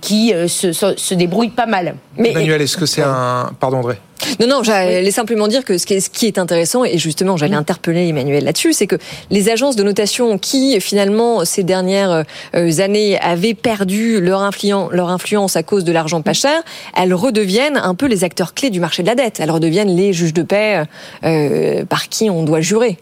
qui 0.00 0.32
euh, 0.32 0.48
se, 0.48 0.72
se, 0.72 0.96
se 0.96 1.14
débrouillent 1.14 1.50
pas 1.50 1.66
mal. 1.66 1.96
Mais 2.16 2.30
Emmanuel, 2.30 2.62
est-ce 2.62 2.76
que 2.76 2.86
c'est 2.86 3.02
un 3.02 3.52
pardon 3.60 3.78
André? 3.78 3.98
Non, 4.40 4.46
non, 4.46 4.62
j'allais 4.62 5.10
simplement 5.10 5.48
dire 5.48 5.64
que 5.64 5.78
ce 5.78 5.86
qui 5.86 5.94
est, 5.94 6.00
ce 6.00 6.10
qui 6.10 6.26
est 6.26 6.38
intéressant, 6.38 6.84
et 6.84 6.98
justement 6.98 7.36
j'allais 7.36 7.54
interpeller 7.54 8.08
Emmanuel 8.08 8.44
là-dessus, 8.44 8.72
c'est 8.72 8.86
que 8.86 8.96
les 9.30 9.48
agences 9.48 9.76
de 9.76 9.82
notation 9.82 10.38
qui, 10.38 10.80
finalement, 10.80 11.44
ces 11.44 11.62
dernières 11.62 12.24
euh, 12.54 12.80
années, 12.80 13.18
avaient 13.20 13.54
perdu 13.54 14.20
leur, 14.20 14.42
influence, 14.42 14.92
leur 14.92 15.08
influence 15.08 15.56
à 15.56 15.62
cause 15.62 15.84
de 15.84 15.92
l'argent 15.92 16.22
pas 16.22 16.32
cher, 16.32 16.62
elles 16.96 17.14
redeviennent 17.14 17.76
un 17.76 17.94
peu 17.94 18.06
les 18.06 18.24
acteurs 18.24 18.54
clés 18.54 18.70
du 18.70 18.80
marché 18.80 19.02
de 19.02 19.08
la 19.08 19.14
dette. 19.14 19.38
Elles 19.40 19.50
redeviennent 19.50 19.94
les 19.94 20.12
juges 20.12 20.34
de 20.34 20.42
paix 20.42 20.84
euh, 21.24 21.84
par 21.84 22.08
qui 22.08 22.28
on 22.28 22.42
doit 22.42 22.60
jurer. 22.60 22.98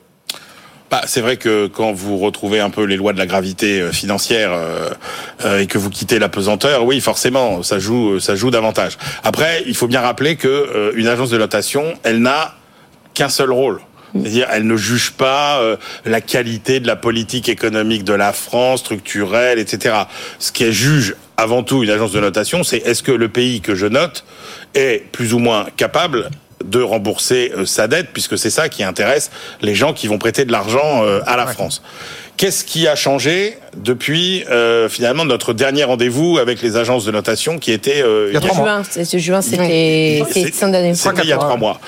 Bah, 0.91 1.03
c'est 1.07 1.21
vrai 1.21 1.37
que 1.37 1.67
quand 1.67 1.93
vous 1.93 2.17
retrouvez 2.19 2.61
un 2.61 2.71
peu 2.71 2.85
les 2.85 2.97
lois 2.97 3.13
de 3.13 3.19
la 3.19 3.27
gravité 3.27 3.81
euh, 3.81 3.93
financière 3.93 4.53
euh, 4.53 4.91
euh, 5.45 5.59
et 5.59 5.67
que 5.67 5.79
vous 5.79 5.91
quittez 5.91 6.21
la 6.21 6.29
pesanteur, 6.29 6.85
oui, 6.85 7.01
forcément, 7.01 7.65
ça 7.65 7.81
joue, 7.81 8.21
ça 8.21 8.37
joue 8.37 8.53
davantage. 8.53 8.97
Après, 9.25 9.65
il 9.67 9.75
faut 9.75 9.89
bien 9.89 10.01
rappeler 10.01 10.37
que 10.37 10.47
euh, 10.47 10.93
une 10.95 11.09
agence 11.09 11.31
de 11.31 11.39
notation, 11.39 11.95
elle 12.05 12.21
n'a 12.21 12.55
qu'un 13.15 13.29
seul 13.29 13.51
rôle. 13.51 13.81
C'est-à-dire, 14.15 14.47
elle 14.53 14.67
ne 14.67 14.77
juge 14.77 15.11
pas 15.11 15.59
euh, 15.61 15.77
la 16.05 16.21
qualité 16.21 16.81
de 16.81 16.87
la 16.87 16.97
politique 16.97 17.49
économique 17.49 18.05
de 18.05 18.15
la 18.15 18.33
France, 18.33 18.81
structurelle, 18.81 19.59
etc. 19.59 19.95
Ce 20.39 20.53
qu'elle 20.53 20.73
juge 20.73 21.17
avant 21.37 21.63
tout 21.63 21.83
une 21.83 21.91
agence 21.91 22.13
de 22.13 22.21
notation, 22.21 22.63
c'est 22.63 22.79
est-ce 22.79 23.03
que 23.03 23.13
le 23.13 23.29
pays 23.29 23.61
que 23.61 23.75
je 23.75 23.87
note 23.87 24.25
est 24.75 25.05
plus 25.13 25.35
ou 25.35 25.39
moins 25.39 25.67
capable 25.77 26.31
de 26.65 26.81
rembourser 26.83 27.53
euh, 27.57 27.67
sa 27.67 27.87
dette, 27.89 28.09
puisque 28.13 28.39
c'est 28.39 28.51
ça 28.51 28.69
qui 28.69 28.83
intéresse 28.83 29.31
les 29.61 29.75
gens 29.75 29.93
qui 29.93 30.07
vont 30.09 30.19
prêter 30.19 30.45
de 30.45 30.53
l'argent 30.53 31.05
euh, 31.05 31.21
à 31.27 31.37
la 31.37 31.47
France. 31.47 31.83
Qu'est-ce 32.39 32.65
qui 32.65 32.87
a 32.87 32.95
changé 32.97 33.57
depuis 33.77 34.45
euh, 34.51 34.89
finalement 34.91 35.25
notre 35.25 35.55
dernier 35.55 35.85
rendez-vous 35.85 36.37
avec 36.39 36.61
les 36.61 36.77
agences 36.77 37.05
de 37.07 37.11
notation 37.11 37.59
qui 37.59 37.73
était 37.73 38.03
euh, 38.03 38.27
Il 38.31 38.35
y 38.35 38.37
a 38.37 38.41
trois 38.41 38.55
mois. 38.57 38.83
Juin, 38.83 39.05
ce 39.05 39.17
juin, 39.19 39.41
c'était 39.43 40.23
C'est- 40.31 40.53
fin 40.55 40.69
d'année. 40.69 40.95
C'était 40.95 41.23
il 41.23 41.29
y 41.29 41.33
a 41.33 41.39
trois 41.39 41.57
mois. 41.57 41.81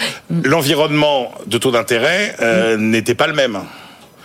L'environnement 0.44 1.32
de 1.46 1.58
taux 1.58 1.70
d'intérêt 1.70 2.34
euh, 2.40 2.76
n'était 2.78 3.14
pas 3.14 3.26
le 3.26 3.34
même. 3.34 3.58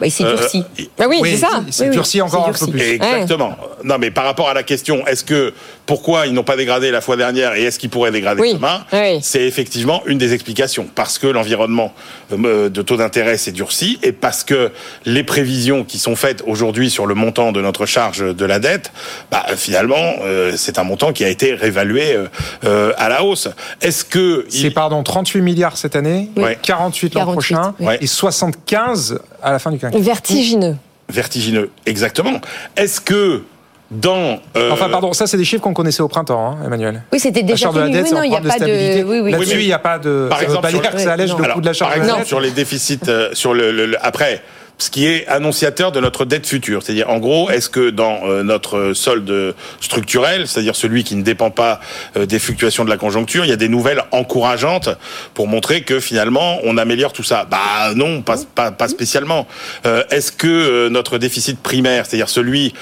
Bah, 0.03 0.07
il 0.07 0.11
s'est 0.11 0.25
Euh, 0.25 0.35
durci. 0.35 0.65
il- 0.77 0.89
Ah 0.99 1.05
oui, 1.07 1.21
c'est 1.23 1.37
ça. 1.37 1.63
c'est 1.71 1.83
Oui, 1.83 1.89
oui. 1.91 1.95
durci 1.95 2.21
encore 2.21 2.49
un 2.49 2.51
peu 2.51 2.67
plus. 2.67 2.81
Exactement. 2.81 3.55
Non, 3.85 3.95
mais 3.97 4.11
par 4.11 4.25
rapport 4.25 4.49
à 4.49 4.53
la 4.53 4.63
question, 4.63 5.07
est-ce 5.07 5.23
que 5.23 5.53
pourquoi 5.85 6.27
ils 6.27 6.33
n'ont 6.33 6.43
pas 6.43 6.57
dégradé 6.57 6.91
la 6.91 6.99
fois 6.99 7.15
dernière 7.15 7.53
et 7.55 7.63
est-ce 7.63 7.79
qu'ils 7.79 7.89
pourraient 7.89 8.11
dégrader 8.11 8.41
Oui. 8.41 8.53
demain 8.53 8.83
Oui. 8.91 9.19
C'est 9.21 9.43
effectivement 9.43 10.01
une 10.05 10.17
des 10.17 10.33
explications 10.33 10.87
parce 10.93 11.17
que 11.19 11.27
l'environnement 11.27 11.93
euh, 12.33 12.67
de 12.69 12.81
taux 12.81 12.97
d'intérêt 12.97 13.37
s'est 13.37 13.51
durci 13.53 13.97
et 14.03 14.11
parce 14.11 14.43
que 14.43 14.71
les 15.05 15.23
prévisions 15.23 15.83
qui 15.85 15.99
sont 15.99 16.15
faites 16.17 16.43
aujourd'hui 16.47 16.89
sur 16.89 17.05
le 17.05 17.15
montant 17.15 17.53
de 17.53 17.61
notre 17.61 17.85
charge 17.85 18.19
de 18.35 18.45
la 18.45 18.59
dette, 18.59 18.91
bah, 19.31 19.45
finalement, 19.55 20.15
euh, 20.23 20.53
c'est 20.57 20.79
un 20.79 20.83
montant 20.83 21.13
qui 21.13 21.23
a 21.23 21.29
été 21.29 21.53
réévalué 21.53 22.13
euh, 22.13 22.25
euh, 22.65 22.91
à 22.97 23.07
la 23.07 23.23
hausse. 23.23 23.47
Est-ce 23.81 24.03
que 24.03 24.45
C'est 24.49 24.71
pardon 24.71 25.01
38 25.03 25.41
milliards 25.41 25.77
cette 25.77 25.95
année, 25.95 26.29
Oui. 26.35 26.51
48 26.61 27.13
l'an 27.15 27.21
48, 27.21 27.33
prochain 27.33 27.73
oui. 27.79 27.93
et 28.01 28.07
75 28.07 29.19
à 29.41 29.51
la 29.51 29.59
fin 29.59 29.71
du 29.71 29.77
quinquennat. 29.77 29.92
Vertigineux. 29.99 30.77
vertigineux 31.09 31.69
Exactement. 31.85 32.39
Est-ce 32.75 33.01
que 33.01 33.43
dans 33.91 34.39
euh, 34.57 34.71
Enfin, 34.71 34.89
pardon, 34.89 35.13
ça 35.13 35.27
c'est 35.27 35.37
des 35.37 35.45
chiffres 35.45 35.61
qu'on 35.61 35.73
connaissait 35.73 36.01
au 36.01 36.07
printemps, 36.07 36.57
hein, 36.59 36.65
Emmanuel. 36.65 37.03
Oui, 37.11 37.19
c'était 37.19 37.41
La 37.41 37.47
déjà 37.47 37.57
charge 37.57 37.75
de 37.75 37.79
la 37.81 37.85
connu. 37.87 37.97
dette, 37.97 38.05
Oui, 38.07 38.13
non, 38.17 38.23
il 38.23 38.29
n'y 38.29 38.35
a 38.35 38.39
de 38.39 38.47
pas 38.47 38.53
de. 38.53 38.57
stabilité. 38.63 39.03
Oui, 39.03 39.19
oui. 39.19 39.31
Là-dessus, 39.31 39.49
Oui, 39.51 39.55
mais- 39.57 39.63
il 39.63 39.67
n'y 39.67 39.73
a 39.73 39.79
pas 39.79 39.99
de. 39.99 40.27
Par 40.29 40.39
ça 40.39 40.45
veut 40.45 40.49
exemple, 40.49 40.61
pas 40.63 40.69
sur 40.71 40.81
dire 40.81 40.89
les- 40.91 40.97
que 40.97 41.03
ça 41.03 41.13
allège 41.13 41.29
le 41.37 41.43
Alors, 41.43 41.55
coût 41.55 41.61
de 41.61 41.65
la 41.67 41.73
charge 41.73 41.91
par 41.91 41.95
de 41.97 41.99
la 42.01 42.05
exemple, 42.05 42.21
dette. 42.21 42.27
sur 42.27 42.39
les 42.39 42.51
déficits, 42.51 42.99
euh, 43.07 43.29
sur 43.33 43.53
le, 43.53 43.71
le- 43.71 43.85
le- 43.85 44.05
après, 44.05 44.41
ce 44.77 44.89
qui 44.89 45.05
est 45.05 45.27
annonciateur 45.27 45.91
de 45.91 45.99
notre 45.99 46.25
dette 46.25 46.45
future, 46.47 46.81
c'est-à-dire 46.83 47.09
en 47.09 47.19
gros, 47.19 47.49
est-ce 47.49 47.69
que 47.69 47.89
dans 47.89 48.21
euh, 48.25 48.43
notre 48.43 48.93
solde 48.93 49.53
structurel, 49.79 50.47
c'est-à-dire 50.47 50.75
celui 50.75 51.03
qui 51.03 51.15
ne 51.15 51.21
dépend 51.23 51.51
pas 51.51 51.79
euh, 52.17 52.25
des 52.25 52.39
fluctuations 52.39 52.83
de 52.83 52.89
la 52.89 52.97
conjoncture, 52.97 53.45
il 53.45 53.49
y 53.49 53.53
a 53.53 53.57
des 53.57 53.69
nouvelles 53.69 54.01
encourageantes 54.11 54.89
pour 55.35 55.47
montrer 55.47 55.81
que 55.81 55.99
finalement 55.99 56.59
on 56.63 56.77
améliore 56.77 57.13
tout 57.13 57.23
ça? 57.23 57.45
Bah 57.49 57.93
non, 57.95 58.21
pas 58.21 58.35
pas, 58.55 58.71
pas 58.71 58.87
spécialement. 58.87 59.47
Euh, 59.85 60.03
est-ce 60.09 60.31
que 60.31 60.47
euh, 60.47 60.89
notre 60.89 61.17
déficit 61.17 61.59
primaire, 61.59 62.05
c'est-à-dire 62.05 62.29
celui 62.29 62.73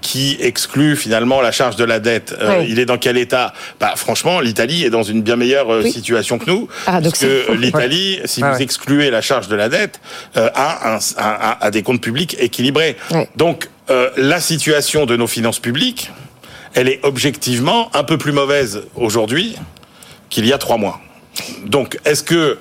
qui 0.00 0.36
exclut 0.40 0.96
finalement 0.96 1.40
la 1.40 1.52
charge 1.52 1.76
de 1.76 1.84
la 1.84 2.00
dette, 2.00 2.34
euh, 2.40 2.56
Oui. 2.60 2.66
il 2.70 2.78
est 2.80 2.86
dans 2.86 2.98
quel 2.98 3.16
état? 3.16 3.52
Bah 3.80 3.92
franchement, 3.96 4.40
l'Italie 4.40 4.84
est 4.84 4.90
dans 4.90 5.02
une 5.04 5.22
bien 5.22 5.36
meilleure 5.36 5.68
Oui. 5.68 5.90
situation 5.92 6.38
que 6.38 6.50
nous, 6.50 6.66
parce 6.66 6.84
Paradoxal. 6.86 7.28
que 7.46 7.52
l'Italie, 7.52 8.18
si 8.24 8.40
Ah 8.42 8.52
vous 8.52 8.60
excluez 8.62 9.10
la 9.10 9.20
charge 9.22 9.48
de 9.48 9.56
la 9.56 9.68
dette, 9.68 10.00
euh, 10.36 10.48
a, 10.54 10.94
un, 10.94 10.96
un- 10.96 11.35
a 11.36 11.70
des 11.70 11.82
comptes 11.82 12.00
publics 12.00 12.36
équilibrés. 12.38 12.96
Donc, 13.36 13.68
euh, 13.88 14.10
la 14.16 14.40
situation 14.40 15.06
de 15.06 15.16
nos 15.16 15.26
finances 15.26 15.60
publiques, 15.60 16.10
elle 16.74 16.88
est 16.88 17.00
objectivement 17.04 17.94
un 17.94 18.04
peu 18.04 18.18
plus 18.18 18.32
mauvaise 18.32 18.82
aujourd'hui 18.96 19.56
qu'il 20.28 20.46
y 20.46 20.52
a 20.52 20.58
trois 20.58 20.76
mois. 20.76 21.00
Donc, 21.64 21.98
est-ce 22.04 22.22
que 22.22 22.58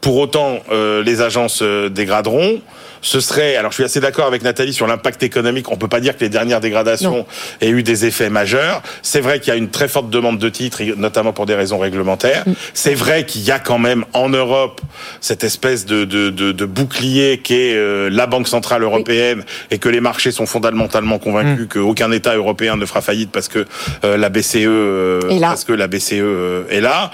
pour 0.00 0.16
autant 0.16 0.60
euh, 0.70 1.02
les 1.02 1.20
agences 1.20 1.60
euh, 1.62 1.88
dégraderont? 1.88 2.60
Ce 3.02 3.20
serait, 3.20 3.56
alors 3.56 3.72
je 3.72 3.76
suis 3.76 3.84
assez 3.84 4.00
d'accord 4.00 4.26
avec 4.26 4.42
Nathalie 4.42 4.72
sur 4.72 4.86
l'impact 4.86 5.22
économique. 5.24 5.70
On 5.70 5.76
peut 5.76 5.88
pas 5.88 6.00
dire 6.00 6.16
que 6.16 6.20
les 6.22 6.28
dernières 6.28 6.60
dégradations 6.60 7.26
aient 7.60 7.68
eu 7.68 7.82
des 7.82 8.06
effets 8.06 8.30
majeurs. 8.30 8.80
C'est 9.02 9.20
vrai 9.20 9.40
qu'il 9.40 9.48
y 9.52 9.54
a 9.54 9.58
une 9.58 9.70
très 9.70 9.88
forte 9.88 10.08
demande 10.08 10.38
de 10.38 10.48
titres, 10.48 10.80
notamment 10.96 11.32
pour 11.32 11.44
des 11.46 11.54
raisons 11.56 11.78
réglementaires. 11.78 12.44
C'est 12.74 12.94
vrai 12.94 13.26
qu'il 13.26 13.42
y 13.42 13.50
a 13.50 13.58
quand 13.58 13.78
même 13.78 14.04
en 14.12 14.28
Europe 14.28 14.80
cette 15.20 15.42
espèce 15.44 15.84
de, 15.84 16.04
de, 16.04 16.30
de, 16.30 16.52
de 16.52 16.64
bouclier 16.64 17.38
qu'est 17.38 17.74
euh, 17.74 18.08
la 18.10 18.26
Banque 18.26 18.46
centrale 18.48 18.82
européenne 18.82 19.44
et 19.72 19.78
que 19.78 19.88
les 19.88 20.00
marchés 20.00 20.30
sont 20.30 20.46
fondamentalement 20.46 21.18
convaincus 21.18 21.66
qu'aucun 21.68 22.10
État 22.12 22.34
européen 22.36 22.76
ne 22.76 22.86
fera 22.86 23.00
faillite 23.00 23.30
parce 23.32 23.48
que 23.48 23.66
euh, 24.04 24.16
la 24.16 24.28
BCE 24.28 24.56
euh, 24.66 25.28
Est 25.28 25.38
là. 25.40 25.48
parce 25.48 25.64
que 25.64 25.72
la 25.72 25.88
BCE 25.88 26.22
est 26.70 26.80
là. 26.80 27.10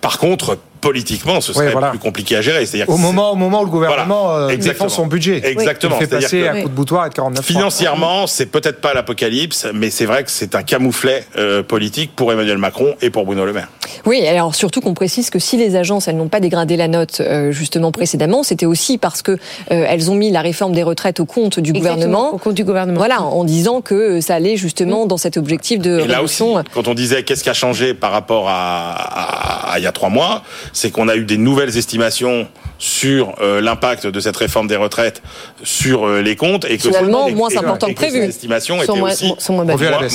Par 0.00 0.18
contre, 0.18 0.56
politiquement, 0.82 1.40
ce 1.40 1.54
serait 1.54 1.70
voilà. 1.72 1.88
plus 1.90 1.98
compliqué 1.98 2.36
à 2.36 2.42
gérer. 2.42 2.66
C'est-à-dire 2.66 2.92
Au 2.92 2.98
moment, 2.98 3.32
au 3.32 3.36
moment 3.36 3.62
où 3.62 3.64
le 3.64 3.70
gouvernement 3.70 4.24
Voilà. 4.26 4.52
euh, 4.52 4.56
défend 4.56 4.90
son 4.90 5.06
budget. 5.06 5.40
Exactement. 5.44 5.96
Il 5.98 6.06
fait 6.06 6.10
C'est-à-dire 6.10 6.26
passer 6.28 6.40
que- 6.42 6.58
à 6.58 6.62
coup 6.62 6.68
de 6.68 6.74
boutoir 6.74 7.06
et 7.06 7.08
de 7.08 7.14
49 7.14 7.42
francs. 7.44 7.56
Financièrement, 7.56 8.26
c'est 8.26 8.46
peut-être 8.46 8.80
pas 8.82 8.92
l'apocalypse, 8.92 9.66
mais 9.72 9.88
c'est 9.90 10.04
vrai 10.04 10.24
que 10.24 10.30
c'est 10.30 10.54
un 10.54 10.62
camouflet 10.62 11.24
euh, 11.38 11.62
politique 11.62 12.14
pour 12.14 12.32
Emmanuel 12.32 12.58
Macron 12.58 12.94
et 13.00 13.08
pour 13.10 13.24
Bruno 13.24 13.46
Le 13.46 13.52
Maire. 13.52 13.68
Oui, 14.04 14.26
alors 14.26 14.54
surtout 14.54 14.80
qu'on 14.80 14.94
précise 14.94 15.30
que 15.30 15.38
si 15.38 15.56
les 15.56 15.76
agences 15.76 16.08
elles 16.08 16.16
n'ont 16.16 16.28
pas 16.28 16.40
dégradé 16.40 16.76
la 16.76 16.88
note 16.88 17.20
euh, 17.20 17.52
justement 17.52 17.92
précédemment, 17.92 18.42
c'était 18.42 18.66
aussi 18.66 18.98
parce 18.98 19.22
que 19.22 19.32
euh, 19.32 19.36
elles 19.70 20.10
ont 20.10 20.14
mis 20.16 20.30
la 20.30 20.40
réforme 20.40 20.72
des 20.72 20.82
retraites 20.82 21.20
au 21.20 21.24
compte 21.26 21.60
du 21.60 21.70
Exactement, 21.70 21.94
gouvernement. 21.94 22.34
Au 22.34 22.38
compte 22.38 22.54
du 22.54 22.64
gouvernement. 22.64 22.98
Voilà, 22.98 23.22
en 23.22 23.44
disant 23.44 23.80
que 23.80 24.20
ça 24.20 24.34
allait 24.34 24.56
justement 24.56 25.06
dans 25.06 25.16
cet 25.16 25.36
objectif 25.36 25.78
de 25.78 26.00
Et 26.00 26.06
là 26.08 26.22
aussi, 26.22 26.42
réduction. 26.42 26.64
quand 26.74 26.88
on 26.88 26.94
disait 26.94 27.22
qu'est-ce 27.22 27.44
qui 27.44 27.50
a 27.50 27.54
changé 27.54 27.94
par 27.94 28.10
rapport 28.10 28.48
à, 28.48 28.92
à- 28.92 29.72
à 29.74 29.78
il 29.78 29.84
y 29.84 29.86
a 29.86 29.92
trois 29.92 30.08
mois, 30.08 30.42
c'est 30.72 30.90
qu'on 30.90 31.08
a 31.08 31.16
eu 31.16 31.24
des 31.24 31.36
nouvelles 31.36 31.76
estimations 31.76 32.48
sur 32.78 33.34
euh, 33.40 33.60
l'impact 33.60 34.06
de 34.06 34.20
cette 34.20 34.36
réforme 34.36 34.66
des 34.66 34.76
retraites 34.76 35.22
sur 35.62 36.06
euh, 36.06 36.20
les 36.22 36.34
comptes 36.36 36.64
et 36.64 36.76
que 36.78 36.82
Finalement, 36.88 37.30
moins 37.30 37.48
et- 37.50 37.58
important 37.58 37.86
et 37.86 37.94
que 37.94 37.96
prévu. 38.00 38.18
ces 38.22 38.28
estimations 38.28 38.76
Sont 38.78 38.82
étaient 38.92 38.98
moins- 39.00 39.12
aussi 39.12 39.34
sont 39.38 39.64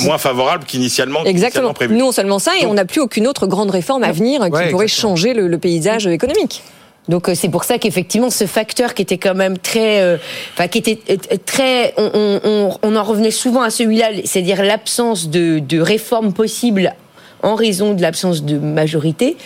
moins 0.04 0.18
favorables 0.18 0.64
qu'initialement 0.64 1.24
Exactement. 1.24 1.72
prévu. 1.72 1.94
Nous, 1.96 2.12
seulement 2.12 2.38
ça, 2.38 2.52
et 2.60 2.66
on 2.66 2.74
n'a 2.74 2.84
plus 2.84 3.00
aucune 3.00 3.26
autre 3.26 3.46
grande 3.46 3.70
réforme 3.70 4.02
à 4.04 4.12
venir 4.12 4.40
qui 4.40 4.50
Ouais, 4.50 4.70
pourrait 4.70 4.84
exactement. 4.84 5.16
changer 5.16 5.34
le, 5.34 5.48
le 5.48 5.58
paysage 5.58 6.06
économique. 6.06 6.62
Donc 7.08 7.30
euh, 7.30 7.34
c'est 7.34 7.48
pour 7.48 7.64
ça 7.64 7.78
qu'effectivement 7.78 8.28
ce 8.28 8.46
facteur 8.46 8.92
qui 8.92 9.00
était 9.00 9.16
quand 9.16 9.34
même 9.34 9.56
très, 9.56 10.02
euh, 10.02 10.18
enfin 10.52 10.68
qui 10.68 10.76
était 10.78 10.98
très, 11.46 11.94
on, 11.96 12.10
on, 12.12 12.40
on- 12.44 12.78
on 12.82 12.96
en 12.96 13.02
revenait 13.02 13.30
souvent 13.30 13.62
à 13.62 13.70
celui-là, 13.70 14.08
c'est-à-dire 14.26 14.62
l'absence 14.62 15.28
de, 15.30 15.58
de 15.58 15.80
réforme 15.80 16.34
possible 16.34 16.94
en 17.42 17.54
raison 17.54 17.94
de 17.94 18.02
l'absence 18.02 18.42
de 18.42 18.58
majorité. 18.58 19.36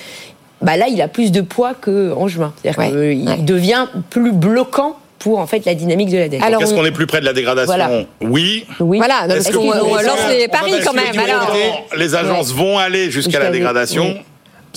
Bah 0.63 0.77
là, 0.77 0.87
il 0.89 1.01
a 1.03 1.09
plus 1.09 1.33
de 1.33 1.41
poids 1.41 1.75
qu'en 1.75 2.29
juin. 2.29 2.53
C'est-à-dire 2.63 2.79
Ouais, 2.79 2.89
qu'il 3.17 3.29
ouais. 3.29 3.37
devient 3.39 3.87
plus 4.11 4.33
bloquant 4.33 4.97
pour 5.19 5.39
en 5.39 5.47
fait 5.47 5.65
la 5.65 5.75
dynamique 5.75 6.11
de 6.11 6.19
la 6.19 6.29
dette. 6.29 6.43
Alors, 6.43 6.63
Est-ce 6.63 6.73
on- 6.73 6.79
qu'on 6.79 6.85
est 6.85 6.91
plus 6.91 7.07
près 7.07 7.21
de 7.21 7.25
la 7.25 7.33
dégradation 7.33 7.75
Voilà. 7.75 8.03
Oui. 8.21 8.67
oui. 8.81 8.99
Voilà, 8.99 9.29
donc, 9.29 9.37
Est-ce 9.37 9.49
est-ce 9.49 9.49
que 9.51 9.57
qu'on- 9.57 9.65
vous 9.71 9.73
on 9.87 9.91
pensez- 9.95 10.07
lance 10.07 10.19
les 10.31 10.47
on 10.49 10.53
paris 10.53 10.73
quand 10.85 10.93
même. 10.95 11.19
Alors, 11.19 11.57
Les 11.97 12.15
agences 12.15 12.53
vont 12.53 12.79
aller 12.79 13.11
jusqu'à 13.11 13.39
la 13.39 13.45
la- 13.47 13.51
dégradation. 13.53 14.03
oui. 14.05 14.21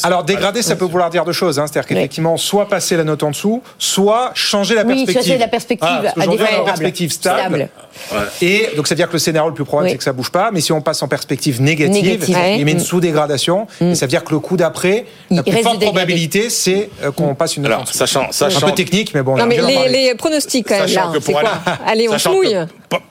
Alors 0.03 0.23
dégrader, 0.23 0.61
ça 0.61 0.75
peut 0.75 0.85
vouloir 0.85 1.09
dire 1.09 1.23
deux 1.25 1.31
choses. 1.31 1.59
Hein. 1.59 1.65
C'est-à-dire 1.67 1.87
qu'effectivement, 1.87 2.37
soit 2.37 2.67
passer 2.67 2.97
la 2.97 3.03
note 3.03 3.23
en 3.23 3.29
dessous, 3.31 3.61
soit 3.79 4.31
changer 4.33 4.75
la 4.75 4.83
Oui, 4.83 4.87
perspective. 5.05 5.21
changer 5.21 5.37
la 5.37 5.47
perspective 5.47 5.87
Ah, 5.89 6.13
à 6.19 6.25
une 6.25 6.31
défavorable. 6.31 6.65
perspective 6.65 7.11
stable. 7.11 7.69
Stable. 8.07 8.29
Et 8.41 8.69
donc, 8.75 8.87
c'est-à-dire 8.87 9.07
que 9.07 9.13
le 9.13 9.19
scénario 9.19 9.49
le 9.49 9.55
plus 9.55 9.63
probable, 9.65 9.85
Oui. 9.87 9.91
c'est 9.91 9.97
que 9.97 10.03
ça 10.03 10.13
bouge 10.13 10.29
pas. 10.31 10.49
Mais 10.51 10.61
si 10.61 10.71
on 10.71 10.81
passe 10.81 11.01
en 11.01 11.07
perspective 11.07 11.61
négative, 11.61 12.03
Négative, 12.03 12.37
il 12.57 12.65
met 12.65 12.71
une 12.71 12.77
Mm. 12.77 12.81
sous-dégradation. 12.81 13.67
Et 13.81 13.95
ça 13.95 14.05
veut 14.05 14.09
dire 14.09 14.23
que 14.23 14.31
le 14.33 14.39
coup 14.39 14.57
d'après, 14.57 15.05
la 15.31 15.43
plus 15.43 15.51
forte 15.53 15.63
dégradé. 15.79 15.85
probabilité, 15.85 16.49
c'est 16.49 16.89
euh, 17.03 17.11
qu'on 17.11 17.35
passe 17.35 17.55
une 17.57 17.63
note 17.63 17.71
en 17.71 17.75
Alors, 17.75 17.85
dessous. 17.85 17.97
sachant, 17.97 18.23
Un 18.27 18.31
sachant, 18.31 18.67
peu 18.67 18.73
technique, 18.73 19.13
mais 19.13 19.21
bon. 19.23 19.37
non, 19.37 19.43
on 19.43 19.47
mais 19.47 19.61
les, 19.61 19.89
les 19.89 20.15
pronostics 20.15 20.67
quand 20.67 20.75
même 20.77 20.87
Sachant 20.87 21.11
là, 21.11 21.17
que 21.17 21.23
c'est 21.23 21.31
pour 21.31 21.41
quoi 21.41 21.49
aller- 21.49 21.77
Allez, 21.87 22.09
on 22.09 22.13
sachant 22.13 22.33
mouille. 22.33 22.57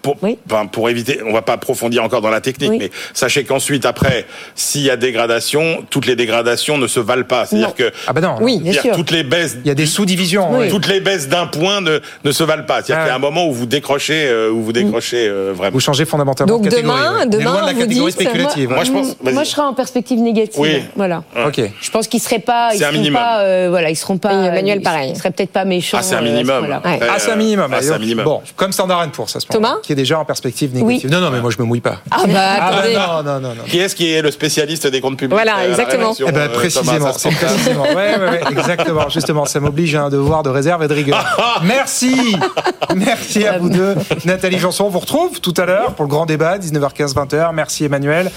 Pour, 0.03 0.17
pour- 0.17 0.23
Oui. 0.23 0.39
enfin, 0.51 0.67
pour 0.67 0.89
éviter, 0.89 1.21
on 1.27 1.33
va 1.33 1.43
pas 1.43 1.55
approfondir 1.55 2.03
encore 2.05 2.21
dans 2.21 2.31
la 2.31 2.41
technique, 2.41 2.71
Oui. 2.71 2.79
mais 2.79 2.91
sachez 3.13 3.45
qu'ensuite, 3.45 3.85
après, 3.87 4.27
s'il 4.55 4.83
y 4.83 4.91
a 4.91 4.97
dégradation, 4.97 5.85
toutes 5.91 6.07
les 6.07 6.17
dégradations 6.17 6.79
ne 6.79 6.87
se 6.87 7.01
valent 7.01 7.25
pas. 7.25 7.47
C'est-à-dire 7.47 7.75
que 7.75 7.93
Ah 8.07 8.13
ben 8.13 8.21
non. 8.21 8.37
Oui, 8.41 8.59
bien 8.61 8.73
sûr. 8.73 8.95
toutes 8.95 9.11
les 9.11 9.23
baisses, 9.23 9.57
Il 9.65 9.69
y 9.69 9.71
a 9.71 9.75
des 9.75 9.87
sous-divisions. 9.87 10.59
Oui. 10.59 10.69
toutes 10.69 10.87
les 10.87 11.01
baisses 11.01 11.29
d'un 11.29 11.47
point 11.47 11.81
ne, 11.81 11.99
ne 12.25 12.33
se 12.33 12.43
valent 12.45 12.65
pas. 12.65 12.83
C'est-à-dire 12.83 12.97
Ah. 12.99 13.03
qu'il 13.05 13.09
y 13.11 13.13
a 13.13 13.17
un 13.17 13.19
moment 13.19 13.47
où 13.47 13.53
vous 13.53 13.67
décrochez, 13.67 14.27
euh, 14.27 14.51
où 14.51 14.63
vous 14.63 14.73
décrochez 14.73 15.27
euh, 15.29 15.53
vraiment. 15.55 15.73
Vous 15.75 15.81
changez 15.81 16.05
fondamentalement 16.05 16.55
Donc 16.57 16.65
de 16.65 16.71
catégorie. 16.71 16.99
demain- 16.99 17.13
ouais. 17.13 17.19
On 17.21 17.23
est 17.23 17.27
demain, 17.27 17.45
loin 17.53 17.63
de 17.63 17.67
la 17.67 17.73
vous 17.73 17.81
catégorie 17.81 18.13
dites- 18.13 18.21
spéculative. 18.21 18.71
Moi, 18.71 18.85
je 18.85 18.91
pense. 18.93 19.17
Moi, 19.23 19.45
je 19.45 19.49
serais 19.51 19.63
en 19.63 19.75
perspective 19.75 20.19
négative. 20.21 20.61
Oui. 20.61 20.83
Voilà. 20.97 21.23
Ok. 21.47 21.61
Je 21.81 21.91
pense 21.91 22.09
qu'ils 22.09 22.21
seraient 22.21 22.39
pas, 22.39 22.71
ils 22.73 22.79
C'est 22.79 22.85
un 22.85 22.89
seront 22.89 22.99
minimum. 22.99 23.21
pas, 23.21 23.41
euh, 23.41 23.67
voilà, 23.71 23.91
ils 23.91 23.97
seront 23.97 24.19
pas. 24.19 24.33
Ils- 24.61 24.83
pareil. 24.83 25.11
Ils 25.11 25.17
seraient 25.17 25.31
peut-être 25.31 25.51
pas 25.53 25.65
méchants. 25.65 25.99
Ah, 26.01 26.03
c'est 26.03 26.15
un 26.15 26.19
euh, 26.19 26.23
minimum. 26.33 26.67
Ah, 26.85 26.97
c'est 27.19 27.31
un 27.31 27.37
minimum. 27.37 27.71
Ah, 27.73 27.79
c'est 27.81 27.93
un 27.93 27.99
minimum. 27.99 28.25
Bon, 28.25 28.43
comme 28.57 28.73
Standard 28.73 29.09
Poor's, 29.13 29.33
ça 29.33 29.41
se 29.41 29.47
Thomas 29.75 29.83
Qui 29.83 29.93
est 29.93 29.97
déjà 29.97 30.19
en 30.19 30.25
perspective 30.25 30.75
négative. 30.75 31.11
Non, 31.11 31.21
non, 31.21 31.31
mais 31.31 31.41
moi, 31.41 31.51
je 31.51 31.59
me 31.59 31.65
mouille 31.67 31.81
pas. 31.81 31.99
Ah 32.11 32.23
bah 32.27 32.33
Ah, 32.37 32.71
bah, 32.71 32.77
attendez. 32.79 32.95
non, 32.95 33.23
non, 33.23 33.41
non, 33.41 33.55
non. 33.55 33.63
Qui 33.67 33.79
est-ce 33.79 33.95
qui 33.95 34.11
est 34.13 34.23
le 34.23 34.31
spécialiste 34.31 34.87
des 34.87 35.01
comptes 35.01 35.17
publics 35.19 35.33
Voilà, 35.35 35.59
euh, 35.59 35.71
exactement. 35.71 36.13
rédaction, 36.13 36.27
Eh 36.29 36.33
ben, 36.33 36.41
euh, 36.41 36.49
précisément, 36.49 37.13
précisément. 37.13 37.83
Ouais, 37.83 37.95
ouais, 37.95 38.31
ouais, 38.31 38.41
exactement. 38.51 39.09
Justement, 39.09 39.45
ça 39.47 39.61
m'oblige 39.61 39.95
à 39.95 40.03
un 40.05 40.09
devoir 40.11 40.43
de 40.43 40.51
réserve 40.51 40.83
et 40.83 40.89
de 40.89 40.95
rigueur. 40.95 41.25
Merci, 41.65 42.37
merci 42.95 43.47
à 43.47 43.59
vous 43.59 43.69
deux, 43.71 43.95
Nathalie 44.25 44.59
Janson. 44.59 44.85
On 44.85 44.89
vous 44.91 44.99
retrouve 44.99 45.41
tout 45.41 45.55
à 45.57 45.65
l'heure 45.67 45.95
pour 45.95 46.05
le 46.05 46.11
grand 46.11 46.27
débat, 46.27 46.59
19h15, 46.59 47.15
20h. 47.15 47.51
Merci 47.55 47.85
Emmanuel. 47.85 48.31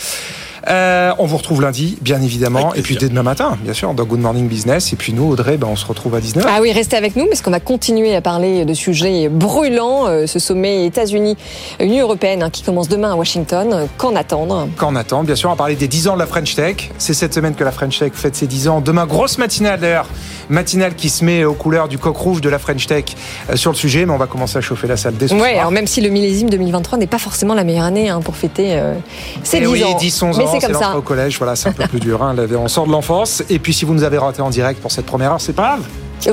Euh, 0.70 1.12
on 1.20 1.26
vous 1.26 1.38
retrouve 1.38 1.62
lundi, 1.62 1.98
bien 2.02 2.22
évidemment. 2.22 2.74
Et 2.74 2.82
puis 2.82 2.98
dès 2.98 3.08
demain 3.10 3.24
matin, 3.24 3.58
bien 3.62 3.74
sûr, 3.74 3.94
dans 3.94 4.04
Good 4.04 4.20
Morning 4.20 4.48
Business. 4.48 4.92
Et 4.94 4.96
puis 4.96 5.14
nous, 5.14 5.30
Audrey, 5.30 5.58
ben, 5.58 5.68
on 5.72 5.76
se 5.76 5.86
retrouve 5.86 6.16
à 6.16 6.20
19h. 6.20 6.46
Ah 6.48 6.60
oui, 6.62 6.72
restez 6.72 6.98
avec 6.98 7.16
nous 7.16 7.26
parce 7.28 7.42
qu'on 7.42 7.52
va 7.52 7.60
continuer 7.60 8.16
à 8.16 8.22
parler 8.22 8.66
de 8.66 8.74
sujets 8.74 9.30
brûlants. 9.30 10.08
Euh, 10.08 10.28
ce 10.28 10.40
sommet 10.40 10.86
États-Unis, 10.86 11.38
Union 11.80 12.04
européenne 12.04 12.44
hein, 12.44 12.50
qui 12.50 12.64
commence 12.64 12.90
demain 12.90 13.12
à 13.14 13.16
Washington. 13.16 13.88
Qu'en 13.98 14.16
attendre? 14.16 14.68
Qu'en 14.78 14.96
attendre 14.96 15.24
Bien 15.26 15.36
sûr, 15.36 15.50
on 15.50 15.54
va 15.54 15.58
parler 15.58 15.76
des 15.76 15.88
10 15.88 16.10
ans 16.10 16.14
de 16.16 16.20
la 16.20 16.28
French 16.28 16.56
Tech. 16.56 16.90
C'est 16.98 17.14
cette 17.14 17.34
semaine 17.34 17.56
que 17.56 17.64
la 17.64 17.72
French 17.72 18.00
Tech 18.00 18.12
fête 18.14 18.36
ses 18.36 18.48
10 18.48 18.68
ans. 18.68 18.82
Demain, 18.82 19.06
grosse 19.06 19.38
matinale 19.38 19.80
d'ailleurs. 19.80 20.08
Matinale 20.50 20.96
qui 20.96 21.10
se 21.10 21.24
met 21.26 21.44
aux 21.44 21.54
couleurs 21.54 21.88
du 21.88 21.98
coq 21.98 22.16
rouge 22.16 22.42
de 22.42 22.50
la 22.50 22.60
French 22.60 22.88
Tech 22.88 23.06
euh, 23.50 23.56
sur 23.56 23.72
le 23.72 23.78
sujet. 23.78 24.06
Mais 24.06 24.14
on 24.14 24.18
va 24.18 24.28
commencer 24.28 24.58
à 24.58 24.62
chauffer 24.62 24.88
la 24.88 24.98
salle 24.98 25.16
dès 25.18 25.28
ce 25.28 25.34
Ouais, 25.34 25.40
soir. 25.52 25.60
alors 25.60 25.72
même 25.72 25.88
si 25.88 26.02
le 26.02 26.10
millésime 26.10 26.50
2023 26.50 26.98
n'est 26.98 27.08
pas 27.08 27.20
forcément 27.20 27.54
la 27.54 27.64
meilleure 27.64 27.86
année 27.86 28.10
hein, 28.10 28.22
pour 28.22 28.36
fêter 28.36 28.72
euh, 28.74 28.94
ses 29.44 29.58
Eh 29.58 29.62
10 29.62 29.68
oui, 29.68 29.84
ans. 29.84 29.98
10, 29.98 30.22
11 30.24 30.38
Mais 30.38 30.46
c'est 30.60 30.68
comme 30.68 30.76
ça. 30.76 30.82
l'entrée 30.82 30.98
au 30.98 31.02
collège. 31.02 31.38
Voilà, 31.38 31.56
c'est 31.56 31.70
un 31.70 31.74
peu 31.74 31.88
plus 31.88 32.00
dur. 32.00 32.22
Hein. 32.24 32.36
On 32.58 32.68
sort 32.68 32.88
de 32.88 32.92
l'enfance. 32.92 33.44
Et 33.50 33.60
puis 33.60 33.74
si 33.74 33.86
vous 33.86 33.94
nous 33.94 34.04
avez 34.04 34.18
raté 34.18 34.42
en 34.42 34.50
direct 34.50 34.82
pour 34.82 34.92
cette 34.92 35.06
première 35.06 35.34
heure, 35.34 35.42
c'est 35.42 35.54
pas 35.54 35.78
grave. 35.78 35.82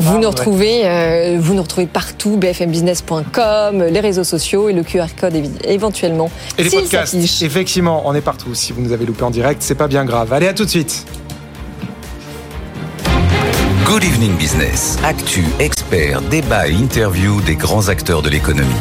Vous 0.01 0.13
Ah, 0.15 0.15
nous 0.15 0.21
ouais. 0.21 0.27
retrouvez, 0.27 0.81
euh, 0.87 1.37
vous 1.39 1.53
nous 1.55 1.63
retrouvez 1.63 1.87
partout, 1.87 2.37
bfmbusiness.com, 2.39 3.83
les 3.85 4.01
réseaux 4.01 4.25
sociaux 4.25 4.69
et 4.69 4.73
le 4.73 4.83
QR 4.83 5.07
code 5.21 5.35
éventuellement. 5.65 6.31
Et 6.59 6.65
les 6.65 6.71
podcasts, 6.71 7.15
effectivement, 7.15 8.03
on 8.07 8.15
est 8.15 8.23
partout. 8.23 8.55
Si 8.55 8.73
vous 8.73 8.81
nous 8.81 8.93
avez 8.93 9.05
loupé 9.05 9.23
en 9.25 9.31
direct, 9.31 9.63
c'est 9.63 9.75
pas 9.75 9.87
bien 9.87 10.05
grave. 10.07 10.33
Allez, 10.33 10.49
à 10.49 10.55
tout 10.55 10.65
de 10.65 10.71
suite. 10.71 11.05
Good 13.85 14.05
Evening 14.05 14.35
Business. 14.37 14.99
Actu, 15.05 15.45
experts, 15.61 16.23
débat 16.23 16.67
et 16.69 16.73
interview 16.73 17.41
des 17.43 17.55
grands 17.55 17.89
acteurs 17.89 18.23
de 18.23 18.31
l'économie. 18.31 18.73